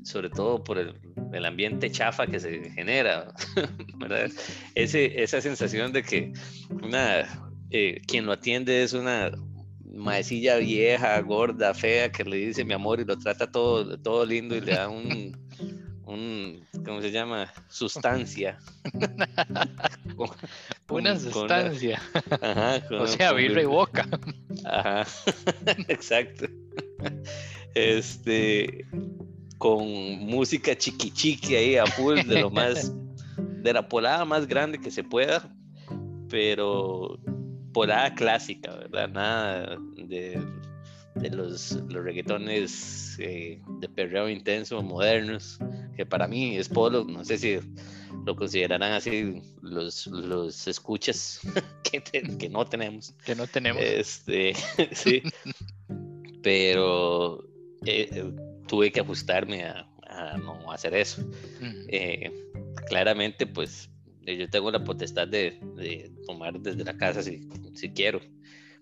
sobre 0.05 0.31
todo 0.31 0.63
por 0.63 0.79
el, 0.79 0.95
el 1.33 1.45
ambiente 1.45 1.91
chafa 1.91 2.27
que 2.27 2.41
se 2.41 2.71
genera, 2.71 3.33
¿verdad? 3.97 4.31
Ese, 4.75 5.23
esa 5.23 5.41
sensación 5.41 5.93
de 5.93 6.03
que 6.03 6.33
una, 6.71 7.25
eh, 7.71 8.01
quien 8.07 8.27
lo 8.27 8.33
atiende 8.33 8.83
es 8.83 8.93
una 8.93 9.33
maecilla 9.95 10.57
vieja, 10.57 11.21
gorda, 11.21 11.75
fea, 11.75 12.11
que 12.11 12.25
le 12.25 12.37
dice 12.37 12.65
mi 12.65 12.75
amor 12.75 13.01
y 13.01 13.05
lo 13.05 13.19
trata 13.19 13.51
todo, 13.51 13.99
todo 13.99 14.25
lindo 14.25 14.57
y 14.57 14.61
le 14.61 14.73
da 14.73 14.89
un, 14.89 15.37
un 16.05 16.67
¿cómo 16.85 17.01
se 17.01 17.11
llama? 17.11 17.53
Sustancia. 17.69 18.59
una 20.89 21.19
sustancia. 21.19 22.01
ajá, 22.41 22.83
o 22.99 23.07
sea, 23.07 23.33
birra 23.33 23.63
y 23.63 23.67
boca. 23.67 24.09
Ajá, 24.65 25.07
exacto. 25.89 26.47
Este, 27.75 28.87
con 29.63 29.87
música 30.27 30.75
chiqui 30.75 31.13
chiqui 31.13 31.55
ahí 31.55 31.77
a 31.77 31.87
full, 31.87 32.19
de 32.27 32.41
lo 32.41 32.51
más, 32.51 32.93
de 33.37 33.73
la 33.73 33.89
polada 33.89 34.25
más 34.25 34.49
grande 34.49 34.81
que 34.81 34.91
se 34.91 35.05
pueda, 35.05 35.55
pero 36.29 37.17
polada 37.73 38.13
clásica, 38.13 38.75
¿verdad? 38.75 39.09
Nada 39.11 39.79
de, 39.95 40.45
los, 41.31 41.71
los 41.89 42.05
reggaetones 42.05 43.17
eh, 43.21 43.63
de 43.79 43.89
perreo 43.89 44.29
intenso, 44.29 44.83
modernos, 44.83 45.61
que 45.97 46.05
para 46.07 46.27
mí 46.27 46.57
es 46.57 46.69
polo, 46.69 47.05
no 47.05 47.25
sé 47.25 47.39
si 47.39 47.61
lo 48.27 48.35
considerarán 48.35 48.91
así 48.95 49.41
los, 49.61 50.09
los 50.09 50.67
escuchas 50.67 51.39
que, 51.85 52.03
que 52.03 52.49
no 52.49 52.67
tenemos. 52.67 53.15
Que 53.25 53.37
no 53.37 53.47
tenemos. 53.47 53.81
Este, 53.81 54.55
sí. 54.91 55.23
Pero 56.43 57.45
eh, 57.87 58.33
tuve 58.73 58.91
que 58.91 59.01
ajustarme 59.01 59.65
a, 59.65 59.87
no 60.39 60.73
hacer 60.73 60.95
eso. 60.95 61.23
Eh, 61.89 62.31
claramente, 62.89 63.47
pues 63.47 63.91
eh, 64.25 64.39
yo 64.39 64.49
tengo 64.49 64.71
la 64.71 64.83
potestad 64.83 65.29
de, 65.29 66.11
tomar 66.27 66.59
desde 66.59 66.83
la 66.83 66.97
casa 66.97 67.23
si, 67.23 67.47
si, 67.75 67.91
quiero. 67.91 68.23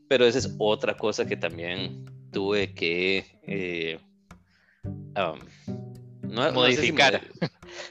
Pero 0.06 0.26
esa 0.26 0.38
es 0.38 0.54
otra 0.58 0.96
cosa 0.96 1.26
que 1.26 1.36
también 1.36 2.04
tuve 2.30 2.72
que 2.72 3.26
eh, 3.42 3.98
modificar. 6.54 7.20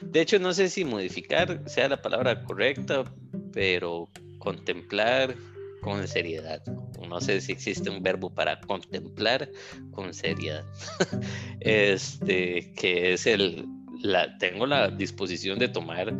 de 0.00 0.20
hecho, 0.22 0.38
no 0.38 0.54
sé 0.54 0.70
si 0.70 0.86
modificar 0.86 1.68
sea 1.68 1.86
la 1.90 2.00
palabra 2.00 2.42
correcta, 2.44 3.04
pero 3.52 4.08
contemplar 4.38 5.34
con 5.80 6.06
seriedad. 6.06 6.62
No 7.08 7.20
sé 7.20 7.40
si 7.40 7.52
existe 7.52 7.90
un 7.90 8.02
verbo 8.02 8.32
para 8.32 8.60
contemplar 8.60 9.50
con 9.90 10.14
seriedad. 10.14 10.64
este, 11.60 12.72
que 12.74 13.12
es 13.14 13.26
el, 13.26 13.66
la, 14.02 14.36
tengo 14.38 14.66
la 14.66 14.88
disposición 14.90 15.58
de 15.58 15.68
tomar 15.68 16.16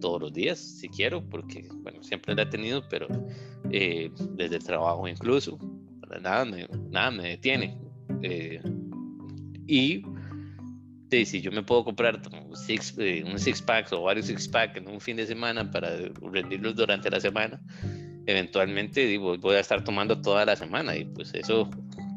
todos 0.00 0.20
los 0.20 0.32
días, 0.32 0.58
si 0.58 0.88
quiero, 0.88 1.22
porque, 1.28 1.68
bueno, 1.82 2.02
siempre 2.02 2.34
la 2.34 2.42
he 2.42 2.46
tenido, 2.46 2.88
pero 2.88 3.06
eh, 3.70 4.10
desde 4.32 4.56
el 4.56 4.64
trabajo 4.64 5.06
incluso, 5.06 5.58
nada 6.20 6.44
me, 6.44 6.66
nada 6.88 7.10
me 7.10 7.28
detiene. 7.28 7.78
Eh, 8.22 8.60
y 9.66 10.02
si 11.10 11.40
yo 11.40 11.50
me 11.50 11.62
puedo 11.62 11.84
comprar 11.84 12.20
six, 12.54 12.94
eh, 12.98 13.24
un 13.24 13.38
six 13.38 13.60
pack 13.60 13.92
o 13.92 14.02
varios 14.02 14.26
six 14.26 14.48
pack 14.48 14.76
en 14.76 14.88
un 14.88 15.00
fin 15.00 15.16
de 15.16 15.26
semana 15.26 15.68
para 15.70 15.90
rendirlos 16.20 16.76
durante 16.76 17.10
la 17.10 17.20
semana, 17.20 17.60
eventualmente 18.30 19.06
digo, 19.06 19.36
voy 19.38 19.56
a 19.56 19.60
estar 19.60 19.82
tomando 19.84 20.20
toda 20.20 20.44
la 20.44 20.56
semana 20.56 20.96
y 20.96 21.04
pues 21.04 21.34
eso 21.34 21.70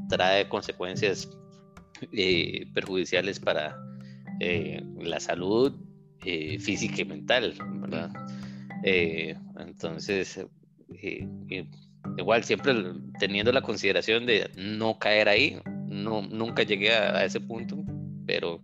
trae 0.09 0.47
consecuencias 0.47 1.30
perjudiciales 2.74 3.39
para 3.39 3.78
la 4.99 5.20
salud 5.20 5.74
eh, 6.26 6.57
física 6.57 7.01
y 7.01 7.05
mental, 7.05 7.53
¿verdad? 7.82 8.09
Eh, 8.84 9.36
entonces, 9.59 10.45
eh, 11.01 11.28
igual 12.18 12.43
siempre 12.45 12.74
teniendo 13.20 13.51
la 13.51 13.61
consideración 13.61 14.26
de 14.26 14.49
no 14.55 14.97
caer 14.99 15.28
ahí, 15.28 15.59
no, 15.88 16.22
nunca 16.22 16.64
llegué 16.64 16.93
a, 16.93 17.26
ese 17.26 17.41
punto, 17.41 17.84
pero 18.26 18.61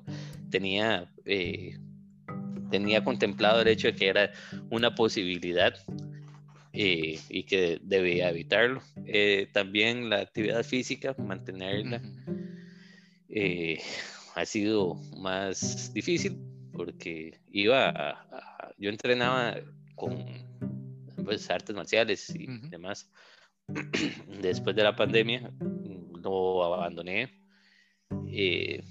tenía, 0.50 1.12
tenía 2.72 3.04
contemplado 3.04 3.62
el 3.62 3.68
hecho 3.68 3.88
de 3.88 3.96
que 3.96 4.08
era 4.08 4.32
una 4.70 4.96
posibilidad 4.96 5.74
y 6.72 7.44
que 7.44 7.80
debía 7.82 8.30
evitarlo. 8.30 8.82
también 9.54 10.10
la 10.10 10.22
actividad 10.22 10.64
física, 10.64 11.16
mantenerla, 11.18 12.02
ha 14.36 14.46
sido 14.46 14.96
más 15.18 15.94
difícil 15.94 16.38
porque 16.74 17.40
iba 17.52 17.90
a, 17.90 18.74
yo 18.78 18.90
entrenaba 18.90 19.56
con 19.96 20.26
pues, 21.24 21.50
artes 21.50 21.76
marciales 21.76 22.34
y 22.34 22.48
demás. 22.70 23.12
Después 24.42 24.76
de 24.76 24.84
la 24.84 24.96
pandemia 24.96 25.52
lo 26.24 26.64
abandoné 26.64 27.30
eh, 28.28 28.82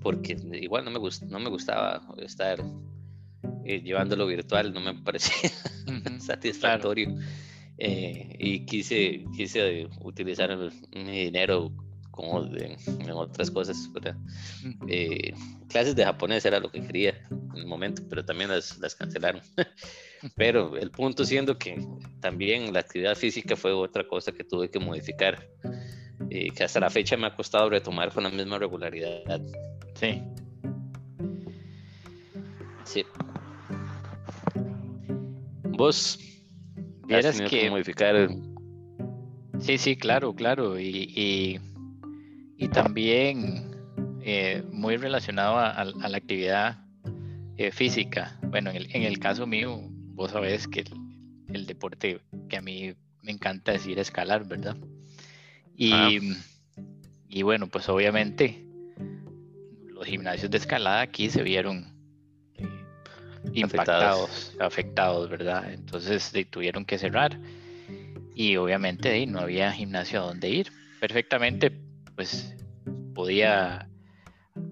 porque 0.00 0.36
igual 0.60 0.84
no 0.84 0.90
me, 0.90 0.98
no 1.28 1.38
me 1.38 1.48
gustaba 1.48 2.02
estar 2.18 2.62
eh, 3.64 3.80
llevándolo 3.82 4.26
virtual, 4.26 4.72
no 4.72 4.80
me 4.80 4.94
parecía 5.02 5.50
satisfactorio. 6.18 7.16
Eh, 7.78 8.36
y 8.38 8.64
quise, 8.66 9.24
quise 9.36 9.88
utilizar 10.00 10.56
mi 10.94 11.24
dinero 11.24 11.72
como 12.10 12.44
en 12.44 13.10
otras 13.10 13.50
cosas. 13.50 13.90
Eh, 14.86 15.32
clases 15.68 15.96
de 15.96 16.04
japonés 16.04 16.44
era 16.44 16.60
lo 16.60 16.70
que 16.70 16.82
quería 16.82 17.14
en 17.30 17.56
el 17.56 17.66
momento, 17.66 18.02
pero 18.08 18.24
también 18.24 18.50
las, 18.50 18.78
las 18.78 18.94
cancelaron. 18.94 19.40
pero 20.36 20.76
el 20.76 20.90
punto 20.90 21.24
siendo 21.24 21.58
que 21.58 21.84
también 22.20 22.72
la 22.72 22.80
actividad 22.80 23.16
física 23.16 23.56
fue 23.56 23.72
otra 23.72 24.06
cosa 24.06 24.30
que 24.30 24.44
tuve 24.44 24.70
que 24.70 24.78
modificar, 24.78 25.48
y 26.30 26.50
que 26.50 26.64
hasta 26.64 26.80
la 26.80 26.90
fecha 26.90 27.16
me 27.16 27.26
ha 27.26 27.34
costado 27.34 27.68
retomar 27.70 28.12
con 28.12 28.22
la 28.22 28.30
misma 28.30 28.58
regularidad. 28.58 29.40
Sí. 29.94 30.22
Sí. 32.84 33.04
Vos 35.76 36.18
has 37.10 37.40
que... 37.42 37.70
modificar. 37.70 38.28
Sí, 39.60 39.78
sí, 39.78 39.96
claro, 39.96 40.34
claro. 40.34 40.78
y 40.78 41.60
y 42.62 42.68
también 42.68 43.74
eh, 44.22 44.62
muy 44.70 44.96
relacionado 44.96 45.58
a, 45.58 45.84
la 45.84 46.16
actividad 46.16 46.78
eh, 47.56 47.72
física. 47.72 48.38
Bueno, 48.50 48.70
en 48.72 49.02
el, 49.02 49.18
caso 49.18 49.48
mío, 49.48 49.80
vos 50.14 50.30
sabés 50.30 50.68
que 50.68 50.84
el, 51.52 51.66
deporte 51.66 52.20
que 52.48 52.56
a 52.56 52.62
mí 52.62 52.94
me 53.22 53.32
encanta 53.32 53.72
decir 53.72 53.98
escalar, 53.98 54.46
¿verdad? 54.46 54.76
Y, 55.76 55.92
ah. 55.92 56.08
y 57.28 57.42
bueno, 57.42 57.66
pues 57.66 57.88
obviamente 57.88 58.64
los 59.88 60.06
gimnasios 60.06 60.52
de 60.52 60.58
escalada 60.58 61.00
aquí 61.00 61.28
se 61.28 61.42
vieron 61.42 61.91
impactados, 63.52 64.54
afectados. 64.60 65.28
¿verdad? 65.28 65.72
Entonces 65.72 66.32
tuvieron 66.50 66.84
que 66.84 66.98
cerrar 66.98 67.38
y 68.34 68.56
obviamente 68.56 69.26
no 69.26 69.40
había 69.40 69.72
gimnasio 69.72 70.22
a 70.22 70.26
donde 70.26 70.48
ir. 70.48 70.72
Perfectamente, 71.00 71.72
pues 72.14 72.54
podía 73.14 73.88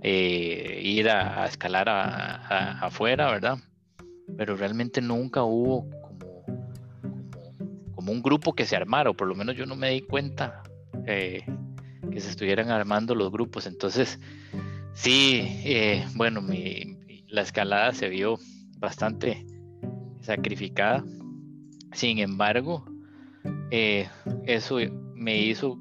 eh, 0.02 0.80
ir 0.82 1.08
a, 1.10 1.46
escalar 1.46 1.88
afuera, 1.88 3.30
¿verdad? 3.30 3.58
Pero 4.36 4.56
realmente 4.56 5.00
nunca 5.00 5.42
hubo 5.42 5.88
como, 6.00 6.44
como, 7.94 8.12
un 8.12 8.22
grupo 8.22 8.54
que 8.54 8.64
se 8.64 8.76
armara, 8.76 9.10
o 9.10 9.14
por 9.14 9.28
lo 9.28 9.34
menos 9.34 9.56
yo 9.56 9.66
no 9.66 9.76
me 9.76 9.90
di 9.90 10.00
cuenta 10.02 10.62
eh, 11.06 11.44
que 12.10 12.20
se 12.20 12.30
estuvieran 12.30 12.70
armando 12.70 13.14
los 13.14 13.30
grupos. 13.30 13.66
Entonces, 13.66 14.18
sí, 14.94 15.60
eh, 15.64 16.06
bueno, 16.14 16.42
la 17.28 17.42
escalada 17.42 17.92
se 17.92 18.08
vio 18.08 18.38
bastante 18.80 19.46
sacrificada. 20.20 21.04
Sin 21.92 22.18
embargo, 22.18 22.84
eso 23.70 24.78
me 25.14 25.38
hizo 25.38 25.78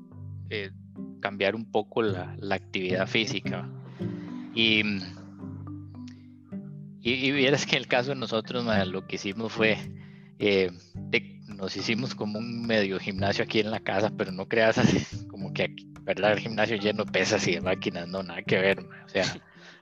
cambiar 1.20 1.56
un 1.56 1.70
poco 1.72 2.02
la, 2.02 2.36
actividad 2.52 3.08
física. 3.08 3.70
Y, 4.54 4.84
y, 7.02 7.32
vieras 7.32 7.66
que 7.66 7.78
el 7.78 7.88
caso 7.88 8.10
de 8.10 8.16
nosotros, 8.16 8.66
lo 8.88 9.08
que 9.08 9.16
hicimos 9.16 9.54
fue, 9.54 9.78
eh, 10.40 10.72
nos 11.60 11.76
hicimos 11.76 12.16
como 12.16 12.40
un 12.40 12.66
medio 12.66 13.00
gimnasio 13.00 13.44
aquí 13.44 13.60
en 13.60 13.70
la 13.70 13.82
casa, 13.82 14.12
pero 14.18 14.32
no 14.32 14.48
creas 14.48 14.78
así, 14.78 15.06
como 15.28 15.54
que, 15.54 15.76
¿verdad? 16.04 16.34
El 16.34 16.40
gimnasio 16.40 16.78
lleno 16.78 17.04
de 17.04 17.12
pesas 17.12 17.48
y 17.48 17.56
de 17.56 17.62
máquinas, 17.62 18.08
no, 18.08 18.24
nada 18.24 18.42
que 18.44 18.58
ver, 18.58 18.80
o 18.80 19.10
sea, 19.10 19.26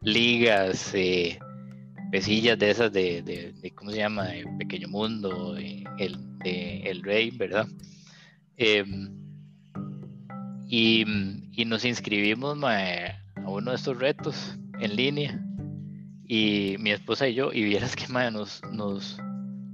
ligas, 0.02 0.92
eh, 0.96 1.40
pesillas 2.12 2.58
de 2.58 2.70
esas 2.70 2.92
de, 2.92 3.22
de, 3.22 3.72
¿cómo 3.72 3.92
se 3.92 3.98
llama? 3.98 4.26
De 4.26 4.46
Pequeño 4.58 4.88
Mundo, 4.88 5.56
el, 5.58 6.40
de, 6.40 6.82
el 6.82 7.04
Rey, 7.04 7.32
¿verdad? 7.32 7.68
Em, 8.58 9.12
y, 10.68 11.06
y, 11.52 11.66
nos 11.66 11.86
inscribimos 11.86 12.58
a 12.64 13.20
uno 13.46 13.72
de 13.72 13.78
estos 13.78 13.98
retos 13.98 14.58
en 14.80 14.96
línea 14.96 15.40
y 16.28 16.76
mi 16.80 16.92
esposa 16.92 17.28
y 17.28 17.36
yo 17.36 17.54
y 17.54 17.64
vieras 17.64 17.96
que 17.96 18.08
nos, 18.32 18.62
nos 18.72 19.18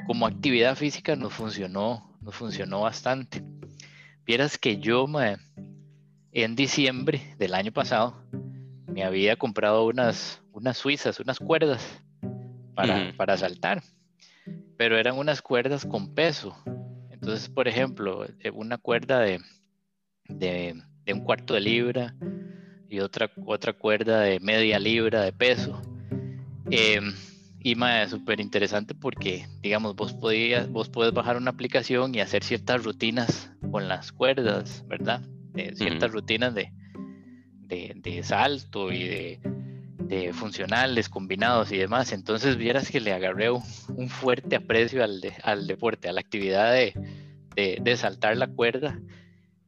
como 0.05 0.27
actividad 0.27 0.75
física 0.75 1.15
nos 1.15 1.33
funcionó 1.33 2.15
nos 2.21 2.35
funcionó 2.35 2.81
bastante 2.81 3.43
vieras 4.25 4.57
que 4.59 4.77
yo 4.77 5.07
en 6.31 6.55
diciembre 6.55 7.35
del 7.39 7.55
año 7.55 7.71
pasado 7.71 8.21
me 8.87 9.03
había 9.03 9.35
comprado 9.35 9.85
unas 9.85 10.43
unas 10.51 10.77
suizas 10.77 11.19
unas 11.19 11.39
cuerdas 11.39 12.02
para, 12.73 13.13
para 13.15 13.37
saltar 13.37 13.81
pero 14.77 14.97
eran 14.97 15.17
unas 15.17 15.41
cuerdas 15.41 15.85
con 15.85 16.13
peso 16.13 16.55
entonces 17.11 17.49
por 17.49 17.67
ejemplo 17.67 18.25
eh, 18.39 18.51
una 18.51 18.77
cuerda 18.77 19.19
de, 19.19 19.39
de, 20.25 20.81
de 21.05 21.13
un 21.13 21.21
cuarto 21.21 21.53
de 21.53 21.61
libra 21.61 22.15
y 22.93 22.99
otra, 22.99 23.31
otra 23.47 23.73
cuerda 23.73 24.21
de 24.21 24.39
media 24.39 24.77
libra 24.77 25.23
de 25.23 25.33
peso. 25.33 25.81
Eh, 26.69 27.01
y 27.59 27.73
más 27.73 28.11
súper 28.11 28.39
interesante 28.39 28.93
porque, 28.93 29.47
digamos, 29.61 29.95
vos, 29.95 30.13
podías, 30.13 30.69
vos 30.69 30.89
puedes 30.89 31.11
bajar 31.11 31.37
una 31.37 31.49
aplicación 31.49 32.13
y 32.13 32.19
hacer 32.19 32.43
ciertas 32.43 32.83
rutinas 32.83 33.51
con 33.71 33.87
las 33.87 34.11
cuerdas, 34.11 34.83
¿verdad? 34.87 35.23
ciertas 35.73 36.11
rutinas 36.11 36.53
de, 36.53 36.71
de, 37.67 38.23
salto 38.23 38.91
y 38.91 39.03
de, 39.05 39.39
de, 40.13 40.33
funcionales 40.33 41.09
combinados 41.09 41.71
y 41.71 41.77
demás. 41.77 42.11
Entonces, 42.11 42.57
vieras 42.57 42.89
que 42.89 42.99
le 42.99 43.13
agarré 43.13 43.49
un, 43.51 44.09
fuerte 44.09 44.55
aprecio 44.55 45.03
al, 45.03 45.21
al 45.43 45.67
deporte, 45.67 46.09
a 46.09 46.13
la 46.13 46.21
actividad 46.21 46.73
de, 46.73 46.93
de, 47.55 47.97
saltar 47.97 48.37
la 48.37 48.47
cuerda 48.47 48.99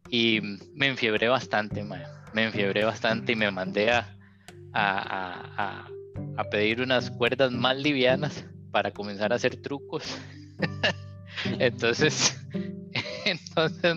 y 0.09 0.39
me 0.73 0.87
enfiebré 0.87 1.27
bastante, 1.27 1.83
man 1.83 2.03
me 2.35 2.43
enfiebré 2.43 2.83
bastante 2.83 3.31
y 3.31 3.35
me 3.37 3.49
mandé 3.49 3.91
a, 3.91 4.13
a, 4.73 5.87
a, 6.35 6.43
pedir 6.51 6.81
unas 6.81 7.09
cuerdas 7.09 7.53
más 7.53 7.77
livianas 7.77 8.45
para 8.71 8.91
comenzar 8.91 9.31
a 9.31 9.37
hacer 9.37 9.55
trucos. 9.61 10.17
entonces, 11.59 12.37
entonces 13.25 13.95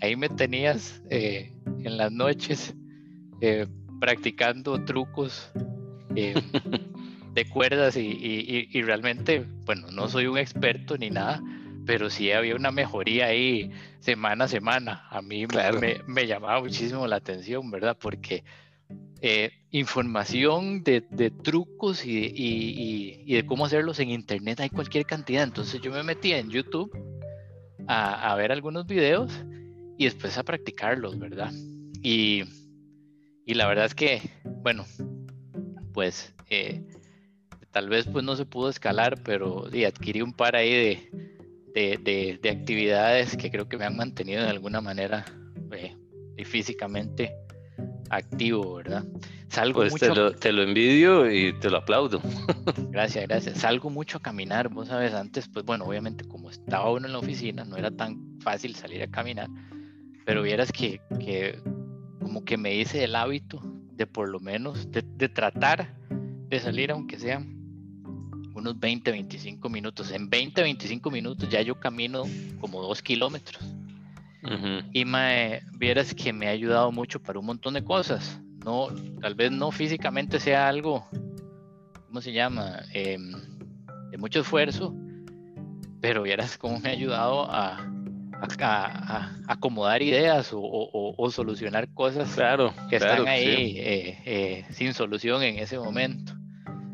ahí 0.00 0.14
me 0.14 0.28
tenías 0.28 1.02
eh, 1.10 1.52
en 1.66 1.96
las 1.96 2.12
noches 2.12 2.74
eh, 3.40 3.66
practicando 4.00 4.84
trucos 4.84 5.50
eh, 6.14 6.34
de 7.34 7.48
cuerdas 7.48 7.96
y, 7.96 8.06
y, 8.06 8.68
y, 8.72 8.82
realmente, 8.82 9.46
bueno, 9.64 9.90
no 9.90 10.08
soy 10.08 10.26
un 10.26 10.38
experto 10.38 10.96
ni 10.96 11.10
nada, 11.10 11.42
pero 11.88 12.10
sí 12.10 12.30
había 12.32 12.54
una 12.54 12.70
mejoría 12.70 13.28
ahí 13.28 13.70
semana 14.00 14.44
a 14.44 14.48
semana. 14.48 15.06
A 15.08 15.22
mí 15.22 15.46
me, 16.06 16.26
llamaba 16.26 16.60
muchísimo 16.60 17.06
la 17.06 17.16
atención, 17.16 17.70
¿verdad? 17.70 17.96
Porque 17.98 18.44
eh, 19.22 19.52
información 19.70 20.84
de, 20.84 21.00
trucos 21.42 22.04
y, 22.04 23.24
de 23.26 23.46
cómo 23.46 23.64
hacerlos 23.64 24.00
en 24.00 24.10
internet 24.10 24.60
hay 24.60 24.68
cualquier 24.68 25.06
cantidad. 25.06 25.42
Entonces 25.42 25.80
yo 25.80 25.90
me 25.90 26.02
metía 26.02 26.38
en 26.38 26.50
YouTube 26.50 26.90
a, 27.86 28.34
ver 28.36 28.52
algunos 28.52 28.86
videos 28.86 29.32
y 29.96 30.04
después 30.04 30.36
a 30.36 30.42
practicarlos, 30.42 31.18
¿verdad? 31.18 31.52
Y, 32.02 32.44
la 33.54 33.66
verdad 33.66 33.86
es 33.86 33.94
que, 33.94 34.22
bueno, 34.44 34.84
pues 35.92 36.34
eh, 36.50 36.82
tal 37.70 37.88
vez 37.88 38.06
pues 38.06 38.24
no 38.24 38.36
se 38.36 38.46
pudo 38.46 38.68
escalar, 38.68 39.22
pero 39.22 39.66
adquirí 39.66 40.22
un 40.22 40.32
par 40.32 40.56
ahí 40.56 40.70
de 40.70 41.28
de, 41.74 42.50
actividades 42.50 43.36
que 43.36 43.50
creo 43.50 43.68
que 43.68 43.76
me 43.76 43.84
han 43.84 43.96
mantenido 43.96 44.42
de 44.42 44.50
alguna 44.50 44.80
manera 44.80 45.24
eh, 45.72 45.94
físicamente 46.44 47.34
activo, 48.10 48.76
¿verdad? 48.76 49.04
Salgo 49.48 49.80
pues 49.80 49.92
mucho... 49.92 50.32
te, 50.32 50.52
lo, 50.52 50.62
envidio 50.62 51.30
y 51.30 51.52
te 51.58 51.70
lo 51.70 51.78
aplaudo. 51.78 52.20
Gracias, 52.90 53.26
gracias. 53.26 53.58
Salgo 53.58 53.88
mucho 53.88 54.18
a 54.18 54.22
caminar, 54.22 54.68
vos 54.68 54.88
sabes, 54.88 55.14
antes, 55.14 55.48
pues 55.48 55.64
bueno, 55.64 55.84
obviamente 55.84 56.24
como 56.24 56.50
estaba 56.50 56.90
uno 56.90 57.06
en 57.06 57.12
la 57.12 57.18
oficina, 57.18 57.64
no 57.64 57.76
era 57.76 57.90
tan 57.90 58.38
fácil 58.40 58.74
salir 58.74 59.02
a 59.02 59.06
caminar, 59.08 59.48
pero 60.26 60.42
vieras 60.42 60.70
que, 60.70 61.00
que 61.18 61.58
como 62.28 62.44
que 62.44 62.58
me 62.58 62.74
hice 62.74 63.04
el 63.04 63.16
hábito 63.16 63.58
de 63.96 64.06
por 64.06 64.28
lo 64.28 64.38
menos, 64.38 64.92
de, 64.92 65.02
de 65.02 65.30
tratar 65.30 65.94
de 66.10 66.60
salir 66.60 66.90
aunque 66.90 67.18
sea 67.18 67.42
unos 68.54 68.78
20, 68.78 69.10
25 69.10 69.66
minutos. 69.70 70.10
En 70.12 70.28
20, 70.28 70.60
25 70.60 71.10
minutos 71.10 71.48
ya 71.48 71.62
yo 71.62 71.80
camino 71.80 72.24
como 72.60 72.82
dos 72.82 73.00
kilómetros. 73.00 73.64
Y 74.92 75.04
me 75.06 75.62
vieras 75.78 76.14
que 76.14 76.32
me 76.34 76.48
ha 76.48 76.50
ayudado 76.50 76.92
mucho 76.92 77.18
para 77.20 77.38
un 77.38 77.46
montón 77.46 77.74
de 77.74 77.82
cosas. 77.82 78.38
No, 78.62 78.88
tal 79.22 79.34
vez 79.34 79.50
no 79.50 79.70
físicamente 79.70 80.38
sea 80.38 80.68
algo, 80.68 81.06
¿cómo 82.06 82.20
se 82.20 82.32
llama? 82.32 82.80
Em, 82.92 83.32
de 84.10 84.18
mucho 84.18 84.40
esfuerzo, 84.40 84.94
pero 86.02 86.22
vieras 86.22 86.58
cómo 86.58 86.78
me 86.78 86.90
ha 86.90 86.92
ayudado 86.92 87.50
a, 87.50 87.90
a, 88.60 89.36
acomodar 89.46 90.02
ideas 90.02 90.50
o, 90.52 91.30
solucionar 91.30 91.88
cosas 91.94 92.34
claro, 92.34 92.72
que 92.88 92.96
están 92.96 93.26
ahí 93.26 93.78
eh, 93.78 94.22
eh, 94.24 94.64
sin 94.70 94.94
solución 94.94 95.42
en 95.42 95.58
ese 95.58 95.78
momento. 95.78 96.32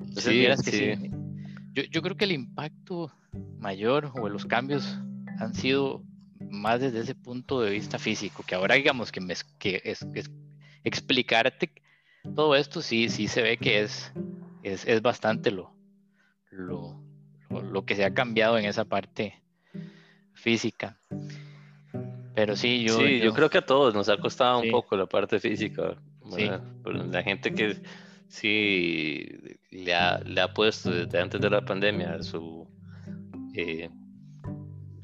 Entonces, 0.00 0.32
vieras 0.32 0.62
que 0.62 0.70
sí 0.70 1.10
yo, 1.74 2.02
creo 2.02 2.16
que 2.16 2.24
el 2.24 2.32
impacto 2.32 3.12
mayor 3.58 4.12
o 4.14 4.28
los 4.28 4.46
cambios 4.46 4.98
han 5.40 5.54
sido 5.54 6.02
más 6.50 6.80
desde 6.80 7.00
ese 7.00 7.14
punto 7.16 7.60
de 7.60 7.70
vista 7.70 7.98
físico, 7.98 8.44
que 8.46 8.54
ahora 8.54 8.76
digamos 8.76 9.10
que, 9.10 9.20
me, 9.20 9.34
que 9.58 9.82
es, 9.84 10.06
explicarte 10.84 11.72
todo 12.36 12.54
esto 12.54 12.80
sí, 12.80 13.08
sí 13.08 13.26
se 13.26 13.42
ve 13.42 13.56
que 13.56 13.82
es, 13.82 14.12
es, 14.62 15.02
bastante 15.02 15.50
lo, 15.50 15.74
lo, 16.50 17.02
lo, 17.50 17.84
que 17.84 17.96
se 17.96 18.04
ha 18.04 18.14
cambiado 18.14 18.56
en 18.56 18.66
esa 18.66 18.84
parte 18.84 19.42
física. 20.34 20.98
Pero 22.34 22.56
sí, 22.56 22.84
yo, 22.84 22.98
sí, 22.98 23.20
yo, 23.20 23.32
creo 23.32 23.48
que 23.48 23.58
a 23.58 23.66
todos 23.66 23.94
nos 23.94 24.08
ha 24.08 24.16
costado 24.16 24.60
un 24.60 24.70
poco 24.70 24.96
la 24.96 25.06
parte 25.06 25.38
física. 25.38 25.96
La 26.84 27.22
gente 27.22 27.54
que 27.54 27.76
sí 28.28 29.26
le 29.70 29.94
ha, 29.94 30.18
le 30.20 30.40
ha 30.40 30.52
puesto 30.52 30.90
desde 30.90 31.20
antes 31.20 31.40
de 31.40 31.50
la 31.50 31.64
pandemia 31.64 32.22
su, 32.22 32.66
eh, 33.54 33.88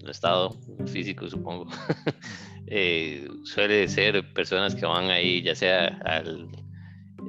estado 0.08 0.56
físico, 0.86 1.28
supongo, 1.28 1.68
eh, 2.66 3.28
suele 3.44 3.86
ser 3.88 4.32
personas 4.32 4.74
que 4.74 4.86
van 4.86 5.10
ahí, 5.10 5.42
ya 5.42 5.54
sea 5.54 6.00
al, 6.04 6.48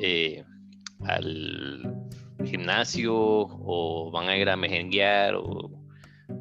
eh, 0.01 0.43
al 1.05 1.95
gimnasio 2.45 3.13
o 3.15 4.09
van 4.11 4.29
a 4.29 4.37
ir 4.37 4.49
a 4.49 4.55
mejenguear 4.55 5.35
o 5.35 5.80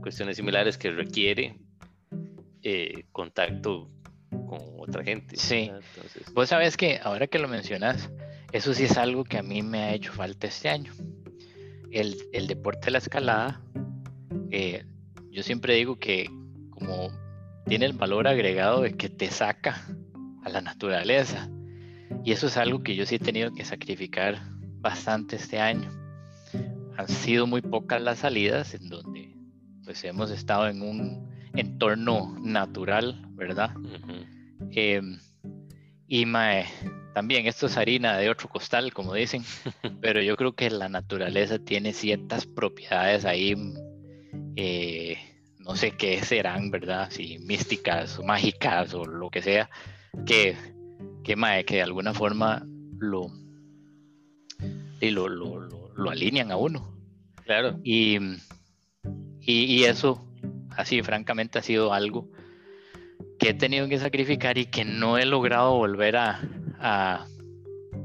cuestiones 0.01 0.37
similares 0.37 0.79
que 0.79 0.91
requiere 0.91 1.57
eh, 2.63 3.05
contacto 3.13 3.91
con 4.31 4.61
otra 4.79 5.05
gente. 5.05 5.37
Sí. 5.37 5.71
Vos 6.35 6.49
sabes 6.49 6.77
que 6.77 7.01
ahora 7.03 7.27
que 7.27 7.39
lo 7.39 7.49
mencionas, 7.49 8.11
eso 8.53 8.75
sí 8.75 8.85
es 8.85 8.97
algo 8.97 9.25
que 9.25 9.39
a 9.39 9.43
mí 9.43 9.63
me 9.63 9.79
ha 9.79 9.95
hecho 9.95 10.13
falta 10.13 10.47
este 10.47 10.69
año. 10.69 10.93
El, 11.91 12.17
el 12.33 12.47
deporte 12.47 12.87
de 12.87 12.91
la 12.93 12.99
escalada, 12.99 13.61
eh, 14.51 14.85
yo 15.31 15.43
siempre 15.43 15.75
digo 15.75 15.99
que 15.99 16.29
como 16.71 17.11
tiene 17.67 17.87
el 17.87 17.93
valor 17.93 18.27
agregado 18.27 18.83
de 18.83 18.97
que 18.97 19.09
te 19.09 19.31
saca 19.31 19.87
a 20.45 20.49
la 20.49 20.61
naturaleza. 20.61 21.49
Y 22.25 22.33
eso 22.33 22.49
es 22.49 22.57
algo 22.57 22.83
que 22.83 22.97
yo 22.97 23.07
sí 23.07 23.17
he 23.17 23.19
tenido 23.19 23.53
que 23.53 23.65
sacrificar 23.65 24.41
bastante 24.81 25.37
este 25.37 25.61
año. 25.61 25.91
Han 26.97 27.09
sido 27.09 27.47
muy 27.47 27.63
pocas 27.63 28.03
las 28.03 28.21
salidas 28.21 28.75
en 28.75 28.89
donde 28.89 29.40
pues 29.91 30.05
hemos 30.05 30.31
estado 30.31 30.69
en 30.69 30.83
un 30.83 31.29
entorno 31.53 32.37
natural, 32.39 33.27
¿verdad? 33.31 33.73
Em, 34.71 35.19
y 36.07 36.27
mae, 36.27 36.65
también 37.13 37.49
esto 37.49 37.67
es 37.67 37.77
harina 37.77 38.17
de 38.17 38.31
otro 38.31 38.49
costal, 38.49 38.95
como 38.95 39.15
dicen, 39.15 39.43
pero 40.01 40.23
yo 40.23 40.37
creo 40.37 40.53
que 40.53 40.71
la 40.71 40.89
naturaleza 40.89 41.59
tiene 41.59 41.93
ciertas 41.93 42.47
propiedades 42.47 43.25
ahí, 43.25 43.57
eh, 44.55 45.19
no 45.59 45.75
sé 45.75 45.97
qué 45.97 46.23
serán, 46.23 46.71
¿verdad? 46.71 47.11
Si 47.11 47.41
místicas 47.41 48.17
o 48.21 48.23
mágicas 48.23 48.95
o 48.95 49.05
lo 49.05 49.29
que 49.29 49.43
sea, 49.43 49.71
que, 50.25 50.57
que, 51.25 51.35
mae, 51.35 51.65
que 51.65 51.75
de 51.75 51.83
alguna 51.83 52.15
forma 52.15 52.65
lo, 53.01 53.27
y 55.01 55.11
lo, 55.11 55.29
lo, 55.29 55.59
lo, 55.97 56.11
alinean 56.11 56.53
a 56.53 56.57
uno. 56.57 56.95
Claro. 57.45 57.81
Y, 57.83 58.21
y, 59.43 59.85
eso, 59.85 60.25
así 60.77 61.03
francamente, 61.03 61.59
ha 61.59 61.63
sido 61.63 61.93
algo 61.93 62.29
que 63.39 63.51
he 63.51 63.55
tenido 63.55 63.89
que 63.89 63.99
sacrificar 63.99 64.59
y 64.59 64.67
que 64.67 64.85
no 64.85 65.19
he 65.19 65.25
logrado 65.25 65.77
volver 65.77 66.17
a, 66.17 66.41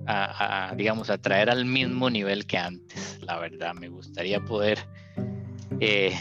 a, 0.07 0.73
digamos, 0.75 1.09
a 1.09 1.17
traer 1.17 1.49
al 1.49 1.65
mismo 1.65 2.09
nivel 2.09 2.45
que 2.45 2.57
antes. 2.57 3.19
La 3.21 3.37
verdad, 3.37 3.73
me 3.73 3.89
gustaría 3.89 4.39
poder, 4.39 4.79
eh, 5.79 6.13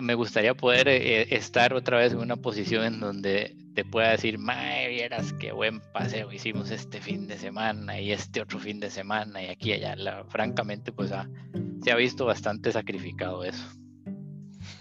me 0.00 0.14
gustaría 0.14 0.54
poder 0.54 0.88
eh, 0.88 1.34
estar 1.34 1.74
otra 1.74 1.98
vez 1.98 2.12
en 2.12 2.18
una 2.18 2.36
posición 2.36 2.84
en 2.84 3.00
donde 3.00 3.56
te 3.80 3.84
pueda 3.86 4.10
decir, 4.10 4.36
mae, 4.36 4.90
vieras 4.90 5.32
qué 5.32 5.52
buen 5.52 5.80
paseo 5.80 6.30
hicimos 6.30 6.70
este 6.70 7.00
fin 7.00 7.26
de 7.26 7.38
semana 7.38 7.98
y 7.98 8.12
este 8.12 8.42
otro 8.42 8.58
fin 8.58 8.78
de 8.78 8.90
semana 8.90 9.42
y 9.42 9.46
aquí 9.46 9.70
y 9.70 9.84
allá. 9.84 10.22
francamente, 10.28 10.92
pues 10.92 11.12
se 11.82 11.90
ha 11.90 11.96
visto 11.96 12.26
bastante 12.26 12.72
sacrificado 12.72 13.42
eso. 13.42 13.64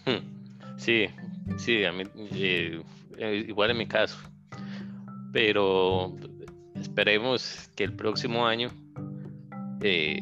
Sí, 0.75 1.07
Sí, 1.57 1.83
a 1.83 1.91
mí, 1.91 2.03
eh, 2.31 2.81
eh, 3.17 3.45
igual 3.47 3.71
en 3.71 3.77
mi 3.77 3.87
caso. 3.87 4.17
Pero 5.31 6.15
esperemos 6.75 7.69
que 7.75 7.83
el 7.85 7.93
próximo 7.93 8.47
año 8.47 8.69
eh, 9.81 10.19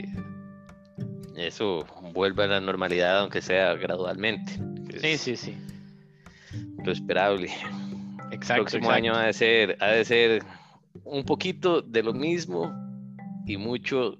eso 1.35 1.85
vuelva 2.13 2.45
a 2.45 2.47
la 2.47 2.61
normalidad, 2.61 3.21
aunque 3.21 3.41
sea 3.41 3.73
gradualmente. 3.73 4.59
Sí, 4.99 5.17
sí, 5.17 5.35
sí. 5.35 5.57
Lo 6.83 6.91
esperable. 6.91 7.51
Exacto. 8.31 8.61
El 8.61 8.65
próximo 8.65 8.91
año 8.91 9.15
ha 9.15 9.25
de 9.25 9.33
ser, 9.33 9.77
ha 9.79 9.87
de 9.87 10.05
ser 10.05 10.43
un 11.03 11.23
poquito 11.23 11.81
de 11.81 12.03
lo 12.03 12.13
mismo 12.13 12.73
y 13.45 13.57
mucho 13.57 14.19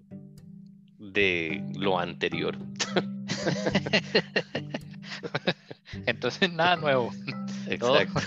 de 1.00 1.64
lo 1.76 2.00
anterior. 2.00 2.58
Entonces, 6.06 6.52
nada 6.52 6.76
nuevo. 6.76 7.12
Exacto. 7.68 8.22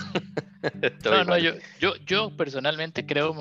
no, 1.05 1.23
no, 1.23 1.37
yo, 1.37 1.53
yo, 1.79 1.95
yo 2.05 2.35
personalmente 2.35 3.05
creo, 3.05 3.35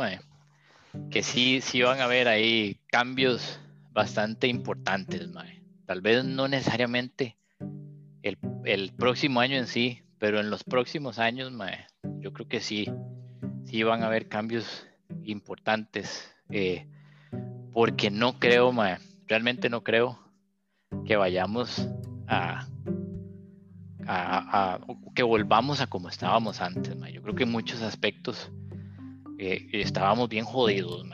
que 1.10 1.22
sí, 1.22 1.60
sí 1.60 1.82
van 1.82 2.00
a 2.00 2.04
haber 2.04 2.28
ahí 2.28 2.80
cambios 2.86 3.60
bastante 3.92 4.46
importantes, 4.46 5.28
mae. 5.28 5.62
Tal 5.86 6.00
vez 6.00 6.24
no 6.24 6.48
necesariamente 6.48 7.36
el, 8.22 8.38
el, 8.64 8.92
próximo 8.92 9.40
año 9.40 9.56
en 9.56 9.66
sí, 9.66 10.02
pero 10.20 10.38
en 10.38 10.50
los 10.50 10.62
próximos 10.62 11.18
años, 11.18 11.50
mae, 11.50 11.86
yo 12.20 12.32
creo 12.32 12.46
que 12.46 12.60
sí, 12.60 12.86
sí 13.64 13.82
van 13.82 14.04
a 14.04 14.06
haber 14.06 14.28
cambios 14.28 14.86
importantes. 15.24 16.32
Eh, 16.50 16.86
porque 17.72 18.10
no 18.10 18.38
creo, 18.38 18.70
mae, 18.70 18.98
realmente 19.26 19.70
no 19.70 19.82
creo 19.82 20.18
que 21.06 21.16
vayamos 21.16 21.88
a 22.28 22.66
que 25.14 25.22
volvamos 25.22 25.80
a 25.80 25.86
como 25.86 26.08
estábamos 26.08 26.60
antes. 26.60 26.96
Yo 27.12 27.22
creo 27.22 27.34
que 27.34 27.44
en 27.44 27.52
muchos 27.52 27.80
aspectos 27.82 28.50
eh, 29.38 29.68
estábamos 29.72 30.28
bien 30.28 30.44
jodidos, 30.44 31.06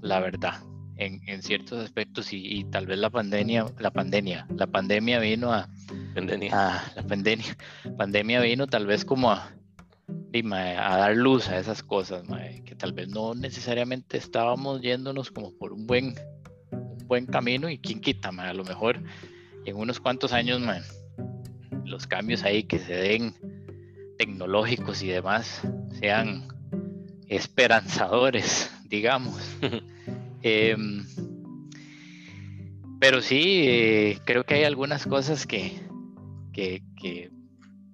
la 0.00 0.20
verdad, 0.20 0.54
en, 1.00 1.22
en 1.26 1.42
ciertos 1.42 1.82
aspectos 1.82 2.32
y, 2.32 2.64
tal 2.64 2.86
vez 2.86 2.98
la 2.98 3.08
pandemia, 3.08 3.66
la 3.78 3.90
pandemia, 3.90 4.46
la 4.54 4.66
pandemia 4.66 5.18
vino 5.18 5.52
a, 5.52 5.68
pandemia. 6.14 6.50
la 6.94 7.02
pandemia, 7.02 7.56
pandemia 7.96 8.40
vino 8.40 8.66
tal 8.66 8.86
vez 8.86 9.04
como 9.06 9.30
a, 9.32 9.50
a 10.32 10.96
dar 10.98 11.16
luz 11.16 11.48
a 11.48 11.58
esas 11.58 11.82
cosas, 11.82 12.24
que 12.66 12.74
tal 12.74 12.92
vez 12.92 13.08
no 13.08 13.34
necesariamente 13.34 14.18
estábamos 14.18 14.82
yéndonos 14.82 15.30
como 15.30 15.56
por 15.56 15.72
un 15.72 15.86
buen, 15.86 16.14
un 16.70 16.98
buen 17.06 17.24
camino 17.24 17.70
y 17.70 17.78
quién 17.78 18.00
quita, 18.00 18.28
a 18.28 18.54
lo 18.54 18.64
mejor 18.64 19.02
en 19.64 19.76
unos 19.76 20.00
cuantos 20.00 20.34
años, 20.34 20.60
los 21.86 22.06
cambios 22.06 22.44
ahí 22.44 22.64
que 22.64 22.78
se 22.78 22.94
den 22.94 23.34
tecnológicos 24.18 25.02
y 25.02 25.08
demás 25.08 25.62
sean 25.98 26.46
esperanzadores, 27.26 28.70
digamos. 28.84 29.40
Em, 30.42 31.04
pero 32.98 33.20
sí, 33.20 33.64
eh, 33.66 34.18
creo 34.24 34.44
que 34.44 34.54
hay 34.54 34.64
algunas 34.64 35.06
cosas 35.06 35.46
que, 35.46 35.80
que, 36.52 36.82
que, 36.96 37.30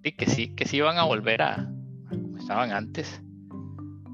que, 0.02 0.26
sí, 0.26 0.54
que 0.54 0.66
sí 0.66 0.80
van 0.80 0.98
a 0.98 1.04
volver 1.04 1.42
a, 1.42 1.70
como 2.08 2.38
estaban 2.38 2.72
antes, 2.72 3.20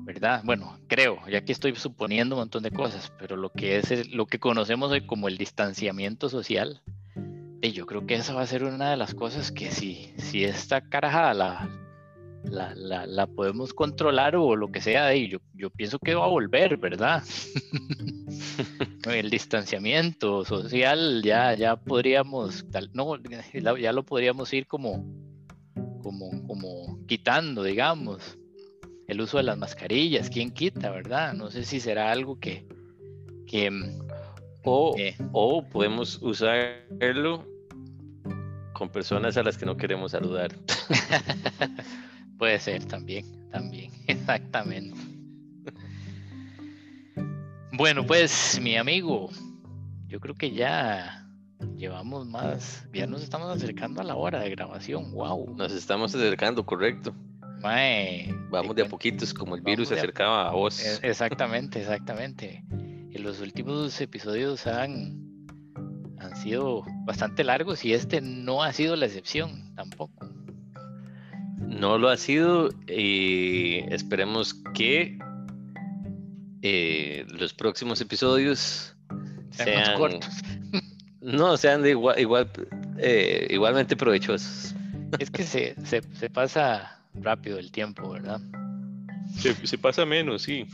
¿verdad? 0.05 0.43
Bueno, 0.45 0.79
creo, 0.89 1.19
ya 1.29 1.39
aquí 1.39 1.53
estoy 1.53 1.75
suponiendo 1.77 2.37
un 2.37 2.41
montón 2.41 2.63
de 2.63 2.71
cosas, 2.71 3.13
pero 3.19 3.37
lo 3.37 3.51
que 3.51 3.79
es 3.79 4.09
lo 4.09 4.27
que 4.27 4.39
conocemos 4.39 4.91
hoy 4.91 5.07
como 5.07 5.29
el 5.29 5.39
distanciamiento 5.39 6.29
social, 6.29 6.83
y 7.63 7.73
yo 7.73 7.87
creo 7.87 8.07
que 8.07 8.15
esa 8.15 8.35
va 8.35 8.43
a 8.43 8.47
ser 8.47 8.65
una 8.65 8.91
de 8.91 8.97
las 8.97 9.15
cosas 9.15 9.53
que 9.53 9.71
si, 9.71 10.13
si 10.19 10.45
esta 10.45 10.81
carajada 10.81 11.33
la, 11.33 11.82
la, 12.53 13.27
podemos 13.27 13.73
controlar 13.73 14.37
o 14.37 14.55
lo 14.57 14.71
que 14.71 14.81
sea, 14.81 15.15
yo, 15.15 15.39
yo 15.55 15.71
pienso 15.71 15.99
que 15.99 16.15
va 16.15 16.25
a 16.25 16.29
volver, 16.29 16.77
¿verdad? 16.77 17.23
el 19.11 19.31
distanciamiento 19.31 20.45
social 20.45 21.23
ya, 21.23 21.55
ya 21.55 21.77
podríamos, 21.77 22.65
no, 22.93 23.17
ya 23.77 23.93
lo 23.93 24.05
podríamos 24.05 24.53
ir 24.53 24.67
como, 24.67 25.05
como, 26.03 26.47
como 26.47 27.05
quitando, 27.07 27.63
digamos. 27.63 28.39
El 29.09 29.21
uso 29.21 29.39
de 29.39 29.43
las 29.43 29.59
mascarillas, 29.59 30.31
¿quién 30.31 30.51
quita, 30.51 30.91
verdad? 30.91 31.35
No 31.35 31.51
sé 31.51 31.65
si 31.65 31.81
será 31.81 32.13
algo 32.13 32.39
que... 32.39 32.67
que 33.47 33.71
o, 34.65 34.95
eh, 34.97 35.17
o 35.33 35.65
podemos 35.69 36.23
usarlo 36.23 37.45
con 38.73 38.91
personas 38.91 39.37
a 39.37 39.43
las 39.43 39.59
que 39.59 39.67
no 39.67 39.77
queremos 39.77 40.13
saludar. 40.13 40.53
Puede 42.43 42.59
ser 42.59 42.85
también, 42.87 43.25
también, 43.53 43.93
exactamente. 44.09 44.99
Bueno, 47.71 48.05
pues 48.05 48.59
mi 48.61 48.77
amigo, 48.77 49.31
yo 50.09 50.19
creo 50.19 50.35
que 50.35 50.51
ya 50.51 51.25
llevamos 51.77 52.27
más, 52.27 52.85
ya 52.93 53.07
nos 53.07 53.23
estamos 53.23 53.49
acercando 53.49 54.01
a 54.01 54.05
la 54.05 54.17
hora 54.17 54.41
de 54.41 54.51
grabación, 54.51 55.13
wow. 55.13 55.55
Nos 55.55 55.71
estamos 55.71 56.17
acercando, 56.17 56.67
correcto. 56.67 57.15
Vamos 58.51 58.75
de 58.75 58.83
a 58.83 58.89
poquitos, 58.89 59.33
como 59.33 59.55
el 59.55 59.61
virus 59.61 59.91
se 59.91 59.95
acercaba 59.95 60.49
a 60.49 60.53
vos. 60.53 60.85
E, 60.85 61.09
exactamente, 61.09 61.79
exactamente. 61.79 62.65
En 62.73 63.23
los 63.23 63.41
últimos 63.41 64.01
episodios 64.01 64.67
han 64.67 65.23
han 66.19 66.35
sido 66.35 66.83
bastante 67.05 67.45
largos 67.45 67.85
y 67.85 67.95
este 67.95 68.21
no 68.21 68.65
ha 68.65 68.73
sido 68.73 68.97
la 68.97 69.07
excepción 69.07 69.77
tampoco. 69.77 70.42
No 71.73 71.97
lo 71.97 72.11
ha 72.11 72.17
sido 72.19 72.69
y 72.87 73.79
esperemos 73.93 74.55
que 74.75 75.19
eh, 76.61 77.25
los 77.29 77.55
próximos 77.55 78.01
episodios 78.01 78.95
sean, 79.51 79.81
más 79.81 79.91
cortos. 79.99 80.29
no, 81.23 81.57
sean 81.57 81.83
de 81.83 81.91
igual, 81.91 82.21
igual 82.21 82.51
eh, 82.99 83.49
igualmente 83.51 83.97
provechosos. 83.97 84.75
Es 85.19 85.31
que 85.31 85.45
se, 85.45 86.31
pasa 86.31 87.03
rápido 87.15 87.59
el 87.59 87.73
tiempo, 87.73 88.11
¿verdad? 88.11 88.41
Se, 89.39 89.79
pasa 89.79 90.05
menos, 90.05 90.43
sí. 90.43 90.67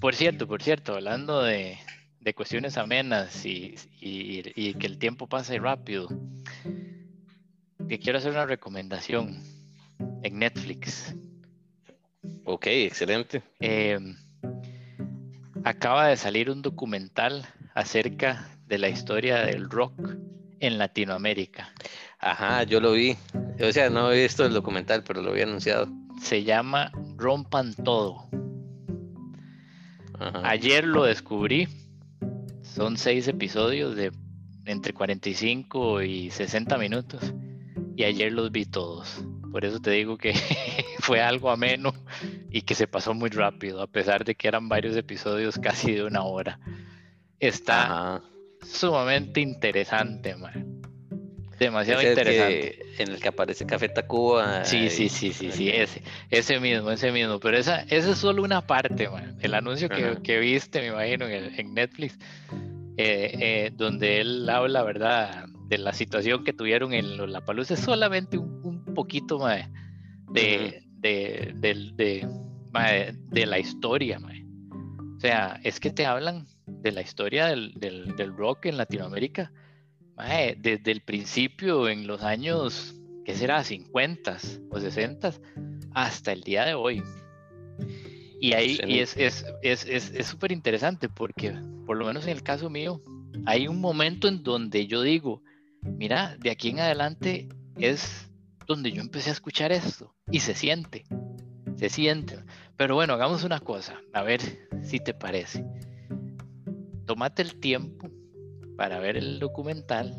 Por 0.00 0.14
cierto, 0.14 0.46
por 0.46 0.62
cierto, 0.62 0.94
hablando 0.94 1.42
de, 1.42 1.78
cuestiones 2.34 2.78
amenas 2.78 3.44
y, 3.44 3.74
que 4.00 4.86
el 4.86 4.98
tiempo 4.98 5.26
pase 5.26 5.58
rápido, 5.58 6.08
te 7.88 7.98
quiero 7.98 8.18
hacer 8.18 8.32
una 8.32 8.46
recomendación 8.46 9.59
en 10.22 10.38
Netflix. 10.38 11.14
Ok, 12.44 12.66
excelente. 12.66 13.42
Em, 13.60 14.16
acaba 15.64 16.08
de 16.08 16.16
salir 16.16 16.50
un 16.50 16.62
documental 16.62 17.46
acerca 17.74 18.48
de 18.66 18.78
la 18.78 18.88
historia 18.88 19.38
del 19.44 19.68
rock 19.68 20.16
en 20.60 20.78
Latinoamérica. 20.78 21.72
Ajá, 22.18 22.62
yo 22.64 22.80
lo 22.80 22.92
vi. 22.92 23.16
O 23.62 23.72
sea, 23.72 23.90
no 23.90 24.12
he 24.12 24.22
visto 24.22 24.44
el 24.44 24.52
documental, 24.52 25.02
pero 25.04 25.22
lo 25.22 25.30
había 25.30 25.44
anunciado. 25.44 25.88
Se 26.20 26.44
llama 26.44 26.92
Rompan 27.16 27.74
Todo. 27.74 28.28
Ayer 30.44 30.84
lo 30.84 31.04
descubrí. 31.04 31.68
Son 32.62 32.96
seis 32.96 33.26
episodios 33.26 33.96
de 33.96 34.12
entre 34.66 34.92
45 34.92 36.02
y 36.02 36.30
60 36.30 36.78
minutos. 36.78 37.34
Y 37.96 38.04
ayer 38.04 38.32
los 38.32 38.52
vi 38.52 38.66
todos. 38.66 39.24
Por 39.50 39.64
eso 39.64 39.80
te 39.80 39.90
digo 39.90 40.16
que 40.16 40.32
fue 41.00 41.20
algo 41.20 41.50
ameno 41.50 41.92
y 42.50 42.62
que 42.62 42.74
se 42.74 42.86
pasó 42.86 43.14
muy 43.14 43.30
rápido, 43.30 43.82
a 43.82 43.86
pesar 43.86 44.24
de 44.24 44.34
que 44.34 44.48
eran 44.48 44.68
varios 44.68 44.96
episodios 44.96 45.58
casi 45.58 45.92
de 45.92 46.04
una 46.04 46.22
hora. 46.22 46.60
Está 47.38 48.22
sumamente 48.62 49.40
interesante, 49.40 50.36
man. 50.36 50.80
Demasiado 51.60 52.00
interesante. 52.00 52.78
en 52.98 53.10
el 53.10 53.20
que 53.20 53.28
aparece 53.28 53.66
Café 53.66 53.90
Tacuba. 53.90 54.64
Sí, 54.64 54.88
sí, 54.88 55.10
sí, 55.10 55.30
sí, 55.34 55.52
sí, 55.52 55.68
ese, 55.68 56.02
ese 56.30 56.58
mismo, 56.58 56.90
ese 56.90 57.12
mismo. 57.12 57.38
Pero 57.38 57.58
esa, 57.58 57.82
esa 57.82 58.12
es 58.12 58.16
solo 58.16 58.42
una 58.42 58.66
parte, 58.66 59.10
man. 59.10 59.36
El 59.42 59.52
anuncio 59.52 59.90
que, 59.90 60.16
que, 60.22 60.38
viste, 60.38 60.80
me 60.80 60.86
imagino, 60.86 61.26
en, 61.28 61.74
Netflix, 61.74 62.18
eh, 62.96 63.36
eh, 63.40 63.70
donde 63.74 64.22
él 64.22 64.48
habla, 64.48 64.82
¿verdad? 64.84 65.44
De 65.68 65.76
la 65.76 65.92
situación 65.92 66.44
que 66.44 66.54
tuvieron 66.54 66.94
en 66.94 67.30
La 67.30 67.44
Paluz, 67.44 67.70
es 67.70 67.80
solamente 67.80 68.38
un, 68.38 68.79
poquito 68.94 69.46
de, 69.46 69.66
de, 70.30 71.54
de, 71.54 72.28
de, 73.30 73.46
la 73.46 73.58
historia. 73.58 74.20
O 75.16 75.20
sea, 75.20 75.60
es 75.64 75.80
que 75.80 75.90
te 75.90 76.06
hablan 76.06 76.46
de 76.66 76.92
la 76.92 77.02
historia 77.02 77.46
del, 77.46 77.74
del, 77.74 78.36
rock 78.36 78.66
en 78.66 78.76
Latinoamérica, 78.76 79.52
desde 80.58 80.92
el 80.92 81.00
principio, 81.02 81.88
en 81.88 82.06
los 82.06 82.22
años, 82.22 82.94
¿qué 83.24 83.34
será? 83.34 83.64
50 83.64 84.38
o 84.70 84.80
60 84.80 85.32
hasta 85.94 86.32
el 86.32 86.42
día 86.42 86.64
de 86.64 86.74
hoy. 86.74 87.02
Y 88.40 88.54
ahí 88.54 88.78
y 88.86 89.00
es 89.00 89.10
súper 89.10 89.24
es, 89.62 89.86
es, 89.86 90.10
es, 90.14 90.36
interesante 90.50 91.08
porque, 91.08 91.52
por 91.86 91.96
lo 91.98 92.06
menos 92.06 92.24
en 92.24 92.30
el 92.30 92.42
caso 92.42 92.70
mío, 92.70 93.02
hay 93.44 93.68
un 93.68 93.80
momento 93.80 94.28
en 94.28 94.42
donde 94.42 94.86
yo 94.86 95.02
digo, 95.02 95.42
mira, 95.82 96.36
de 96.38 96.50
aquí 96.50 96.70
en 96.70 96.80
adelante 96.80 97.48
es 97.78 98.29
donde 98.74 98.92
yo 98.92 99.00
empecé 99.00 99.30
a 99.30 99.34
escuchar 99.34 99.72
esto 99.72 100.14
y 100.30 100.40
se 100.40 100.54
siente, 100.54 101.04
se 101.76 101.88
siente. 101.88 102.38
Pero 102.76 102.94
bueno, 102.94 103.14
hagamos 103.14 103.44
una 103.44 103.60
cosa, 103.60 104.00
a 104.12 104.22
ver 104.22 104.40
si 104.82 104.98
te 105.00 105.14
parece 105.14 105.64
tómate 107.10 107.42
el 107.42 107.56
tiempo 107.56 108.08
para 108.76 109.00
ver 109.00 109.16
el 109.16 109.40
documental 109.40 110.16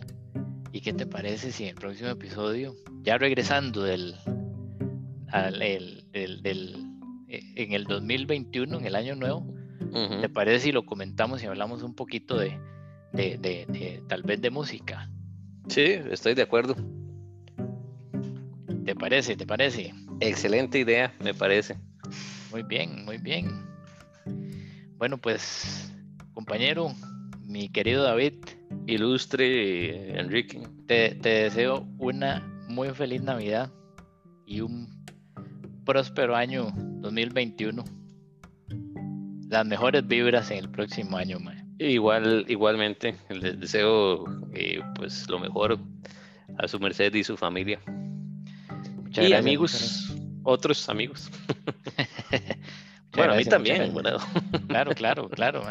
y 0.74 0.82
qué 0.82 0.92
te 0.92 1.06
parece 1.06 1.54
si 1.54 1.64
en 1.64 1.70
el 1.70 1.76
próximo 1.76 2.10
episodio, 2.10 2.76
ya 3.02 3.18
regresando 3.18 3.84
del, 3.84 4.14
del, 6.12 6.76
eh, 7.30 7.42
en 7.56 7.72
el 7.72 7.86
2021, 7.86 8.78
en 8.78 8.86
el 8.86 8.96
año 8.96 9.16
nuevo, 9.16 9.48
¿te 10.20 10.28
parece 10.28 10.66
si 10.66 10.72
lo 10.74 10.86
comentamos 10.86 11.42
y 11.42 11.46
hablamos 11.46 11.82
un 11.82 11.96
poquito 11.96 12.38
de, 12.38 12.60
de, 13.14 14.04
tal 14.10 14.24
vez 14.24 14.42
de 14.42 14.50
música? 14.50 15.10
Sí, 15.70 15.84
estoy 15.84 16.34
de 16.34 16.42
acuerdo. 16.42 16.76
¿Te 19.02 19.06
parece? 19.10 19.36
¿Te 19.36 19.48
parece? 19.48 19.94
Excelente 20.20 20.78
idea, 20.78 21.12
me 21.24 21.34
parece. 21.34 21.76
Muy 22.52 22.62
bien, 22.62 23.04
muy 23.04 23.18
bien. 23.18 23.66
Bueno, 24.98 25.18
pues 25.18 25.92
compañero, 26.36 26.94
mi 27.42 27.68
querido 27.70 28.04
David. 28.04 28.36
Ilustre 28.86 30.20
Enrique. 30.20 30.62
Te, 30.86 31.16
deseo 31.16 31.88
una 31.98 32.42
muy 32.70 32.92
feliz 32.92 33.24
Navidad 33.24 33.72
y 34.46 34.62
un 34.62 34.88
próspero 35.84 36.36
año 36.36 36.72
2021. 37.00 37.84
Las 39.50 39.66
mejores 39.66 40.06
vibras 40.06 40.52
en 40.52 40.60
el 40.60 40.70
próximo 40.70 41.18
año, 41.18 41.40
Igual, 41.80 42.46
igualmente, 42.48 43.16
les 43.30 43.60
deseo 43.60 44.26
eh, 44.54 44.80
pues 44.94 45.28
lo 45.28 45.40
mejor 45.40 45.80
a 46.60 46.68
su 46.68 46.80
merced 46.80 47.16
y 47.16 47.24
su 47.24 47.36
familia. 47.36 47.80
Y 49.14 49.34
amigos, 49.34 50.14
otros 50.44 50.88
amigos. 50.90 51.30
bueno, 53.16 53.34
a 53.34 53.38
mí 53.38 53.46
también. 53.46 53.94
Claro, 54.68 54.92
claro, 54.92 55.30
claro. 55.30 55.64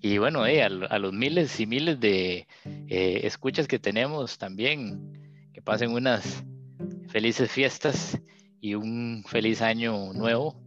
Y 0.00 0.18
bueno, 0.18 0.46
eh, 0.46 0.62
a, 0.62 0.98
los 0.98 1.12
miles 1.12 1.58
y 1.58 1.66
miles 1.66 1.98
de 1.98 2.46
eh, 2.64 3.20
escuchas 3.24 3.66
que 3.66 3.78
tenemos 3.78 4.38
también, 4.38 5.50
que 5.52 5.60
pasen 5.60 5.90
unas 5.90 6.44
felices 7.08 7.50
fiestas 7.50 8.20
y 8.60 8.74
un 8.74 9.24
feliz 9.26 9.60
año 9.60 10.12
nuevo. 10.12 10.60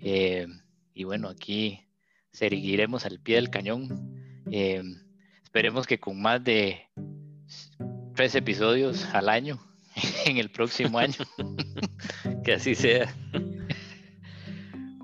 Eh, 0.00 0.48
y 0.92 1.04
bueno, 1.04 1.28
aquí 1.28 1.86
seguiremos 2.32 3.06
al 3.06 3.20
pie 3.20 3.36
del 3.36 3.50
cañón. 3.50 4.42
esperemos 5.42 5.86
que 5.86 6.00
con 6.00 6.20
más 6.20 6.42
de 6.42 6.88
tres 8.14 8.34
episodios 8.34 9.04
al 9.14 9.28
año 9.28 9.73
en 10.26 10.38
el 10.38 10.50
próximo 10.50 10.98
año. 10.98 11.14
que 12.44 12.54
así 12.54 12.74
sea. 12.74 13.14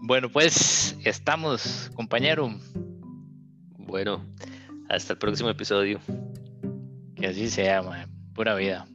Bueno, 0.03 0.29
pues 0.29 0.97
estamos, 1.05 1.91
compañero. 1.95 2.53
Bueno, 3.79 4.25
hasta 4.89 5.13
el 5.13 5.19
próximo 5.19 5.51
episodio. 5.51 6.01
Que 7.17 7.29
así 7.29 7.49
sea, 7.49 7.83
man. 7.83 8.11
pura 8.35 8.55
vida. 8.55 8.87